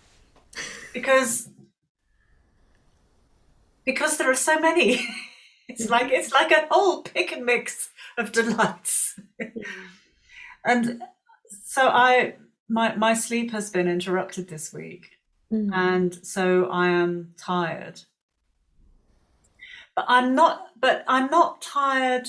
because 0.93 1.49
because 3.85 4.17
there 4.17 4.31
are 4.31 4.35
so 4.35 4.59
many. 4.59 5.07
it's 5.69 5.89
like 5.89 6.11
it's 6.11 6.33
like 6.33 6.51
a 6.51 6.67
whole 6.71 7.03
pick 7.03 7.33
and 7.33 7.45
mix 7.45 7.91
of 8.17 8.33
delights. 8.33 9.19
and 10.65 11.03
so 11.65 11.89
I 11.89 12.37
my 12.69 12.95
my 12.97 13.15
sleep 13.15 13.51
has 13.53 13.71
been 13.71 13.89
interrupted 13.89 14.49
this 14.49 14.73
week. 14.73 15.19
Mm. 15.53 15.71
And 15.73 16.27
so 16.27 16.67
I 16.67 16.89
am 16.89 17.35
tired. 17.37 18.03
But 19.95 20.07
I'm 20.09 20.35
not 20.35 20.69
but 20.81 21.05
I'm 21.07 21.31
not 21.31 21.62
tired 21.62 22.29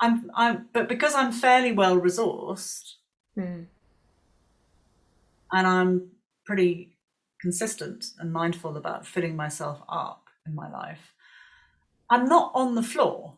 I'm 0.00 0.30
I'm 0.34 0.68
but 0.72 0.88
because 0.88 1.14
I'm 1.14 1.32
fairly 1.32 1.72
well 1.72 1.98
resourced. 1.98 2.94
Mm 3.38 3.66
and 5.52 5.66
I'm 5.66 6.10
pretty 6.44 6.96
consistent 7.40 8.06
and 8.18 8.32
mindful 8.32 8.76
about 8.76 9.06
filling 9.06 9.36
myself 9.36 9.82
up 9.88 10.28
in 10.46 10.54
my 10.54 10.70
life. 10.70 11.14
I'm 12.10 12.26
not 12.26 12.52
on 12.54 12.74
the 12.74 12.82
floor. 12.82 13.34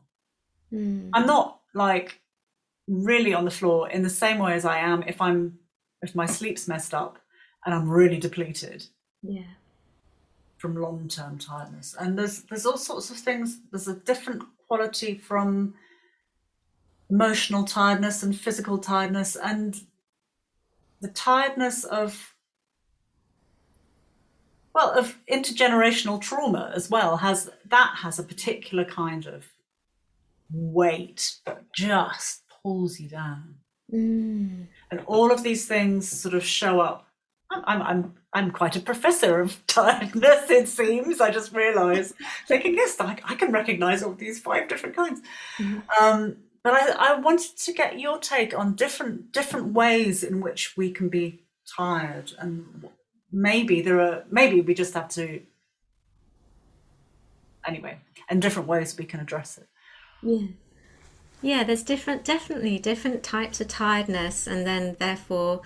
Mm. 0.72 1.10
I'm 1.12 1.26
not 1.26 1.60
like 1.74 2.20
really 2.86 3.32
on 3.34 3.44
the 3.44 3.50
floor 3.50 3.88
in 3.88 4.02
the 4.02 4.10
same 4.10 4.38
way 4.38 4.54
as 4.54 4.64
I 4.64 4.78
am 4.78 5.02
if 5.04 5.20
I'm 5.20 5.58
if 6.02 6.14
my 6.14 6.26
sleep's 6.26 6.68
messed 6.68 6.92
up 6.92 7.18
and 7.64 7.74
I'm 7.74 7.88
really 7.88 8.18
depleted. 8.18 8.86
Yeah. 9.22 9.52
From 10.58 10.76
long 10.76 11.08
term 11.08 11.38
tiredness. 11.38 11.96
And 11.98 12.18
there's 12.18 12.42
there's 12.42 12.66
all 12.66 12.76
sorts 12.76 13.10
of 13.10 13.16
things. 13.16 13.60
There's 13.70 13.88
a 13.88 13.94
different 13.94 14.42
quality 14.66 15.16
from 15.16 15.74
emotional 17.10 17.64
tiredness 17.64 18.22
and 18.22 18.38
physical 18.38 18.78
tiredness 18.78 19.36
and 19.36 19.80
the 21.04 21.10
tiredness 21.10 21.84
of 21.84 22.34
well 24.74 24.90
of 24.98 25.18
intergenerational 25.30 26.18
trauma 26.18 26.72
as 26.74 26.88
well 26.88 27.18
has 27.18 27.50
that 27.66 27.94
has 27.98 28.18
a 28.18 28.22
particular 28.22 28.86
kind 28.86 29.26
of 29.26 29.44
weight 30.50 31.36
that 31.44 31.62
just 31.74 32.42
pulls 32.62 32.98
you 32.98 33.10
down 33.10 33.56
mm. 33.92 34.66
and 34.90 35.00
all 35.04 35.30
of 35.30 35.42
these 35.42 35.66
things 35.66 36.08
sort 36.08 36.34
of 36.34 36.42
show 36.42 36.80
up 36.80 37.06
I'm, 37.50 37.82
I'm 37.82 38.14
I'm 38.32 38.50
quite 38.50 38.74
a 38.74 38.80
professor 38.80 39.40
of 39.40 39.64
tiredness, 39.66 40.50
it 40.50 40.66
seems. 40.66 41.20
I 41.20 41.30
just 41.30 41.52
realised, 41.52 42.14
thinking, 42.48 42.74
yes, 42.74 42.96
I, 42.98 43.16
I, 43.24 43.36
can 43.36 43.52
recognise 43.52 44.02
all 44.02 44.12
these 44.12 44.40
five 44.40 44.66
different 44.66 44.96
kinds. 44.96 45.20
Mm-hmm. 45.58 46.04
Um, 46.04 46.36
but 46.64 46.72
I, 46.72 47.12
I 47.12 47.20
wanted 47.20 47.56
to 47.58 47.72
get 47.72 48.00
your 48.00 48.18
take 48.18 48.58
on 48.58 48.74
different 48.74 49.32
different 49.32 49.74
ways 49.74 50.24
in 50.24 50.40
which 50.40 50.76
we 50.76 50.90
can 50.90 51.08
be 51.08 51.44
tired, 51.76 52.32
and 52.38 52.88
maybe 53.30 53.82
there 53.82 54.00
are 54.00 54.24
maybe 54.30 54.60
we 54.62 54.74
just 54.74 54.94
have 54.94 55.08
to 55.10 55.42
anyway, 57.66 57.98
and 58.28 58.42
different 58.42 58.66
ways 58.66 58.96
we 58.98 59.04
can 59.04 59.20
address 59.20 59.58
it. 59.58 59.68
Yeah. 60.22 60.48
Yeah, 61.42 61.62
there's 61.62 61.82
different, 61.82 62.24
definitely 62.24 62.78
different 62.78 63.22
types 63.22 63.60
of 63.60 63.68
tiredness, 63.68 64.46
and 64.46 64.66
then 64.66 64.96
therefore 64.98 65.60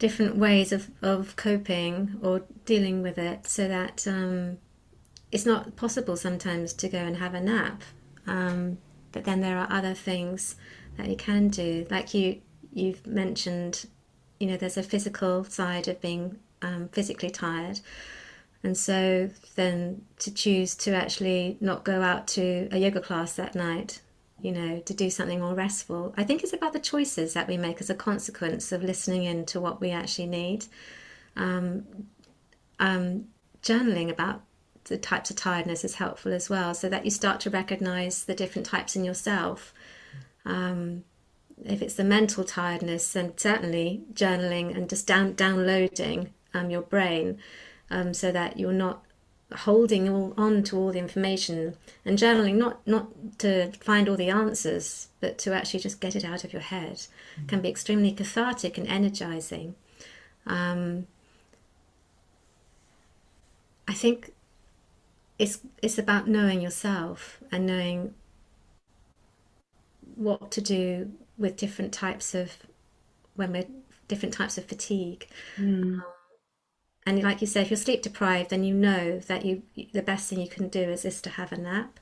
different 0.00 0.34
ways 0.34 0.72
of, 0.72 0.90
of 1.00 1.36
coping 1.36 2.18
or 2.22 2.42
dealing 2.64 3.00
with 3.00 3.16
it 3.16 3.46
so 3.46 3.68
that 3.68 4.04
um, 4.08 4.58
it's 5.30 5.46
not 5.46 5.76
possible 5.76 6.16
sometimes 6.16 6.72
to 6.72 6.88
go 6.88 6.98
and 6.98 7.18
have 7.18 7.34
a 7.34 7.40
nap. 7.40 7.82
Um, 8.26 8.78
but 9.12 9.24
then 9.24 9.40
there 9.40 9.58
are 9.58 9.68
other 9.70 9.94
things 9.94 10.56
that 10.96 11.08
you 11.08 11.16
can 11.16 11.48
do. 11.48 11.86
Like 11.90 12.14
you 12.14 12.40
you've 12.72 13.06
mentioned 13.06 13.86
you 14.38 14.46
know 14.46 14.56
there's 14.56 14.76
a 14.76 14.82
physical 14.82 15.44
side 15.44 15.88
of 15.88 16.00
being 16.00 16.38
um, 16.62 16.88
physically 16.88 17.30
tired. 17.30 17.80
And 18.62 18.76
so 18.76 19.30
then 19.54 20.02
to 20.18 20.32
choose 20.32 20.74
to 20.76 20.94
actually 20.94 21.56
not 21.60 21.84
go 21.84 22.02
out 22.02 22.26
to 22.28 22.68
a 22.70 22.78
yoga 22.78 23.00
class 23.00 23.34
that 23.34 23.54
night 23.54 24.00
you 24.42 24.52
know 24.52 24.80
to 24.80 24.94
do 24.94 25.10
something 25.10 25.38
more 25.38 25.54
restful 25.54 26.14
i 26.16 26.24
think 26.24 26.42
it's 26.42 26.54
about 26.54 26.72
the 26.72 26.78
choices 26.78 27.34
that 27.34 27.46
we 27.46 27.58
make 27.58 27.78
as 27.78 27.90
a 27.90 27.94
consequence 27.94 28.72
of 28.72 28.82
listening 28.82 29.24
in 29.24 29.44
to 29.44 29.60
what 29.60 29.82
we 29.82 29.90
actually 29.90 30.26
need. 30.26 30.64
Um, 31.36 31.84
um, 32.78 33.26
journaling 33.62 34.10
about 34.10 34.42
the 34.84 34.98
types 34.98 35.30
of 35.30 35.36
tiredness 35.36 35.84
is 35.84 35.94
helpful 35.96 36.32
as 36.32 36.50
well, 36.50 36.74
so 36.74 36.88
that 36.88 37.04
you 37.04 37.10
start 37.10 37.40
to 37.40 37.50
recognize 37.50 38.24
the 38.24 38.34
different 38.34 38.66
types 38.66 38.96
in 38.96 39.04
yourself. 39.04 39.72
Um, 40.44 41.04
if 41.64 41.82
it's 41.82 41.94
the 41.94 42.04
mental 42.04 42.44
tiredness, 42.44 43.12
then 43.12 43.36
certainly 43.36 44.02
journaling 44.12 44.74
and 44.74 44.88
just 44.88 45.06
down, 45.06 45.34
downloading 45.34 46.32
um, 46.54 46.70
your 46.70 46.82
brain 46.82 47.38
um, 47.90 48.14
so 48.14 48.32
that 48.32 48.58
you're 48.58 48.72
not 48.72 49.04
holding 49.52 50.08
all, 50.08 50.32
on 50.36 50.62
to 50.62 50.76
all 50.76 50.92
the 50.92 50.98
information 50.98 51.76
and 52.04 52.18
journaling 52.18 52.54
not 52.54 52.86
not 52.86 53.08
to 53.38 53.72
find 53.80 54.08
all 54.08 54.16
the 54.16 54.30
answers 54.30 55.08
but 55.18 55.38
to 55.38 55.52
actually 55.52 55.80
just 55.80 56.00
get 56.00 56.14
it 56.14 56.24
out 56.24 56.44
of 56.44 56.52
your 56.52 56.62
head 56.62 56.92
mm-hmm. 56.92 57.46
can 57.46 57.60
be 57.60 57.68
extremely 57.68 58.12
cathartic 58.12 58.78
and 58.78 58.86
energizing 58.86 59.74
um, 60.46 61.06
i 63.88 63.92
think 63.92 64.32
it's 65.40 65.60
it's 65.82 65.98
about 65.98 66.28
knowing 66.28 66.60
yourself 66.60 67.42
and 67.50 67.64
knowing 67.64 68.14
what 70.14 70.50
to 70.50 70.60
do 70.60 71.12
with 71.38 71.56
different 71.56 71.94
types 71.94 72.34
of 72.34 72.58
when 73.36 73.52
we're 73.52 73.64
different 74.06 74.34
types 74.34 74.58
of 74.58 74.66
fatigue. 74.66 75.26
Mm. 75.56 75.82
Um, 75.82 76.04
and 77.06 77.22
like 77.22 77.40
you 77.40 77.46
say, 77.46 77.62
if 77.62 77.70
you're 77.70 77.78
sleep 77.78 78.02
deprived, 78.02 78.50
then 78.50 78.64
you 78.64 78.74
know 78.74 79.18
that 79.20 79.46
you 79.46 79.62
the 79.94 80.02
best 80.02 80.28
thing 80.28 80.40
you 80.40 80.48
can 80.48 80.68
do 80.68 80.82
is, 80.82 81.06
is 81.06 81.22
to 81.22 81.30
have 81.30 81.52
a 81.52 81.56
nap. 81.56 81.98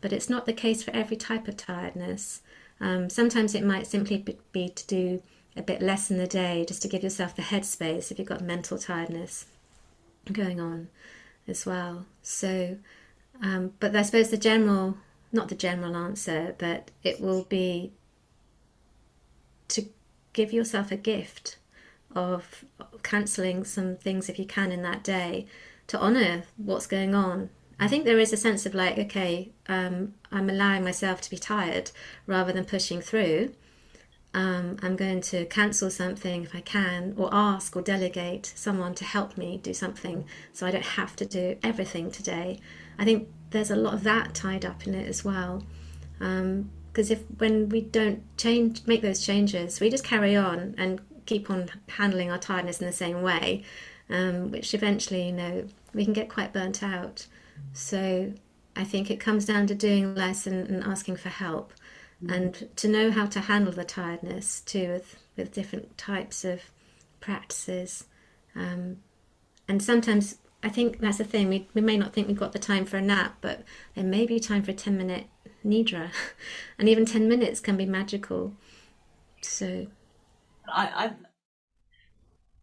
But 0.00 0.12
it's 0.12 0.30
not 0.30 0.46
the 0.46 0.52
case 0.52 0.84
for 0.84 0.92
every 0.92 1.16
type 1.16 1.48
of 1.48 1.56
tiredness. 1.56 2.42
Um, 2.80 3.10
sometimes 3.10 3.56
it 3.56 3.64
might 3.64 3.88
simply 3.88 4.24
be 4.52 4.68
to 4.68 4.86
do 4.86 5.22
a 5.56 5.62
bit 5.62 5.82
less 5.82 6.08
in 6.08 6.18
the 6.18 6.26
day, 6.28 6.64
just 6.68 6.82
to 6.82 6.88
give 6.88 7.02
yourself 7.02 7.34
the 7.34 7.42
headspace 7.42 8.12
if 8.12 8.18
you've 8.20 8.28
got 8.28 8.42
mental 8.42 8.78
tiredness 8.78 9.46
going 10.32 10.60
on 10.60 10.88
as 11.48 11.66
well. 11.66 12.06
So, 12.22 12.78
um, 13.42 13.72
but 13.80 13.94
I 13.94 14.02
suppose 14.02 14.30
the 14.30 14.36
general, 14.36 14.98
not 15.32 15.48
the 15.48 15.54
general 15.54 15.96
answer, 15.96 16.54
but 16.58 16.90
it 17.02 17.20
will 17.20 17.44
be 17.44 17.92
to 19.68 19.88
give 20.32 20.52
yourself 20.52 20.90
a 20.90 20.96
gift 20.96 21.58
of 22.14 22.64
cancelling 23.02 23.64
some 23.64 23.96
things 23.96 24.28
if 24.28 24.38
you 24.38 24.46
can 24.46 24.72
in 24.72 24.82
that 24.82 25.04
day 25.04 25.46
to 25.86 26.00
honour 26.00 26.44
what's 26.56 26.86
going 26.86 27.14
on. 27.14 27.50
I 27.78 27.88
think 27.88 28.04
there 28.04 28.18
is 28.18 28.32
a 28.32 28.38
sense 28.38 28.64
of 28.64 28.74
like, 28.74 28.96
okay, 28.98 29.50
um, 29.68 30.14
I'm 30.32 30.48
allowing 30.48 30.82
myself 30.82 31.20
to 31.22 31.30
be 31.30 31.36
tired 31.36 31.90
rather 32.26 32.52
than 32.52 32.64
pushing 32.64 33.00
through. 33.00 33.52
Um, 34.36 34.76
I'm 34.82 34.96
going 34.96 35.22
to 35.22 35.46
cancel 35.46 35.90
something 35.90 36.42
if 36.42 36.54
I 36.54 36.60
can, 36.60 37.14
or 37.16 37.30
ask 37.32 37.74
or 37.74 37.80
delegate 37.80 38.52
someone 38.54 38.94
to 38.96 39.04
help 39.04 39.38
me 39.38 39.58
do 39.62 39.72
something 39.72 40.26
so 40.52 40.66
I 40.66 40.70
don't 40.70 40.84
have 40.84 41.16
to 41.16 41.24
do 41.24 41.56
everything 41.62 42.10
today. 42.10 42.60
I 42.98 43.06
think 43.06 43.28
there's 43.48 43.70
a 43.70 43.76
lot 43.76 43.94
of 43.94 44.02
that 44.02 44.34
tied 44.34 44.66
up 44.66 44.86
in 44.86 44.94
it 44.94 45.08
as 45.08 45.24
well. 45.24 45.64
Because 46.18 47.10
um, 47.10 47.16
if 47.16 47.22
when 47.38 47.70
we 47.70 47.80
don't 47.80 48.22
change, 48.36 48.86
make 48.86 49.00
those 49.00 49.24
changes, 49.24 49.80
we 49.80 49.88
just 49.88 50.04
carry 50.04 50.36
on 50.36 50.74
and 50.76 51.00
keep 51.24 51.48
on 51.48 51.70
handling 51.88 52.30
our 52.30 52.36
tiredness 52.36 52.78
in 52.78 52.86
the 52.86 52.92
same 52.92 53.22
way, 53.22 53.64
um, 54.10 54.50
which 54.50 54.74
eventually, 54.74 55.28
you 55.28 55.32
know, 55.32 55.66
we 55.94 56.04
can 56.04 56.12
get 56.12 56.28
quite 56.28 56.52
burnt 56.52 56.82
out. 56.82 57.26
So 57.72 58.34
I 58.76 58.84
think 58.84 59.10
it 59.10 59.18
comes 59.18 59.46
down 59.46 59.66
to 59.68 59.74
doing 59.74 60.14
less 60.14 60.46
and, 60.46 60.68
and 60.68 60.84
asking 60.84 61.16
for 61.16 61.30
help 61.30 61.72
mm. 62.22 62.34
and 62.34 62.68
to 62.76 62.88
know 62.88 63.10
how 63.10 63.26
to 63.26 63.40
handle 63.40 63.72
the 63.72 63.84
tiredness 63.84 64.60
too 64.60 64.88
with, 64.88 65.16
with 65.36 65.52
different 65.52 65.96
types 65.98 66.44
of 66.44 66.62
practices. 67.20 68.04
Um, 68.54 68.98
and 69.68 69.82
sometimes 69.82 70.38
I 70.62 70.68
think 70.68 71.00
that's 71.00 71.18
the 71.18 71.24
thing, 71.24 71.48
we, 71.48 71.68
we 71.74 71.80
may 71.80 71.96
not 71.96 72.12
think 72.12 72.28
we've 72.28 72.36
got 72.36 72.52
the 72.52 72.58
time 72.58 72.86
for 72.86 72.96
a 72.96 73.02
nap, 73.02 73.36
but 73.40 73.62
there 73.94 74.04
may 74.04 74.26
be 74.26 74.40
time 74.40 74.62
for 74.62 74.72
a 74.72 74.74
10 74.74 74.96
minute 74.96 75.26
nidra. 75.64 76.10
and 76.78 76.88
even 76.88 77.04
10 77.06 77.28
minutes 77.28 77.60
can 77.60 77.76
be 77.76 77.86
magical. 77.86 78.54
So. 79.42 79.86
I, 80.68 80.86
I, 80.86 81.12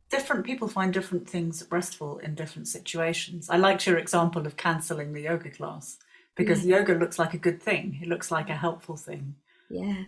different 0.10 0.46
people 0.46 0.68
find 0.68 0.94
different 0.94 1.30
things 1.30 1.66
restful 1.72 2.18
in 2.20 2.36
different 2.36 2.68
situations. 2.68 3.50
I 3.50 3.58
liked 3.58 3.88
your 3.88 3.98
example 3.98 4.46
of 4.46 4.58
cancelling 4.58 5.14
the 5.14 5.22
yoga 5.22 5.50
class 5.50 5.98
because 6.36 6.66
yeah. 6.66 6.78
yoga 6.78 6.94
looks 6.96 7.18
like 7.18 7.34
a 7.34 7.38
good 7.38 7.62
thing. 7.62 8.00
It 8.02 8.08
looks 8.08 8.32
like 8.32 8.50
a 8.50 8.56
helpful 8.56 8.98
thing. 8.98 9.36
Yeah. 9.74 10.04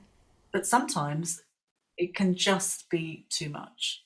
But 0.52 0.66
sometimes 0.66 1.44
it 1.98 2.16
can 2.16 2.36
just 2.36 2.90
be 2.90 3.26
too 3.30 3.50
much. 3.50 4.04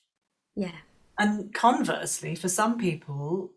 Yeah. 0.56 0.78
And 1.18 1.52
conversely, 1.52 2.34
for 2.34 2.48
some 2.48 2.78
people, 2.78 3.52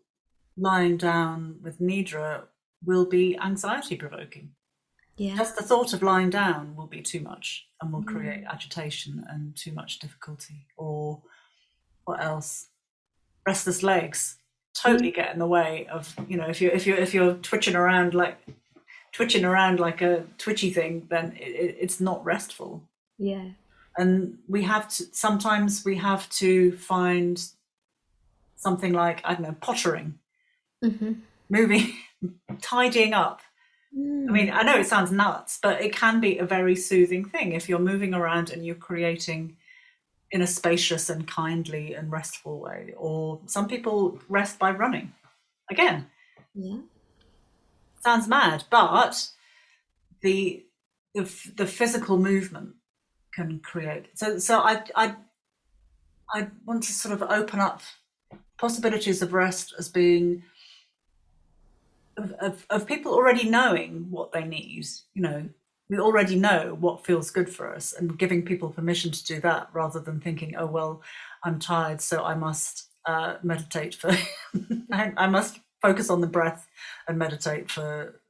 lying 0.56 0.96
down 0.96 1.56
with 1.62 1.80
nidra 1.80 2.44
will 2.84 3.06
be 3.06 3.38
anxiety 3.38 3.96
provoking. 3.96 4.50
Yeah. 5.16 5.36
Just 5.36 5.56
the 5.56 5.62
thought 5.62 5.92
of 5.92 6.02
lying 6.02 6.30
down 6.30 6.74
will 6.76 6.86
be 6.86 7.00
too 7.00 7.20
much 7.20 7.66
and 7.80 7.92
will 7.92 8.02
create 8.02 8.44
mm. 8.44 8.50
agitation 8.50 9.24
and 9.28 9.56
too 9.56 9.72
much 9.72 9.98
difficulty. 10.00 10.66
Or 10.76 11.22
what 12.04 12.22
else? 12.22 12.68
Restless 13.46 13.82
legs 13.82 14.36
totally 14.74 15.12
mm. 15.12 15.14
get 15.14 15.32
in 15.32 15.38
the 15.38 15.46
way 15.46 15.86
of 15.90 16.14
you 16.28 16.36
know 16.36 16.46
if 16.46 16.60
you 16.60 16.68
if 16.70 16.86
you 16.86 16.94
if 16.94 17.14
you're 17.14 17.34
twitching 17.34 17.76
around 17.76 18.12
like 18.12 18.38
twitching 19.14 19.44
around 19.44 19.78
like 19.78 20.02
a 20.02 20.24
twitchy 20.38 20.70
thing, 20.70 21.06
then 21.08 21.32
it, 21.40 21.76
it's 21.80 22.00
not 22.00 22.22
restful. 22.24 22.82
Yeah. 23.16 23.50
And 23.96 24.38
we 24.48 24.64
have 24.64 24.88
to 24.88 25.04
sometimes 25.12 25.84
we 25.84 25.96
have 25.96 26.28
to 26.30 26.76
find 26.76 27.42
something 28.56 28.92
like 28.92 29.20
I 29.24 29.34
don't 29.34 29.42
know 29.42 29.56
pottering, 29.60 30.18
mm-hmm. 30.84 31.12
moving, 31.48 31.94
tidying 32.60 33.14
up. 33.14 33.40
Mm. 33.96 34.28
I 34.28 34.32
mean, 34.32 34.50
I 34.50 34.62
know 34.62 34.76
it 34.76 34.86
sounds 34.86 35.12
nuts, 35.12 35.60
but 35.62 35.80
it 35.80 35.94
can 35.94 36.20
be 36.20 36.38
a 36.38 36.44
very 36.44 36.74
soothing 36.74 37.24
thing 37.24 37.52
if 37.52 37.68
you're 37.68 37.78
moving 37.78 38.14
around 38.14 38.50
and 38.50 38.66
you're 38.66 38.74
creating 38.74 39.56
in 40.32 40.42
a 40.42 40.46
spacious 40.48 41.08
and 41.08 41.28
kindly 41.28 41.94
and 41.94 42.10
restful 42.10 42.58
way. 42.58 42.92
Or 42.96 43.40
some 43.46 43.68
people 43.68 44.18
rest 44.28 44.58
by 44.58 44.72
running. 44.72 45.12
Again, 45.70 46.06
yeah 46.52 46.78
sounds 48.04 48.28
mad, 48.28 48.64
but 48.70 49.28
the 50.20 50.64
the, 51.14 51.22
the 51.56 51.66
physical 51.66 52.18
movement 52.18 52.74
can 53.32 53.60
create. 53.60 54.06
So 54.14 54.38
so 54.38 54.60
I 54.60 54.82
I 54.94 55.16
I 56.32 56.48
want 56.64 56.82
to 56.84 56.92
sort 56.92 57.14
of 57.14 57.28
open 57.30 57.60
up 57.60 57.80
possibilities 58.58 59.22
of 59.22 59.32
rest 59.32 59.74
as 59.78 59.88
being 59.88 60.42
of, 62.16 62.32
of, 62.32 62.66
of 62.70 62.86
people 62.86 63.12
already 63.12 63.48
knowing 63.48 64.06
what 64.10 64.32
they 64.32 64.44
need. 64.44 64.86
You 65.14 65.22
know, 65.22 65.48
we 65.88 65.98
already 65.98 66.36
know 66.36 66.76
what 66.78 67.04
feels 67.04 67.30
good 67.30 67.48
for 67.48 67.74
us, 67.74 67.92
and 67.92 68.18
giving 68.18 68.42
people 68.44 68.70
permission 68.70 69.10
to 69.10 69.24
do 69.24 69.40
that 69.40 69.68
rather 69.72 70.00
than 70.00 70.20
thinking, 70.20 70.54
oh 70.56 70.66
well, 70.66 71.02
I'm 71.42 71.58
tired, 71.58 72.00
so 72.00 72.22
I 72.22 72.34
must 72.34 72.88
uh, 73.06 73.36
meditate 73.42 73.94
for 73.94 74.10
I, 74.92 75.12
I 75.16 75.26
must 75.26 75.60
focus 75.84 76.08
on 76.08 76.20
the 76.20 76.26
breath 76.26 76.66
and 77.06 77.18
meditate 77.18 77.70
for 77.70 78.20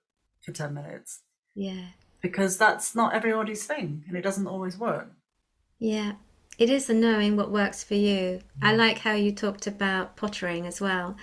for 0.43 0.53
10 0.53 0.75
minutes. 0.75 1.21
Yeah. 1.55 1.87
Because 2.21 2.59
that's 2.59 2.95
not 2.95 3.15
everybody's 3.15 3.65
thing 3.65 4.05
and 4.09 4.17
it 4.17 4.23
doesn't 4.23 4.47
always 4.47 4.77
work. 4.77 5.11
Yeah. 5.79 6.13
It 6.59 6.71
is 6.71 6.87
the 6.87 6.95
knowing 6.95 7.37
what 7.37 7.51
works 7.51 7.83
for 7.83 7.95
you. 7.95 8.41
I 8.63 8.73
mm. 8.73 8.79
like 8.79 8.99
how 8.99 9.13
you 9.13 9.33
talked 9.33 9.67
about 9.67 10.17
pottering 10.17 10.67
as 10.67 10.81
well. 10.81 11.17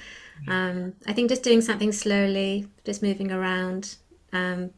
Um, 0.47 0.93
i 1.05 1.13
think 1.13 1.29
just 1.29 1.43
doing 1.43 1.61
something 1.61 1.91
slowly 1.91 2.67
just 2.83 3.03
moving 3.03 3.31
around 3.31 3.97
um, 4.33 4.71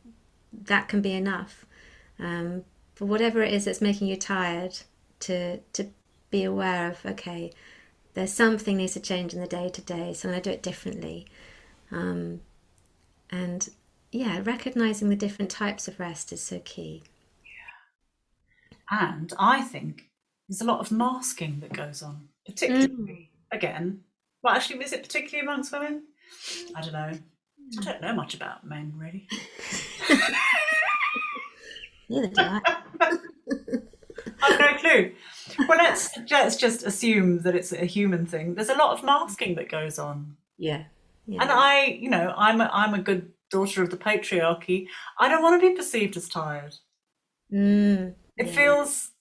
that 0.51 0.89
can 0.89 1.01
be 1.01 1.14
enough. 1.14 1.66
Um, 2.20 2.66
for 2.95 3.06
whatever 3.06 3.41
it 3.41 3.54
is 3.54 3.66
that's 3.66 3.82
making 3.82 4.08
you 4.08 4.18
tired 4.18 4.78
to 5.22 5.60
to 5.74 5.88
be 6.30 6.43
aware 6.43 6.89
of 6.91 7.06
okay 7.06 7.51
there's 8.14 8.34
something 8.34 8.78
needs 8.78 8.93
to 8.93 8.99
change 8.99 9.34
in 9.34 9.41
the 9.41 9.47
day 9.47 9.70
to 9.70 9.82
day, 9.82 10.14
so 10.14 10.28
I'm 10.28 10.34
going 10.34 10.43
to 10.43 10.49
do 10.49 10.53
it 10.53 10.64
differently. 10.64 11.28
Um, 11.91 12.41
and 13.30 13.70
yeah, 14.11 14.41
recognizing 14.43 15.09
the 15.09 15.16
different 15.16 15.49
types 15.49 15.88
of 15.88 15.99
rest 15.99 16.32
is 16.32 16.41
so 16.41 16.59
key. 16.59 17.03
Yeah. 17.43 19.07
And 19.16 19.34
I 19.39 19.61
think 19.61 20.09
there's 20.47 20.61
a 20.61 20.66
lot 20.66 20.80
of 20.80 20.91
masking 20.91 21.59
that 21.61 21.74
goes 21.74 22.03
on, 22.03 22.28
particularly 22.45 22.88
mm. 22.89 23.28
again. 23.51 24.01
Well, 24.43 24.53
actually, 24.53 24.84
is 24.84 24.93
it 24.93 25.03
particularly 25.03 25.47
amongst 25.47 25.72
women? 25.72 26.03
I 26.76 26.82
don't 26.82 26.93
know. 26.93 27.11
I 27.80 27.82
don't 27.82 28.01
know 28.01 28.14
much 28.14 28.34
about 28.34 28.66
men, 28.66 28.93
really. 28.95 29.28
Neither 32.09 32.28
do 32.28 32.41
I. 32.41 32.61
I've 34.43 34.59
no 34.59 34.74
clue. 34.78 35.11
Well, 35.74 35.84
let's 35.84 36.09
let's 36.30 36.55
just 36.55 36.84
assume 36.84 37.39
that 37.39 37.55
it's 37.55 37.71
a 37.71 37.86
human 37.86 38.28
thing. 38.28 38.53
There's 38.53 38.69
a 38.69 38.76
lot 38.76 38.95
of 38.95 39.03
masking 39.03 39.55
that 39.55 39.69
goes 39.69 39.97
on. 39.97 40.38
Yeah. 40.57 40.84
yeah. 41.26 41.41
And 41.41 41.51
I, 41.51 41.86
you 41.86 42.11
know, 42.11 42.32
I'm 42.38 42.61
a, 42.61 42.69
I'm 42.71 42.93
a 42.93 42.99
good 42.99 43.32
daughter 43.49 43.82
of 43.82 43.89
the 43.89 43.97
patriarchy. 43.97 44.88
I 45.19 45.30
don't 45.30 45.41
want 45.41 45.59
to 45.59 45.67
be 45.67 45.76
perceived 45.76 46.15
as 46.15 46.30
tired. 46.30 46.76
Mm, 47.51 48.13
it 48.38 48.47
yeah. 48.47 48.53
feels 48.53 49.11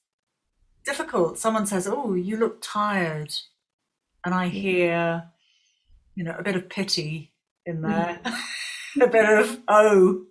difficult. 0.85 1.39
Someone 1.39 1.65
says, 1.65 1.89
"Oh, 1.89 2.13
you 2.13 2.37
look 2.37 2.59
tired," 2.61 3.33
and 4.23 4.35
I 4.35 4.49
hear, 4.49 5.31
you 6.15 6.25
know, 6.25 6.37
a 6.39 6.43
bit 6.43 6.57
of 6.57 6.69
pity 6.69 7.33
in 7.65 7.81
there, 7.81 8.21
a 9.01 9.07
bit 9.07 9.25
of 9.25 9.59
oh, 9.69 10.27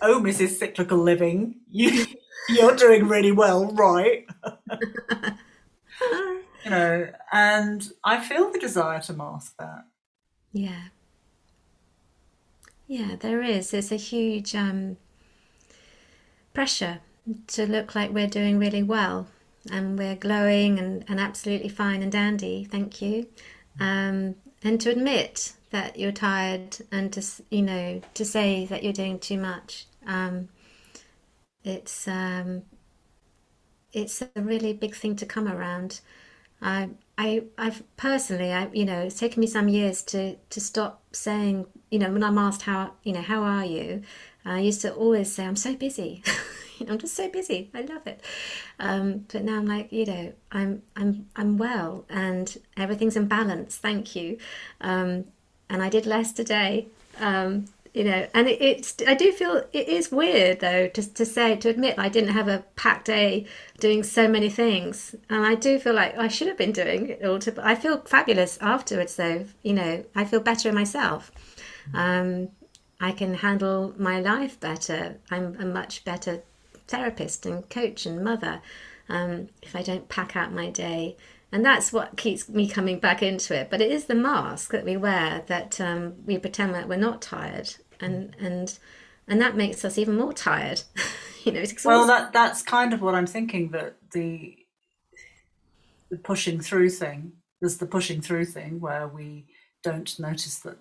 oh, 0.00 0.20
Mrs. 0.22 0.58
Cyclical 0.58 0.98
Living, 0.98 1.56
you 1.70 2.06
you're 2.48 2.76
doing 2.76 3.08
really 3.08 3.32
well, 3.32 3.66
right? 3.72 4.26
you 6.64 6.70
know, 6.70 7.08
and 7.32 7.92
I 8.04 8.20
feel 8.20 8.50
the 8.50 8.58
desire 8.58 9.00
to 9.02 9.12
mask 9.12 9.54
that. 9.58 9.84
Yeah. 10.52 10.88
Yeah, 12.86 13.16
there 13.20 13.42
is. 13.42 13.70
There's 13.70 13.92
a 13.92 13.96
huge 13.96 14.54
um, 14.54 14.96
pressure 16.54 17.00
to 17.48 17.66
look 17.66 17.94
like 17.94 18.10
we're 18.10 18.26
doing 18.26 18.58
really 18.58 18.82
well 18.82 19.28
and 19.70 19.98
we're 19.98 20.16
glowing 20.16 20.78
and, 20.78 21.04
and 21.08 21.20
absolutely 21.20 21.68
fine 21.68 22.02
and 22.02 22.10
dandy, 22.10 22.64
thank 22.64 23.02
you. 23.02 23.26
Um, 23.80 24.36
and 24.64 24.80
to 24.80 24.90
admit 24.90 25.52
that 25.70 25.98
you're 25.98 26.12
tired 26.12 26.78
and 26.90 27.12
to, 27.12 27.22
you 27.50 27.62
know, 27.62 28.00
to 28.14 28.24
say 28.24 28.66
that 28.66 28.82
you're 28.82 28.92
doing 28.92 29.18
too 29.18 29.38
much. 29.38 29.86
Um, 30.06 30.48
it's 31.64 32.08
um, 32.08 32.62
it's 33.92 34.22
a 34.22 34.28
really 34.36 34.72
big 34.72 34.94
thing 34.94 35.16
to 35.16 35.26
come 35.26 35.48
around. 35.48 36.00
I, 36.60 36.90
I, 37.16 37.44
I've 37.56 37.82
personally, 37.96 38.52
I, 38.52 38.68
you 38.72 38.84
know, 38.84 39.02
it's 39.02 39.18
taken 39.18 39.40
me 39.40 39.46
some 39.46 39.68
years 39.68 40.02
to 40.04 40.36
to 40.50 40.60
stop 40.60 41.02
saying, 41.12 41.66
you 41.90 41.98
know, 41.98 42.12
when 42.12 42.24
I'm 42.24 42.38
asked 42.38 42.62
how, 42.62 42.92
you 43.04 43.12
know, 43.12 43.22
how 43.22 43.42
are 43.42 43.64
you, 43.64 44.02
I 44.44 44.60
used 44.60 44.80
to 44.82 44.92
always 44.94 45.32
say, 45.32 45.46
I'm 45.46 45.56
so 45.56 45.74
busy. 45.74 46.22
I'm 46.88 46.98
just 46.98 47.14
so 47.14 47.28
busy. 47.28 47.70
I 47.74 47.82
love 47.82 48.06
it. 48.06 48.22
Um, 48.78 49.26
but 49.32 49.44
now 49.44 49.56
I'm 49.58 49.66
like, 49.66 49.92
you 49.92 50.06
know, 50.06 50.32
I'm 50.52 50.82
I'm 50.96 51.28
I'm 51.36 51.58
well 51.58 52.04
and 52.08 52.56
everything's 52.76 53.16
in 53.16 53.26
balance. 53.28 53.76
Thank 53.76 54.16
you. 54.16 54.38
Um, 54.80 55.26
and 55.70 55.82
I 55.82 55.88
did 55.88 56.06
less 56.06 56.32
today. 56.32 56.88
Um, 57.20 57.66
you 57.94 58.04
know 58.04 58.26
and 58.34 58.48
it, 58.48 58.60
it's 58.60 58.94
i 59.06 59.14
do 59.14 59.32
feel 59.32 59.62
it 59.72 59.88
is 59.88 60.12
weird 60.12 60.60
though 60.60 60.88
just 60.88 61.14
to 61.14 61.24
say 61.24 61.56
to 61.56 61.68
admit 61.68 61.98
i 61.98 62.08
didn't 62.08 62.30
have 62.30 62.48
a 62.48 62.64
packed 62.76 63.06
day 63.06 63.46
doing 63.80 64.02
so 64.02 64.28
many 64.28 64.48
things 64.48 65.14
and 65.28 65.44
i 65.44 65.54
do 65.54 65.78
feel 65.78 65.94
like 65.94 66.16
i 66.18 66.28
should 66.28 66.48
have 66.48 66.58
been 66.58 66.72
doing 66.72 67.10
it 67.10 67.24
all 67.24 67.38
to 67.38 67.54
i 67.66 67.74
feel 67.74 68.00
fabulous 68.02 68.58
afterwards 68.60 69.16
though 69.16 69.44
you 69.62 69.72
know 69.72 70.04
i 70.14 70.24
feel 70.24 70.40
better 70.40 70.68
in 70.68 70.74
myself 70.74 71.30
um, 71.94 72.48
i 73.00 73.12
can 73.12 73.34
handle 73.34 73.94
my 73.96 74.20
life 74.20 74.58
better 74.60 75.16
i'm 75.30 75.56
a 75.60 75.64
much 75.64 76.04
better 76.04 76.42
therapist 76.86 77.46
and 77.46 77.68
coach 77.68 78.06
and 78.06 78.24
mother 78.24 78.60
um, 79.08 79.48
if 79.62 79.74
I 79.74 79.82
don't 79.82 80.08
pack 80.08 80.36
out 80.36 80.52
my 80.52 80.70
day. 80.70 81.16
And 81.50 81.64
that's 81.64 81.92
what 81.92 82.16
keeps 82.16 82.48
me 82.48 82.68
coming 82.68 82.98
back 82.98 83.22
into 83.22 83.54
it. 83.54 83.70
But 83.70 83.80
it 83.80 83.90
is 83.90 84.04
the 84.04 84.14
mask 84.14 84.70
that 84.72 84.84
we 84.84 84.96
wear 84.96 85.44
that 85.46 85.80
um, 85.80 86.14
we 86.26 86.38
pretend 86.38 86.74
that 86.74 86.88
we're 86.88 86.96
not 86.96 87.22
tired, 87.22 87.74
and 88.00 88.36
and 88.38 88.78
and 89.26 89.40
that 89.40 89.56
makes 89.56 89.84
us 89.84 89.96
even 89.96 90.16
more 90.16 90.34
tired. 90.34 90.82
you 91.44 91.52
know, 91.52 91.64
well, 91.84 92.06
that 92.06 92.32
that's 92.32 92.62
kind 92.62 92.92
of 92.92 93.00
what 93.00 93.14
I'm 93.14 93.26
thinking. 93.26 93.70
That 93.70 93.96
the 94.12 94.58
the 96.10 96.18
pushing 96.18 96.60
through 96.60 96.90
thing. 96.90 97.32
There's 97.60 97.78
the 97.78 97.86
pushing 97.86 98.20
through 98.20 98.44
thing 98.46 98.80
where 98.80 99.08
we 99.08 99.46
don't 99.82 100.18
notice 100.18 100.58
that 100.60 100.78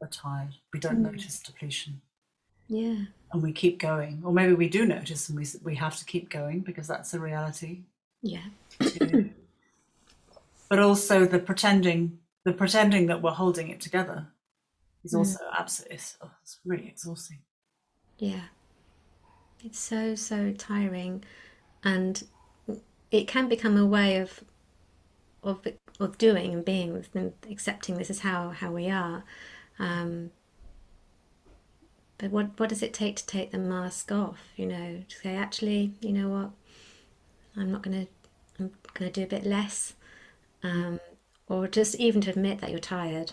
we're 0.00 0.08
tired. 0.08 0.54
We 0.72 0.80
don't 0.80 0.98
mm. 0.98 1.12
notice 1.12 1.40
depletion. 1.40 2.00
Yeah. 2.68 2.96
And 3.32 3.42
we 3.42 3.52
keep 3.52 3.78
going, 3.78 4.22
or 4.24 4.32
maybe 4.32 4.54
we 4.54 4.68
do 4.68 4.84
notice, 4.84 5.28
and 5.28 5.38
we 5.38 5.46
we 5.62 5.76
have 5.76 5.96
to 5.98 6.04
keep 6.04 6.30
going 6.30 6.60
because 6.60 6.86
that's 6.86 7.14
a 7.14 7.20
reality. 7.20 7.84
Yeah. 8.22 8.44
But 10.72 10.78
also 10.78 11.26
the 11.26 11.38
pretending, 11.38 12.18
the 12.46 12.52
pretending 12.54 13.04
that 13.04 13.20
we're 13.20 13.30
holding 13.30 13.68
it 13.68 13.78
together, 13.78 14.28
is 15.04 15.12
mm. 15.12 15.18
also 15.18 15.38
absolutely 15.58 15.96
it's, 15.96 16.16
oh, 16.22 16.30
it's 16.40 16.60
really 16.64 16.88
exhausting. 16.88 17.40
Yeah. 18.16 18.44
It's 19.62 19.78
so 19.78 20.14
so 20.14 20.50
tiring, 20.52 21.24
and 21.84 22.24
it 23.10 23.28
can 23.28 23.50
become 23.50 23.76
a 23.76 23.84
way 23.84 24.16
of 24.16 24.42
of 25.42 25.60
of 26.00 26.16
doing 26.16 26.54
and 26.54 26.64
being 26.64 26.94
with 26.94 27.12
them, 27.12 27.34
accepting 27.50 27.98
this 27.98 28.08
is 28.08 28.20
how 28.20 28.48
how 28.48 28.72
we 28.72 28.88
are. 28.88 29.24
Um, 29.78 30.30
but 32.16 32.30
what 32.30 32.58
what 32.58 32.70
does 32.70 32.82
it 32.82 32.94
take 32.94 33.16
to 33.16 33.26
take 33.26 33.50
the 33.50 33.58
mask 33.58 34.10
off? 34.10 34.38
You 34.56 34.68
know, 34.68 35.02
to 35.06 35.16
say 35.18 35.36
actually, 35.36 35.92
you 36.00 36.14
know 36.14 36.30
what, 36.30 36.50
I'm 37.58 37.70
not 37.70 37.82
gonna 37.82 38.06
I'm 38.58 38.70
gonna 38.94 39.10
do 39.10 39.24
a 39.24 39.26
bit 39.26 39.44
less, 39.44 39.92
um, 40.62 41.00
or 41.48 41.68
just 41.68 41.94
even 41.96 42.20
to 42.22 42.30
admit 42.30 42.60
that 42.60 42.70
you're 42.70 42.78
tired. 42.78 43.32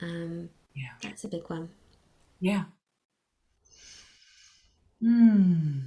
Um, 0.00 0.50
yeah, 0.74 0.90
that's 1.02 1.24
a 1.24 1.28
big 1.28 1.48
one. 1.48 1.70
Yeah. 2.40 2.64
Hmm. 5.00 5.78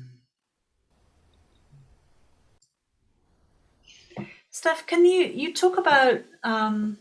Steph, 4.50 4.86
can 4.86 5.06
you 5.06 5.26
you 5.26 5.54
talk 5.54 5.78
about 5.78 6.22
um, 6.44 6.98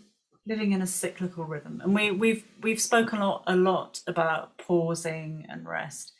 living 0.46 0.72
in 0.72 0.82
a 0.82 0.86
cyclical 0.86 1.44
rhythm, 1.44 1.80
and 1.82 1.94
we 1.94 2.10
we've 2.10 2.44
we've 2.62 2.80
spoken 2.80 3.18
a 3.18 3.26
lot, 3.28 3.44
a 3.46 3.56
lot 3.56 4.00
about 4.06 4.56
pausing 4.58 5.46
and 5.48 5.68
rest. 5.68 6.12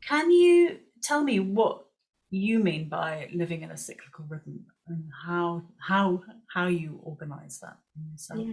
Can 0.00 0.30
you 0.30 0.78
tell 1.02 1.22
me 1.22 1.40
what 1.40 1.84
you 2.30 2.58
mean 2.58 2.88
by 2.88 3.28
living 3.32 3.62
in 3.62 3.70
a 3.70 3.76
cyclical 3.76 4.24
rhythm 4.28 4.66
and 4.88 5.10
how 5.26 5.62
how 5.78 6.22
how 6.52 6.66
you 6.66 7.00
organize 7.02 7.58
that 7.60 7.78
yourself? 8.10 8.40
Yeah. 8.40 8.52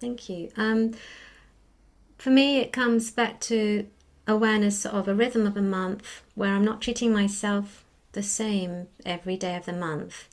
Thank 0.00 0.28
you. 0.28 0.50
Um, 0.56 0.92
for 2.18 2.30
me, 2.30 2.58
it 2.58 2.72
comes 2.72 3.10
back 3.10 3.40
to 3.42 3.86
awareness 4.26 4.84
of 4.84 5.08
a 5.08 5.14
rhythm 5.14 5.46
of 5.46 5.56
a 5.56 5.62
month 5.62 6.22
where 6.34 6.54
I'm 6.54 6.64
not 6.64 6.82
treating 6.82 7.12
myself 7.12 7.84
the 8.12 8.22
same 8.22 8.88
every 9.04 9.36
day 9.36 9.56
of 9.56 9.66
the 9.66 9.72
month. 9.72 10.28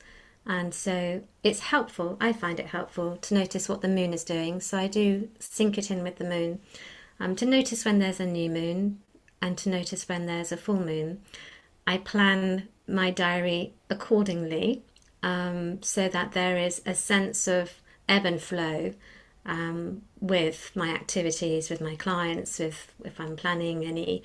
And 0.46 0.74
so 0.74 1.22
it's 1.42 1.60
helpful, 1.60 2.18
I 2.20 2.32
find 2.32 2.60
it 2.60 2.66
helpful 2.66 3.16
to 3.16 3.34
notice 3.34 3.68
what 3.68 3.80
the 3.80 3.88
moon 3.88 4.12
is 4.12 4.24
doing. 4.24 4.60
So 4.60 4.76
I 4.76 4.88
do 4.88 5.30
sync 5.38 5.78
it 5.78 5.90
in 5.90 6.02
with 6.02 6.16
the 6.16 6.24
moon 6.24 6.60
um, 7.18 7.34
to 7.36 7.46
notice 7.46 7.84
when 7.84 7.98
there's 7.98 8.20
a 8.20 8.26
new 8.26 8.50
moon 8.50 9.00
and 9.40 9.56
to 9.58 9.70
notice 9.70 10.08
when 10.08 10.26
there's 10.26 10.52
a 10.52 10.56
full 10.56 10.80
moon. 10.80 11.22
I 11.86 11.98
plan 11.98 12.68
my 12.86 13.10
diary 13.10 13.74
accordingly 13.88 14.82
um, 15.22 15.82
so 15.82 16.08
that 16.08 16.32
there 16.32 16.56
is 16.56 16.82
a 16.84 16.94
sense 16.94 17.48
of 17.48 17.80
ebb 18.08 18.26
and 18.26 18.40
flow 18.40 18.94
um, 19.46 20.02
with 20.20 20.70
my 20.74 20.90
activities, 20.90 21.70
with 21.70 21.80
my 21.80 21.96
clients, 21.96 22.58
with 22.58 22.92
if 23.04 23.18
I'm 23.20 23.36
planning 23.36 23.84
any 23.84 24.22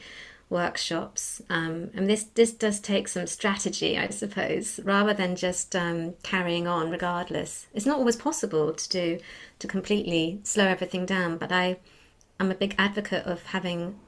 workshops. 0.50 1.42
Um, 1.50 1.92
and 1.94 2.10
this 2.10 2.24
this 2.24 2.52
does 2.52 2.80
take 2.80 3.08
some 3.08 3.28
strategy, 3.28 3.98
I 3.98 4.10
suppose, 4.10 4.80
rather 4.84 5.14
than 5.14 5.36
just 5.36 5.76
um, 5.76 6.16
carrying 6.24 6.68
on 6.68 6.90
regardless. 6.90 7.68
It's 7.74 7.86
not 7.86 8.00
always 8.00 8.16
possible 8.16 8.74
to 8.74 8.90
do 8.90 9.20
to 9.60 9.68
completely 9.68 10.40
slow 10.44 10.66
everything 10.66 11.06
down, 11.06 11.38
but 11.38 11.52
I 11.52 11.78
I'm 12.40 12.52
a 12.52 12.56
big 12.56 12.76
advocate 12.78 13.26
of 13.26 13.44
having 13.44 14.00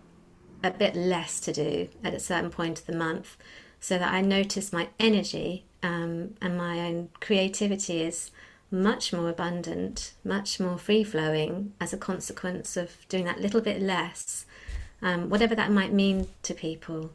a 0.63 0.71
bit 0.71 0.95
less 0.95 1.39
to 1.41 1.51
do 1.51 1.89
at 2.03 2.13
a 2.13 2.19
certain 2.19 2.49
point 2.49 2.79
of 2.79 2.85
the 2.85 2.95
month, 2.95 3.35
so 3.81 3.97
that 3.97 4.13
I 4.13 4.21
notice 4.21 4.71
my 4.71 4.87
energy 4.97 5.65
um, 5.83 6.35
and 6.41 6.57
my 6.57 6.79
own 6.79 7.09
creativity 7.19 8.01
is 8.01 8.31
much 8.69 9.11
more 9.11 9.27
abundant, 9.27 10.13
much 10.23 10.57
more 10.61 10.77
free 10.77 11.03
flowing 11.03 11.73
as 11.81 11.91
a 11.91 11.97
consequence 11.97 12.77
of 12.77 13.05
doing 13.09 13.25
that 13.25 13.41
little 13.41 13.59
bit 13.59 13.81
less 13.81 14.45
um, 15.01 15.29
whatever 15.29 15.55
that 15.55 15.71
might 15.71 15.93
mean 15.93 16.27
to 16.43 16.53
people. 16.53 17.11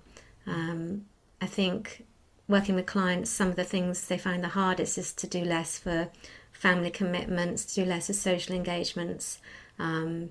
Um, 0.47 1.07
I 1.41 1.47
think 1.47 2.05
working 2.49 2.75
with 2.75 2.87
clients, 2.87 3.31
some 3.31 3.49
of 3.49 3.57
the 3.57 3.65
things 3.65 4.07
they 4.07 4.19
find 4.19 4.43
the 4.43 4.49
hardest 4.49 4.99
is 4.99 5.13
to 5.15 5.27
do 5.27 5.45
less 5.45 5.79
for 5.79 6.09
family 6.53 6.91
commitments, 6.91 7.65
to 7.67 7.85
do 7.85 7.89
less 7.89 8.07
for 8.07 8.13
social 8.13 8.55
engagements. 8.55 9.39
Um, 9.79 10.31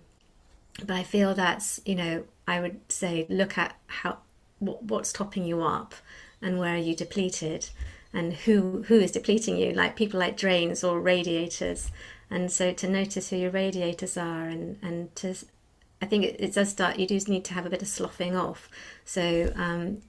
but 0.80 0.92
I 0.92 1.04
feel 1.04 1.34
that's, 1.34 1.80
you 1.86 1.96
know, 1.96 2.24
I 2.48 2.60
would 2.60 2.80
say 2.90 3.26
look 3.30 3.58
at 3.58 3.76
how 3.88 4.18
what, 4.60 4.84
what's 4.84 5.14
topping 5.14 5.46
you 5.46 5.62
up 5.62 5.94
and 6.46 6.60
where 6.60 6.76
are 6.76 6.78
you 6.78 6.96
depleted 6.96 7.70
and 8.14 8.34
who 8.34 8.84
who 8.84 8.96
is 9.00 9.12
depleting 9.12 9.58
you 9.58 9.74
like 9.74 9.98
people 9.98 10.20
like 10.20 10.38
drains 10.38 10.84
or 10.84 11.02
radiators 11.02 11.92
and 12.30 12.50
so 12.50 12.72
to 12.72 12.88
notice 12.88 13.30
who 13.30 13.36
your 13.36 13.52
radiators 13.52 14.16
are 14.16 14.48
and 14.48 14.78
and 14.82 15.14
to 15.16 15.36
I 16.02 16.06
think 16.06 16.26
it, 16.26 16.36
it, 16.40 16.54
does 16.54 16.70
start. 16.70 17.00
You 17.00 17.08
do 17.08 17.20
need 17.28 17.46
to 17.46 17.54
have 17.54 17.66
a 17.66 17.70
bit 17.70 17.82
of 17.82 17.88
sloughing 17.88 18.36
off. 18.36 18.70
So 19.06 19.52
um, 19.56 20.02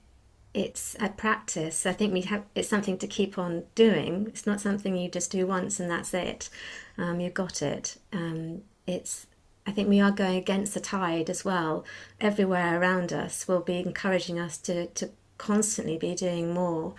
it's 0.53 0.97
a 1.01 1.09
practice. 1.09 1.87
I 1.87 1.93
think 1.93 2.13
we 2.13 2.23
have. 2.23 2.45
It's 2.55 2.69
something 2.69 2.99
to 2.99 3.07
keep 3.07 3.39
on 3.39 3.65
doing. 3.75 4.27
It's 4.29 4.47
not 4.47 4.61
something 4.61 4.97
you 4.97 5.09
just 5.09 5.31
do 5.31 5.47
once 5.47 5.81
and 5.81 5.91
that's 5.91 6.13
it. 6.13 6.51
Um, 6.99 7.21
you've 7.21 7.35
got 7.35 7.63
it. 7.63 7.97
Um, 8.13 8.63
it's. 8.87 9.27
I 9.69 9.73
think 9.73 9.89
we 9.89 10.01
are 10.01 10.13
going 10.13 10.37
against 10.37 10.75
the 10.75 10.81
tide 10.81 11.29
as 11.29 11.45
well. 11.45 11.85
Everywhere 12.21 12.81
around 12.81 13.13
us 13.13 13.49
will 13.49 13.61
be 13.61 13.79
encouraging 13.79 14.39
us 14.39 14.59
to 14.59 14.87
to 14.87 15.11
constantly 15.39 15.99
be 15.99 16.15
doing 16.15 16.53
more. 16.53 16.95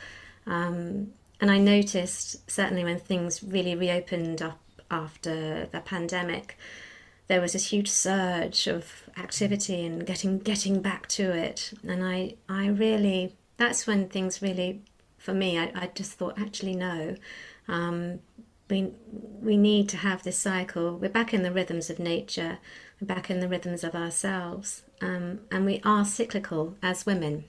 Um, 0.45 1.13
and 1.39 1.51
I 1.51 1.57
noticed 1.57 2.49
certainly 2.49 2.83
when 2.83 2.99
things 2.99 3.43
really 3.43 3.75
reopened 3.75 4.41
up 4.41 4.59
after 4.89 5.65
the 5.65 5.81
pandemic 5.81 6.57
there 7.27 7.41
was 7.41 7.53
this 7.53 7.71
huge 7.71 7.89
surge 7.89 8.67
of 8.67 9.03
activity 9.17 9.85
and 9.85 10.05
getting 10.05 10.39
getting 10.39 10.81
back 10.81 11.07
to 11.07 11.31
it. 11.31 11.73
And 11.87 12.03
i 12.03 12.35
i 12.49 12.67
really 12.67 13.35
that's 13.57 13.85
when 13.85 14.07
things 14.07 14.41
really 14.41 14.81
for 15.17 15.33
me 15.33 15.57
i, 15.59 15.71
I 15.75 15.89
just 15.93 16.13
thought 16.13 16.39
actually 16.39 16.75
no. 16.75 17.15
Um, 17.67 18.19
we 18.69 18.93
we 19.41 19.57
need 19.57 19.89
to 19.89 19.97
have 19.97 20.23
this 20.23 20.37
cycle. 20.37 20.97
We're 20.97 21.09
back 21.09 21.33
in 21.33 21.43
the 21.43 21.51
rhythms 21.51 21.89
of 21.89 21.99
nature. 21.99 22.59
We're 22.99 23.07
back 23.13 23.29
in 23.29 23.39
the 23.39 23.47
rhythms 23.47 23.83
of 23.83 23.95
ourselves. 23.95 24.83
Um, 25.01 25.41
and 25.51 25.65
we 25.65 25.81
are 25.83 26.03
cyclical 26.05 26.75
as 26.81 27.05
women 27.05 27.45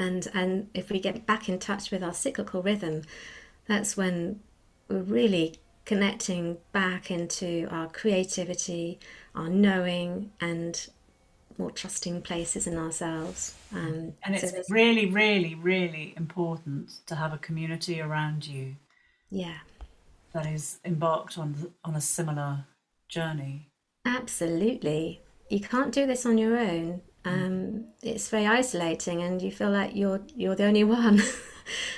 and 0.00 0.28
and 0.34 0.68
if 0.74 0.90
we 0.90 0.98
get 0.98 1.26
back 1.26 1.48
in 1.48 1.58
touch 1.58 1.90
with 1.90 2.02
our 2.02 2.14
cyclical 2.14 2.62
rhythm 2.62 3.02
that's 3.66 3.96
when 3.96 4.40
we're 4.88 5.02
really 5.02 5.54
connecting 5.84 6.58
back 6.72 7.10
into 7.10 7.66
our 7.70 7.88
creativity, 7.88 8.98
our 9.34 9.48
knowing, 9.48 10.30
and 10.40 10.88
more 11.58 11.70
trusting 11.70 12.22
places 12.22 12.66
in 12.66 12.76
ourselves. 12.76 13.54
Um, 13.74 14.14
and 14.24 14.34
it's 14.34 14.50
so 14.50 14.62
really, 14.70 15.06
really, 15.06 15.54
really 15.54 16.14
important 16.16 17.00
to 17.06 17.14
have 17.14 17.32
a 17.32 17.38
community 17.38 18.00
around 18.00 18.46
you. 18.46 18.76
Yeah. 19.30 19.58
That 20.32 20.46
is 20.46 20.78
embarked 20.84 21.38
on 21.38 21.72
on 21.84 21.94
a 21.94 22.00
similar 22.00 22.66
journey. 23.08 23.68
Absolutely. 24.06 25.20
You 25.48 25.60
can't 25.60 25.92
do 25.92 26.06
this 26.06 26.24
on 26.24 26.38
your 26.38 26.56
own. 26.56 27.02
Um, 27.24 27.86
it's 28.02 28.28
very 28.28 28.46
isolating, 28.46 29.22
and 29.22 29.42
you 29.42 29.50
feel 29.50 29.70
like 29.70 29.94
you're 29.94 30.20
you're 30.34 30.54
the 30.56 30.64
only 30.64 30.84
one. 31.00 31.22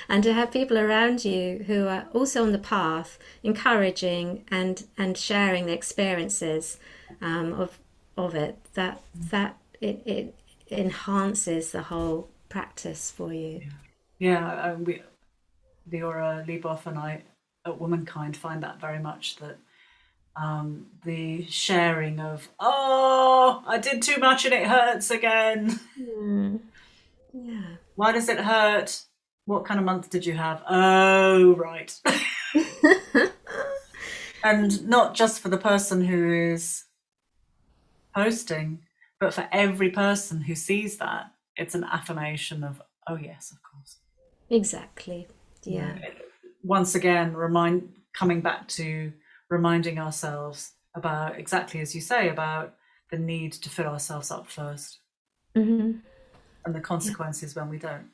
and 0.09 0.23
to 0.23 0.33
have 0.33 0.51
people 0.51 0.77
around 0.77 1.23
you 1.23 1.63
who 1.67 1.87
are 1.87 2.07
also 2.13 2.43
on 2.43 2.51
the 2.51 2.59
path, 2.59 3.17
encouraging 3.43 4.43
and 4.51 4.85
and 4.97 5.17
sharing 5.17 5.65
the 5.65 5.73
experiences 5.73 6.77
um, 7.21 7.53
of 7.53 7.79
of 8.17 8.35
it, 8.35 8.57
that 8.73 9.01
that 9.15 9.57
it, 9.81 10.01
it 10.05 10.35
enhances 10.69 11.71
the 11.71 11.83
whole 11.83 12.29
practice 12.49 13.11
for 13.11 13.33
you. 13.33 13.61
Yeah, 14.19 14.29
yeah 14.31 14.73
we, 14.75 15.01
Leora 15.91 16.45
Leboff 16.45 16.85
and 16.85 16.97
I 16.97 17.23
at 17.65 17.79
Womankind 17.79 18.35
find 18.35 18.61
that 18.63 18.79
very 18.79 18.99
much 18.99 19.37
that 19.37 19.57
um, 20.35 20.87
the 21.05 21.45
sharing 21.47 22.19
of 22.19 22.49
oh 22.59 23.63
I 23.67 23.77
did 23.77 24.01
too 24.01 24.19
much 24.19 24.45
and 24.45 24.53
it 24.53 24.67
hurts 24.67 25.11
again. 25.11 25.79
Mm. 25.99 26.59
Yeah. 27.33 27.75
Why 27.95 28.11
does 28.11 28.29
it 28.29 28.39
hurt? 28.39 29.03
What 29.45 29.65
kind 29.65 29.79
of 29.79 29.85
month 29.85 30.09
did 30.09 30.25
you 30.25 30.33
have? 30.33 30.63
Oh, 30.69 31.55
right. 31.55 31.99
and 34.43 34.87
not 34.87 35.15
just 35.15 35.41
for 35.41 35.49
the 35.49 35.57
person 35.57 36.05
who 36.05 36.31
is 36.31 36.85
posting, 38.15 38.79
but 39.19 39.33
for 39.33 39.49
every 39.51 39.89
person 39.89 40.41
who 40.41 40.55
sees 40.55 40.97
that, 40.97 41.31
it's 41.57 41.75
an 41.75 41.83
affirmation 41.83 42.63
of, 42.63 42.81
oh, 43.07 43.17
yes, 43.17 43.51
of 43.51 43.57
course. 43.63 43.97
Exactly. 44.49 45.27
Yeah. 45.63 45.97
Once 46.63 46.95
again, 46.95 47.33
remind 47.33 47.89
coming 48.13 48.41
back 48.41 48.67
to 48.69 49.11
reminding 49.53 49.99
ourselves 49.99 50.73
about 50.95 51.39
exactly 51.39 51.79
as 51.79 51.95
you 51.95 52.01
say 52.01 52.29
about 52.29 52.75
the 53.11 53.17
need 53.17 53.53
to 53.53 53.69
fill 53.69 53.85
ourselves 53.85 54.31
up 54.31 54.49
1st 54.49 54.97
mm-hmm. 55.55 55.91
and 56.65 56.75
the 56.75 56.79
consequences 56.81 57.53
yeah. 57.55 57.61
when 57.61 57.69
we 57.69 57.77
don't, 57.77 58.07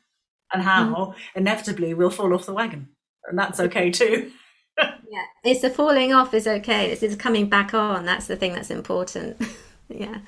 and 0.54 0.62
how 0.62 0.86
mm-hmm. 0.86 1.12
inevitably 1.36 1.94
we'll 1.94 2.10
fall 2.10 2.34
off 2.34 2.46
the 2.46 2.54
wagon, 2.54 2.90
and 3.26 3.40
that's 3.40 3.60
okay 3.60 3.90
too. 3.90 4.32
yeah, 4.78 5.26
it's 5.44 5.62
the 5.62 5.70
falling 5.70 6.14
off 6.14 6.34
is 6.34 6.48
okay. 6.48 6.92
It's, 6.92 7.02
it's 7.02 7.16
coming 7.16 7.48
back 7.50 7.74
on. 7.74 8.06
That's 8.06 8.28
the 8.28 8.36
thing 8.36 8.54
that's 8.54 8.72
important. 8.72 9.42
yeah. 9.90 10.20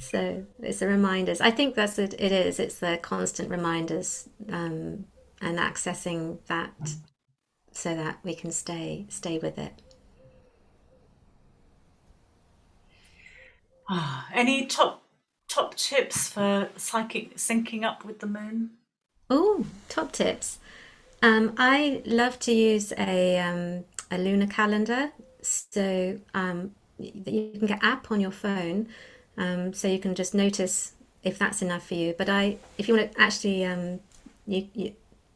So 0.00 0.46
it's 0.60 0.78
the 0.78 0.86
reminders. 0.86 1.40
I 1.40 1.50
think 1.50 1.74
that's 1.74 1.98
it. 1.98 2.14
It 2.14 2.32
is. 2.32 2.58
It's 2.58 2.78
the 2.78 2.98
constant 3.02 3.50
reminders 3.50 4.28
um, 4.50 5.04
and 5.40 5.58
accessing 5.58 6.38
that, 6.46 6.72
so 7.72 7.94
that 7.94 8.18
we 8.22 8.34
can 8.34 8.52
stay 8.52 9.06
stay 9.10 9.38
with 9.38 9.58
it. 9.58 9.82
Ah, 13.94 14.26
any 14.32 14.66
top 14.66 15.02
top 15.48 15.74
tips 15.74 16.28
for 16.28 16.70
psychic 16.76 17.36
syncing 17.36 17.84
up 17.84 18.04
with 18.04 18.20
the 18.20 18.26
moon? 18.26 18.70
Oh, 19.28 19.66
top 19.88 20.12
tips. 20.12 20.58
Um, 21.22 21.54
I 21.58 22.02
love 22.06 22.38
to 22.40 22.52
use 22.52 22.92
a 22.98 23.38
um, 23.38 23.84
a 24.10 24.18
lunar 24.18 24.46
calendar. 24.46 25.12
So 25.42 26.18
um, 26.34 26.72
you 26.98 27.52
can 27.58 27.66
get 27.66 27.82
app 27.82 28.10
on 28.10 28.20
your 28.20 28.30
phone, 28.30 28.88
um, 29.36 29.72
so 29.72 29.88
you 29.88 29.98
can 29.98 30.14
just 30.14 30.34
notice 30.34 30.92
if 31.22 31.38
that's 31.38 31.62
enough 31.62 31.86
for 31.88 31.94
you. 31.94 32.14
But 32.16 32.28
I, 32.28 32.58
if 32.78 32.88
you 32.88 32.96
want 32.96 33.12
to 33.12 33.20
actually, 33.20 33.64
um, 33.64 34.00
you, 34.46 34.68
you 34.74 34.92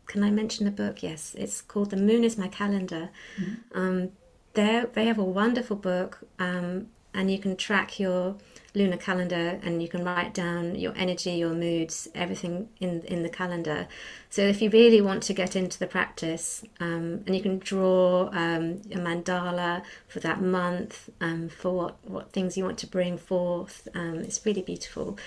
can 0.06 0.22
I 0.22 0.30
mention 0.30 0.64
the 0.64 0.70
book? 0.70 1.02
Yes, 1.02 1.34
it's 1.36 1.60
called 1.60 1.90
The 1.90 1.96
Moon 1.96 2.24
Is 2.24 2.38
My 2.38 2.48
Calendar. 2.48 3.10
Mm-hmm. 3.38 3.78
Um, 3.78 4.10
they 4.54 4.84
they 4.92 5.06
have 5.06 5.18
a 5.18 5.24
wonderful 5.24 5.76
book, 5.76 6.20
um, 6.38 6.88
and 7.16 7.30
you 7.30 7.38
can 7.38 7.56
track 7.56 7.98
your 7.98 8.36
lunar 8.74 8.98
calendar 8.98 9.58
and 9.64 9.82
you 9.82 9.88
can 9.88 10.04
write 10.04 10.34
down 10.34 10.74
your 10.74 10.92
energy, 10.96 11.32
your 11.32 11.54
moods, 11.54 12.08
everything 12.14 12.68
in 12.78 13.00
in 13.02 13.22
the 13.22 13.28
calendar. 13.28 13.88
So 14.28 14.42
if 14.42 14.60
you 14.60 14.68
really 14.70 15.00
want 15.00 15.22
to 15.24 15.32
get 15.32 15.56
into 15.56 15.78
the 15.78 15.86
practice, 15.86 16.62
um, 16.78 17.24
and 17.26 17.34
you 17.34 17.42
can 17.42 17.58
draw 17.58 18.28
um, 18.32 18.82
a 18.92 18.98
mandala 18.98 19.82
for 20.06 20.20
that 20.20 20.42
month, 20.42 21.08
um, 21.20 21.48
for 21.48 21.72
what 21.72 21.96
what 22.04 22.32
things 22.32 22.56
you 22.56 22.64
want 22.64 22.78
to 22.78 22.86
bring 22.86 23.16
forth. 23.18 23.88
Um, 23.94 24.18
it's 24.18 24.44
really 24.44 24.62
beautiful. 24.62 25.18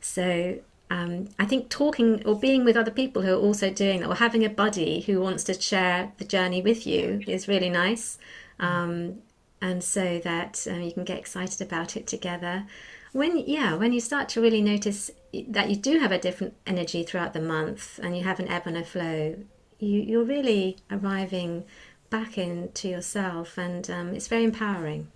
So 0.00 0.58
um, 0.90 1.28
I 1.38 1.46
think 1.46 1.68
talking 1.68 2.26
or 2.26 2.38
being 2.38 2.64
with 2.64 2.76
other 2.76 2.90
people 2.90 3.22
who 3.22 3.32
are 3.32 3.40
also 3.40 3.70
doing 3.70 4.00
that, 4.00 4.08
or 4.08 4.16
having 4.16 4.44
a 4.44 4.50
buddy 4.50 5.00
who 5.00 5.20
wants 5.20 5.44
to 5.44 5.54
share 5.54 6.12
the 6.18 6.24
journey 6.24 6.60
with 6.60 6.86
you, 6.86 7.22
is 7.26 7.46
really 7.46 7.70
nice. 7.70 8.18
Um, 8.58 9.22
and 9.60 9.82
so 9.82 10.18
that 10.18 10.66
um, 10.70 10.82
you 10.82 10.92
can 10.92 11.04
get 11.04 11.18
excited 11.18 11.60
about 11.60 11.96
it 11.96 12.06
together. 12.06 12.66
When 13.12 13.38
yeah, 13.38 13.74
when 13.74 13.92
you 13.92 14.00
start 14.00 14.28
to 14.30 14.40
really 14.40 14.60
notice 14.60 15.10
that 15.48 15.70
you 15.70 15.76
do 15.76 15.98
have 15.98 16.12
a 16.12 16.18
different 16.18 16.54
energy 16.66 17.02
throughout 17.02 17.32
the 17.32 17.40
month, 17.40 17.98
and 18.02 18.16
you 18.16 18.24
have 18.24 18.38
an 18.40 18.48
ebb 18.48 18.66
and 18.66 18.76
a 18.76 18.84
flow, 18.84 19.36
you 19.78 20.00
you're 20.00 20.24
really 20.24 20.76
arriving 20.90 21.64
back 22.10 22.36
into 22.36 22.88
yourself, 22.88 23.56
and 23.56 23.90
um, 23.90 24.14
it's 24.14 24.28
very 24.28 24.44
empowering. 24.44 25.08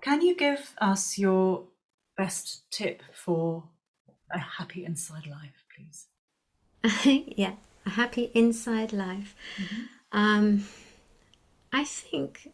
Can 0.00 0.20
you 0.20 0.34
give 0.34 0.74
us 0.78 1.16
your 1.16 1.64
best 2.16 2.64
tip 2.72 3.02
for 3.12 3.64
a 4.32 4.38
happy 4.38 4.84
inside 4.84 5.26
life, 5.26 5.64
please? 5.76 6.06
yeah 7.36 7.52
a 7.86 7.90
happy 7.90 8.30
inside 8.34 8.92
life. 8.92 9.34
Mm-hmm. 9.56 9.82
Um, 10.12 10.64
I 11.72 11.84
think 11.84 12.52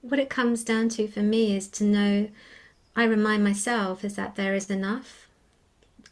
what 0.00 0.20
it 0.20 0.30
comes 0.30 0.64
down 0.64 0.88
to 0.90 1.08
for 1.08 1.20
me 1.20 1.56
is 1.56 1.68
to 1.68 1.84
know, 1.84 2.28
I 2.94 3.04
remind 3.04 3.44
myself 3.44 4.04
is 4.04 4.16
that 4.16 4.36
there 4.36 4.54
is 4.54 4.70
enough. 4.70 5.28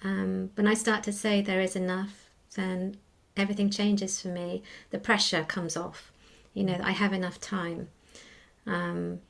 Um, 0.03 0.51
when 0.55 0.66
I 0.66 0.74
start 0.74 1.03
to 1.05 1.12
say 1.12 1.40
there 1.40 1.61
is 1.61 1.76
enough, 1.76 2.28
then 2.57 2.99
everything 3.36 3.70
changes 3.70 4.20
for 4.20 4.28
me. 4.28 4.62
The 4.90 4.99
pressure 4.99 5.45
comes 5.45 5.76
off. 5.76 6.12
You 6.53 6.64
know, 6.64 6.78
I 6.82 6.92
have 6.92 7.12
enough 7.12 7.40
time. 7.40 7.88
Um, 8.66 9.20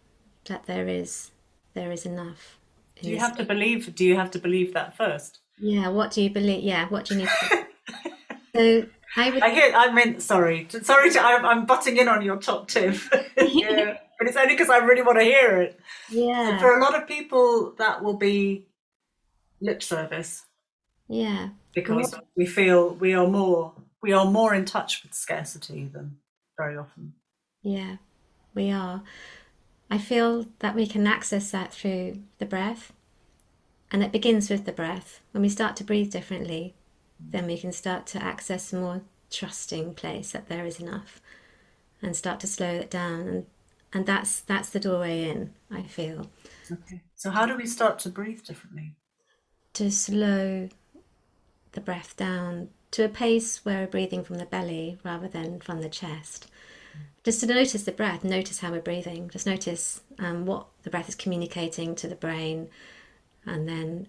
that 0.47 0.67
there 0.67 0.89
is 0.89 1.31
there 1.75 1.91
is 1.91 2.07
enough. 2.07 2.59
Do 3.03 3.11
you 3.11 3.19
have 3.19 3.37
to 3.37 3.45
believe? 3.45 3.95
Do 3.95 4.05
you 4.05 4.17
have 4.17 4.31
to 4.33 4.39
believe 4.39 4.73
that 4.75 4.97
first? 4.97 5.41
Yeah, 5.59 5.89
what 5.89 6.11
do 6.11 6.23
you 6.23 6.31
believe? 6.31 6.63
Yeah, 6.63 6.89
what 6.89 7.07
do 7.07 7.15
you 7.15 7.21
need 7.21 7.29
to 7.29 7.67
So 8.55 8.87
I 9.17 9.31
would. 9.31 9.43
I 9.43 9.51
hear. 9.51 9.73
I 9.75 9.93
meant 9.93 10.23
sorry. 10.23 10.67
Sorry, 10.83 11.11
to, 11.11 11.21
I'm, 11.21 11.45
I'm 11.45 11.67
butting 11.67 11.97
in 11.97 12.09
on 12.09 12.23
your 12.23 12.37
top 12.37 12.69
tip. 12.69 12.97
yeah, 13.37 13.99
but 14.19 14.29
it's 14.29 14.37
only 14.37 14.55
because 14.55 14.71
I 14.71 14.79
really 14.79 15.03
want 15.03 15.19
to 15.19 15.25
hear 15.25 15.61
it. 15.61 15.79
Yeah. 16.11 16.51
And 16.51 16.61
for 16.61 16.77
a 16.77 16.83
lot 16.83 16.95
of 16.95 17.07
people, 17.07 17.75
that 17.79 18.03
will 18.03 18.17
be 18.17 18.67
lip 19.61 19.83
service. 19.83 20.45
Yeah. 21.09 21.51
Because 21.75 22.15
we 22.37 22.47
feel 22.47 22.95
we 22.95 23.15
are 23.15 23.27
more 23.27 23.73
we 24.03 24.13
are 24.13 24.27
more 24.27 24.55
in 24.55 24.65
touch 24.65 25.03
with 25.03 25.15
scarcity 25.15 25.91
than 25.93 26.17
very 26.59 26.77
often. 26.77 27.15
Yeah, 27.63 27.97
we 28.55 28.71
are. 28.71 29.03
I 29.91 29.99
feel 29.99 30.47
that 30.61 30.75
we 30.75 30.87
can 30.87 31.07
access 31.07 31.51
that 31.51 31.73
through 31.73 32.23
the 32.39 32.47
breath. 32.47 32.93
And 33.91 34.03
it 34.03 34.13
begins 34.13 34.51
with 34.51 34.65
the 34.65 34.73
breath. 34.73 35.21
When 35.33 35.43
we 35.43 35.49
start 35.49 35.77
to 35.77 35.85
breathe 35.85 36.11
differently, 36.11 36.75
then 37.21 37.47
we 37.47 37.59
can 37.59 37.73
start 37.73 38.07
to 38.09 38.23
access 38.23 38.73
a 38.73 38.77
more 38.77 39.03
trusting 39.31 39.95
place 39.95 40.33
that 40.33 40.49
there 40.49 40.67
is 40.67 40.81
enough 40.81 41.21
and 42.03 42.15
start 42.15 42.41
to 42.41 42.47
slow 42.47 42.71
it 42.75 42.91
down. 42.91 43.21
And 43.29 43.47
and 43.95 44.05
that's 44.05 44.41
that's 44.41 44.71
the 44.71 44.81
doorway 44.81 45.29
in 45.29 45.55
i 45.71 45.83
feel. 45.83 46.27
Okay. 46.71 47.01
So 47.15 47.31
how 47.31 47.47
do 47.47 47.57
we 47.57 47.65
start 47.65 48.01
to 48.01 48.11
breathe 48.11 48.43
differently? 48.43 48.97
To 49.75 49.91
slow 49.91 50.69
the 51.73 51.81
breath 51.81 52.17
down 52.17 52.71
to 52.91 53.05
a 53.05 53.09
pace 53.09 53.65
where 53.65 53.81
we're 53.81 53.87
breathing 53.87 54.25
from 54.25 54.37
the 54.37 54.47
belly 54.47 54.99
rather 55.05 55.29
than 55.29 55.61
from 55.61 55.81
the 55.81 55.89
chest. 55.89 56.51
Just 57.23 57.41
to 57.41 57.47
notice 57.47 57.85
the 57.85 57.93
breath 57.93 58.25
notice 58.25 58.59
how 58.59 58.71
we're 58.71 58.81
breathing. 58.81 59.31
Just 59.31 59.47
notice 59.47 60.01
um, 60.19 60.45
what 60.45 60.67
the 60.83 60.91
breath 60.91 61.09
is 61.09 61.15
communicating 61.15 61.95
to 61.95 62.09
the 62.09 62.15
brain 62.15 62.69
and 63.47 63.69
then 63.69 64.09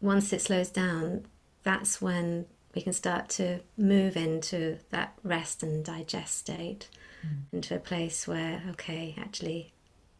once 0.00 0.32
it 0.32 0.40
slows 0.40 0.70
down 0.70 1.24
that's 1.64 2.00
when 2.00 2.46
we 2.74 2.82
can 2.82 2.92
start 2.92 3.28
to 3.28 3.60
move 3.76 4.16
into 4.16 4.78
that 4.90 5.14
rest 5.22 5.62
and 5.62 5.84
digest 5.84 6.38
state, 6.38 6.88
mm. 7.24 7.42
into 7.52 7.74
a 7.74 7.80
place 7.80 8.28
where, 8.28 8.62
okay, 8.70 9.14
actually 9.18 9.72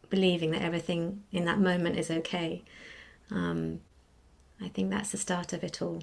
believing 0.08 0.50
that 0.52 0.62
everything 0.62 1.22
in 1.32 1.44
that 1.44 1.58
moment 1.58 1.96
is 1.96 2.10
okay. 2.10 2.62
Um, 3.30 3.80
I 4.60 4.68
think 4.68 4.90
that's 4.90 5.10
the 5.10 5.18
start 5.18 5.52
of 5.52 5.64
it 5.64 5.82
all. 5.82 6.02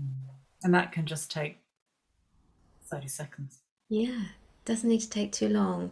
Mm. 0.00 0.30
And 0.62 0.74
that 0.74 0.92
can 0.92 1.06
just 1.06 1.30
take 1.30 1.58
30 2.90 3.08
seconds. 3.08 3.60
Yeah, 3.88 4.22
doesn't 4.64 4.88
need 4.88 5.00
to 5.00 5.10
take 5.10 5.32
too 5.32 5.48
long. 5.48 5.90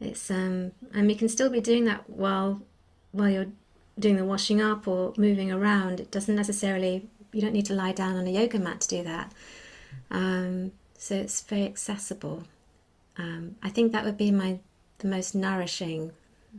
It's 0.00 0.30
um 0.30 0.72
and 0.92 1.06
we 1.06 1.14
can 1.14 1.28
still 1.28 1.50
be 1.50 1.60
doing 1.60 1.84
that 1.84 2.10
while 2.10 2.62
while 3.12 3.28
you're 3.28 3.52
doing 3.98 4.16
the 4.16 4.24
washing 4.24 4.60
up 4.60 4.88
or 4.88 5.12
moving 5.16 5.52
around. 5.52 6.00
It 6.00 6.10
doesn't 6.10 6.34
necessarily 6.34 7.08
you 7.32 7.40
don't 7.40 7.52
need 7.52 7.66
to 7.66 7.74
lie 7.74 7.92
down 7.92 8.16
on 8.16 8.26
a 8.26 8.30
yoga 8.30 8.58
mat 8.58 8.82
to 8.82 8.88
do 8.88 9.02
that. 9.04 9.32
Um, 10.10 10.72
so 10.98 11.14
it's 11.14 11.40
very 11.42 11.64
accessible. 11.64 12.44
Um, 13.16 13.56
I 13.62 13.70
think 13.70 13.92
that 13.92 14.04
would 14.04 14.16
be 14.16 14.30
my 14.30 14.60
the 14.98 15.08
most 15.08 15.34
nourishing 15.34 16.12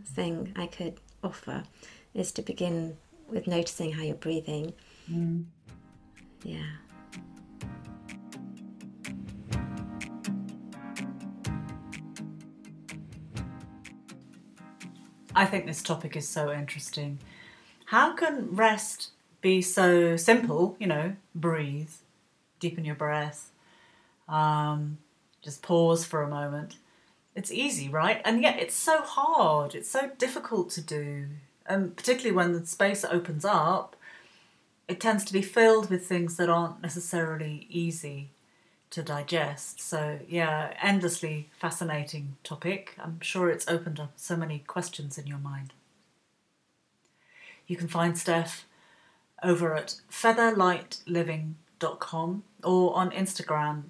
thing 0.05 0.53
I 0.55 0.67
could 0.67 0.99
offer 1.23 1.63
is 2.13 2.31
to 2.33 2.41
begin 2.41 2.97
with 3.29 3.47
noticing 3.47 3.93
how 3.93 4.03
you're 4.03 4.15
breathing. 4.15 4.73
Mm. 5.09 5.45
Yeah. 6.43 6.65
I 15.35 15.45
think 15.45 15.65
this 15.65 15.81
topic 15.81 16.15
is 16.15 16.27
so 16.27 16.51
interesting. 16.51 17.19
How 17.85 18.13
can 18.13 18.55
rest 18.55 19.09
be 19.41 19.61
so 19.61 20.15
simple, 20.15 20.75
you 20.79 20.87
know, 20.87 21.15
breathe, 21.33 21.91
deepen 22.59 22.85
your 22.85 22.95
breath, 22.95 23.51
um, 24.29 24.99
just 25.41 25.61
pause 25.61 26.05
for 26.05 26.21
a 26.21 26.29
moment. 26.29 26.75
It's 27.35 27.51
easy, 27.51 27.89
right? 27.89 28.21
And 28.23 28.41
yet 28.41 28.59
it's 28.59 28.75
so 28.75 29.01
hard, 29.01 29.73
it's 29.73 29.89
so 29.89 30.11
difficult 30.17 30.69
to 30.71 30.81
do. 30.81 31.27
And 31.65 31.95
particularly 31.95 32.35
when 32.35 32.53
the 32.53 32.65
space 32.65 33.03
opens 33.03 33.43
up, 33.43 33.95
it 34.87 34.99
tends 34.99 35.25
to 35.25 35.33
be 35.33 35.41
filled 35.41 35.89
with 35.89 36.05
things 36.05 36.37
that 36.37 36.49
aren't 36.49 36.81
necessarily 36.81 37.65
easy 37.69 38.29
to 38.93 39.03
digest. 39.03 39.81
So, 39.81 40.19
yeah, 40.27 40.73
endlessly 40.81 41.49
fascinating 41.59 42.37
topic. 42.43 42.95
I'm 43.03 43.19
sure 43.21 43.49
it's 43.49 43.67
opened 43.67 43.99
up 43.99 44.11
so 44.15 44.37
many 44.37 44.59
questions 44.59 45.17
in 45.17 45.25
your 45.25 45.39
mind. 45.39 45.73
You 47.65 47.75
can 47.75 47.87
find 47.87 48.15
Steph 48.17 48.65
over 49.41 49.73
at 49.75 49.95
featherlightliving.com 50.11 52.43
or 52.63 52.95
on 52.95 53.09
Instagram 53.11 53.85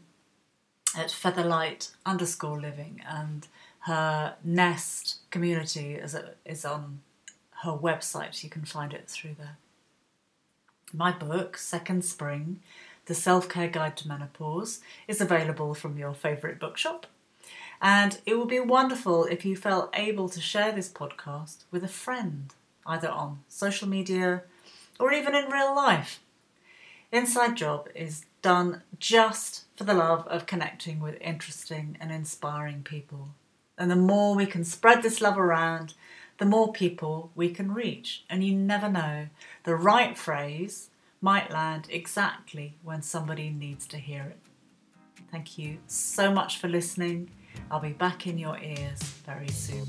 at 0.96 1.10
featherlight 1.10 1.92
underscore 2.06 2.62
living. 2.62 3.02
And 3.06 3.46
her 3.80 4.36
Nest 4.42 5.18
community 5.32 5.96
is, 5.96 6.16
is 6.46 6.64
on 6.64 7.02
her 7.64 7.74
website. 7.74 8.42
You 8.42 8.50
can 8.50 8.64
find 8.64 8.94
it 8.94 9.10
through 9.10 9.36
there. 9.38 9.58
My 10.94 11.12
book, 11.12 11.58
Second 11.58 12.06
Spring 12.06 12.62
The 13.06 13.16
Self 13.16 13.50
Care 13.50 13.68
Guide 13.68 13.98
to 13.98 14.08
Menopause, 14.08 14.80
is 15.08 15.20
available 15.20 15.74
from 15.74 15.98
your 15.98 16.14
favourite 16.14 16.60
bookshop. 16.60 17.06
And 17.82 18.18
it 18.26 18.38
would 18.38 18.48
be 18.48 18.62
wonderful 18.62 19.26
if 19.26 19.44
you 19.44 19.58
felt 19.58 19.90
able 19.94 20.30
to 20.30 20.40
share 20.40 20.72
this 20.72 20.90
podcast 20.90 21.66
with 21.70 21.84
a 21.84 21.90
friend, 21.90 22.54
either 22.86 23.10
on 23.10 23.40
social 23.50 23.90
media 23.90 24.44
or 25.00 25.12
even 25.12 25.36
in 25.36 25.52
real 25.52 25.76
life. 25.76 26.22
Inside 27.12 27.58
Job 27.58 27.90
is 27.94 28.26
done 28.42 28.84
just 29.00 29.66
for 29.76 29.84
the 29.84 29.94
love 29.94 30.26
of 30.28 30.46
connecting 30.46 31.00
with 31.00 31.22
interesting 31.22 31.98
and 32.00 32.12
inspiring 32.12 32.84
people. 32.84 33.30
And 33.78 33.92
the 33.92 33.96
more 33.96 34.34
we 34.34 34.46
can 34.46 34.64
spread 34.64 35.04
this 35.04 35.22
love 35.22 35.38
around, 35.38 35.94
the 36.38 36.46
more 36.46 36.72
people 36.72 37.32
we 37.36 37.50
can 37.50 37.74
reach. 37.74 38.24
And 38.30 38.44
you 38.44 38.56
never 38.56 38.90
know, 38.90 39.28
the 39.64 39.76
right 39.76 40.18
phrase 40.18 40.90
might 41.24 41.50
land 41.50 41.88
exactly 41.90 42.76
when 42.84 43.02
somebody 43.02 43.50
needs 43.50 43.88
to 43.88 43.98
hear 43.98 44.24
it. 44.24 44.40
Thank 45.32 45.58
you 45.58 45.78
so 45.88 46.34
much 46.34 46.58
for 46.58 46.68
listening. 46.68 47.30
I'll 47.72 47.80
be 47.80 47.94
back 47.94 48.28
in 48.28 48.38
your 48.38 48.60
ears 48.60 49.02
very 49.26 49.48
soon. 49.48 49.86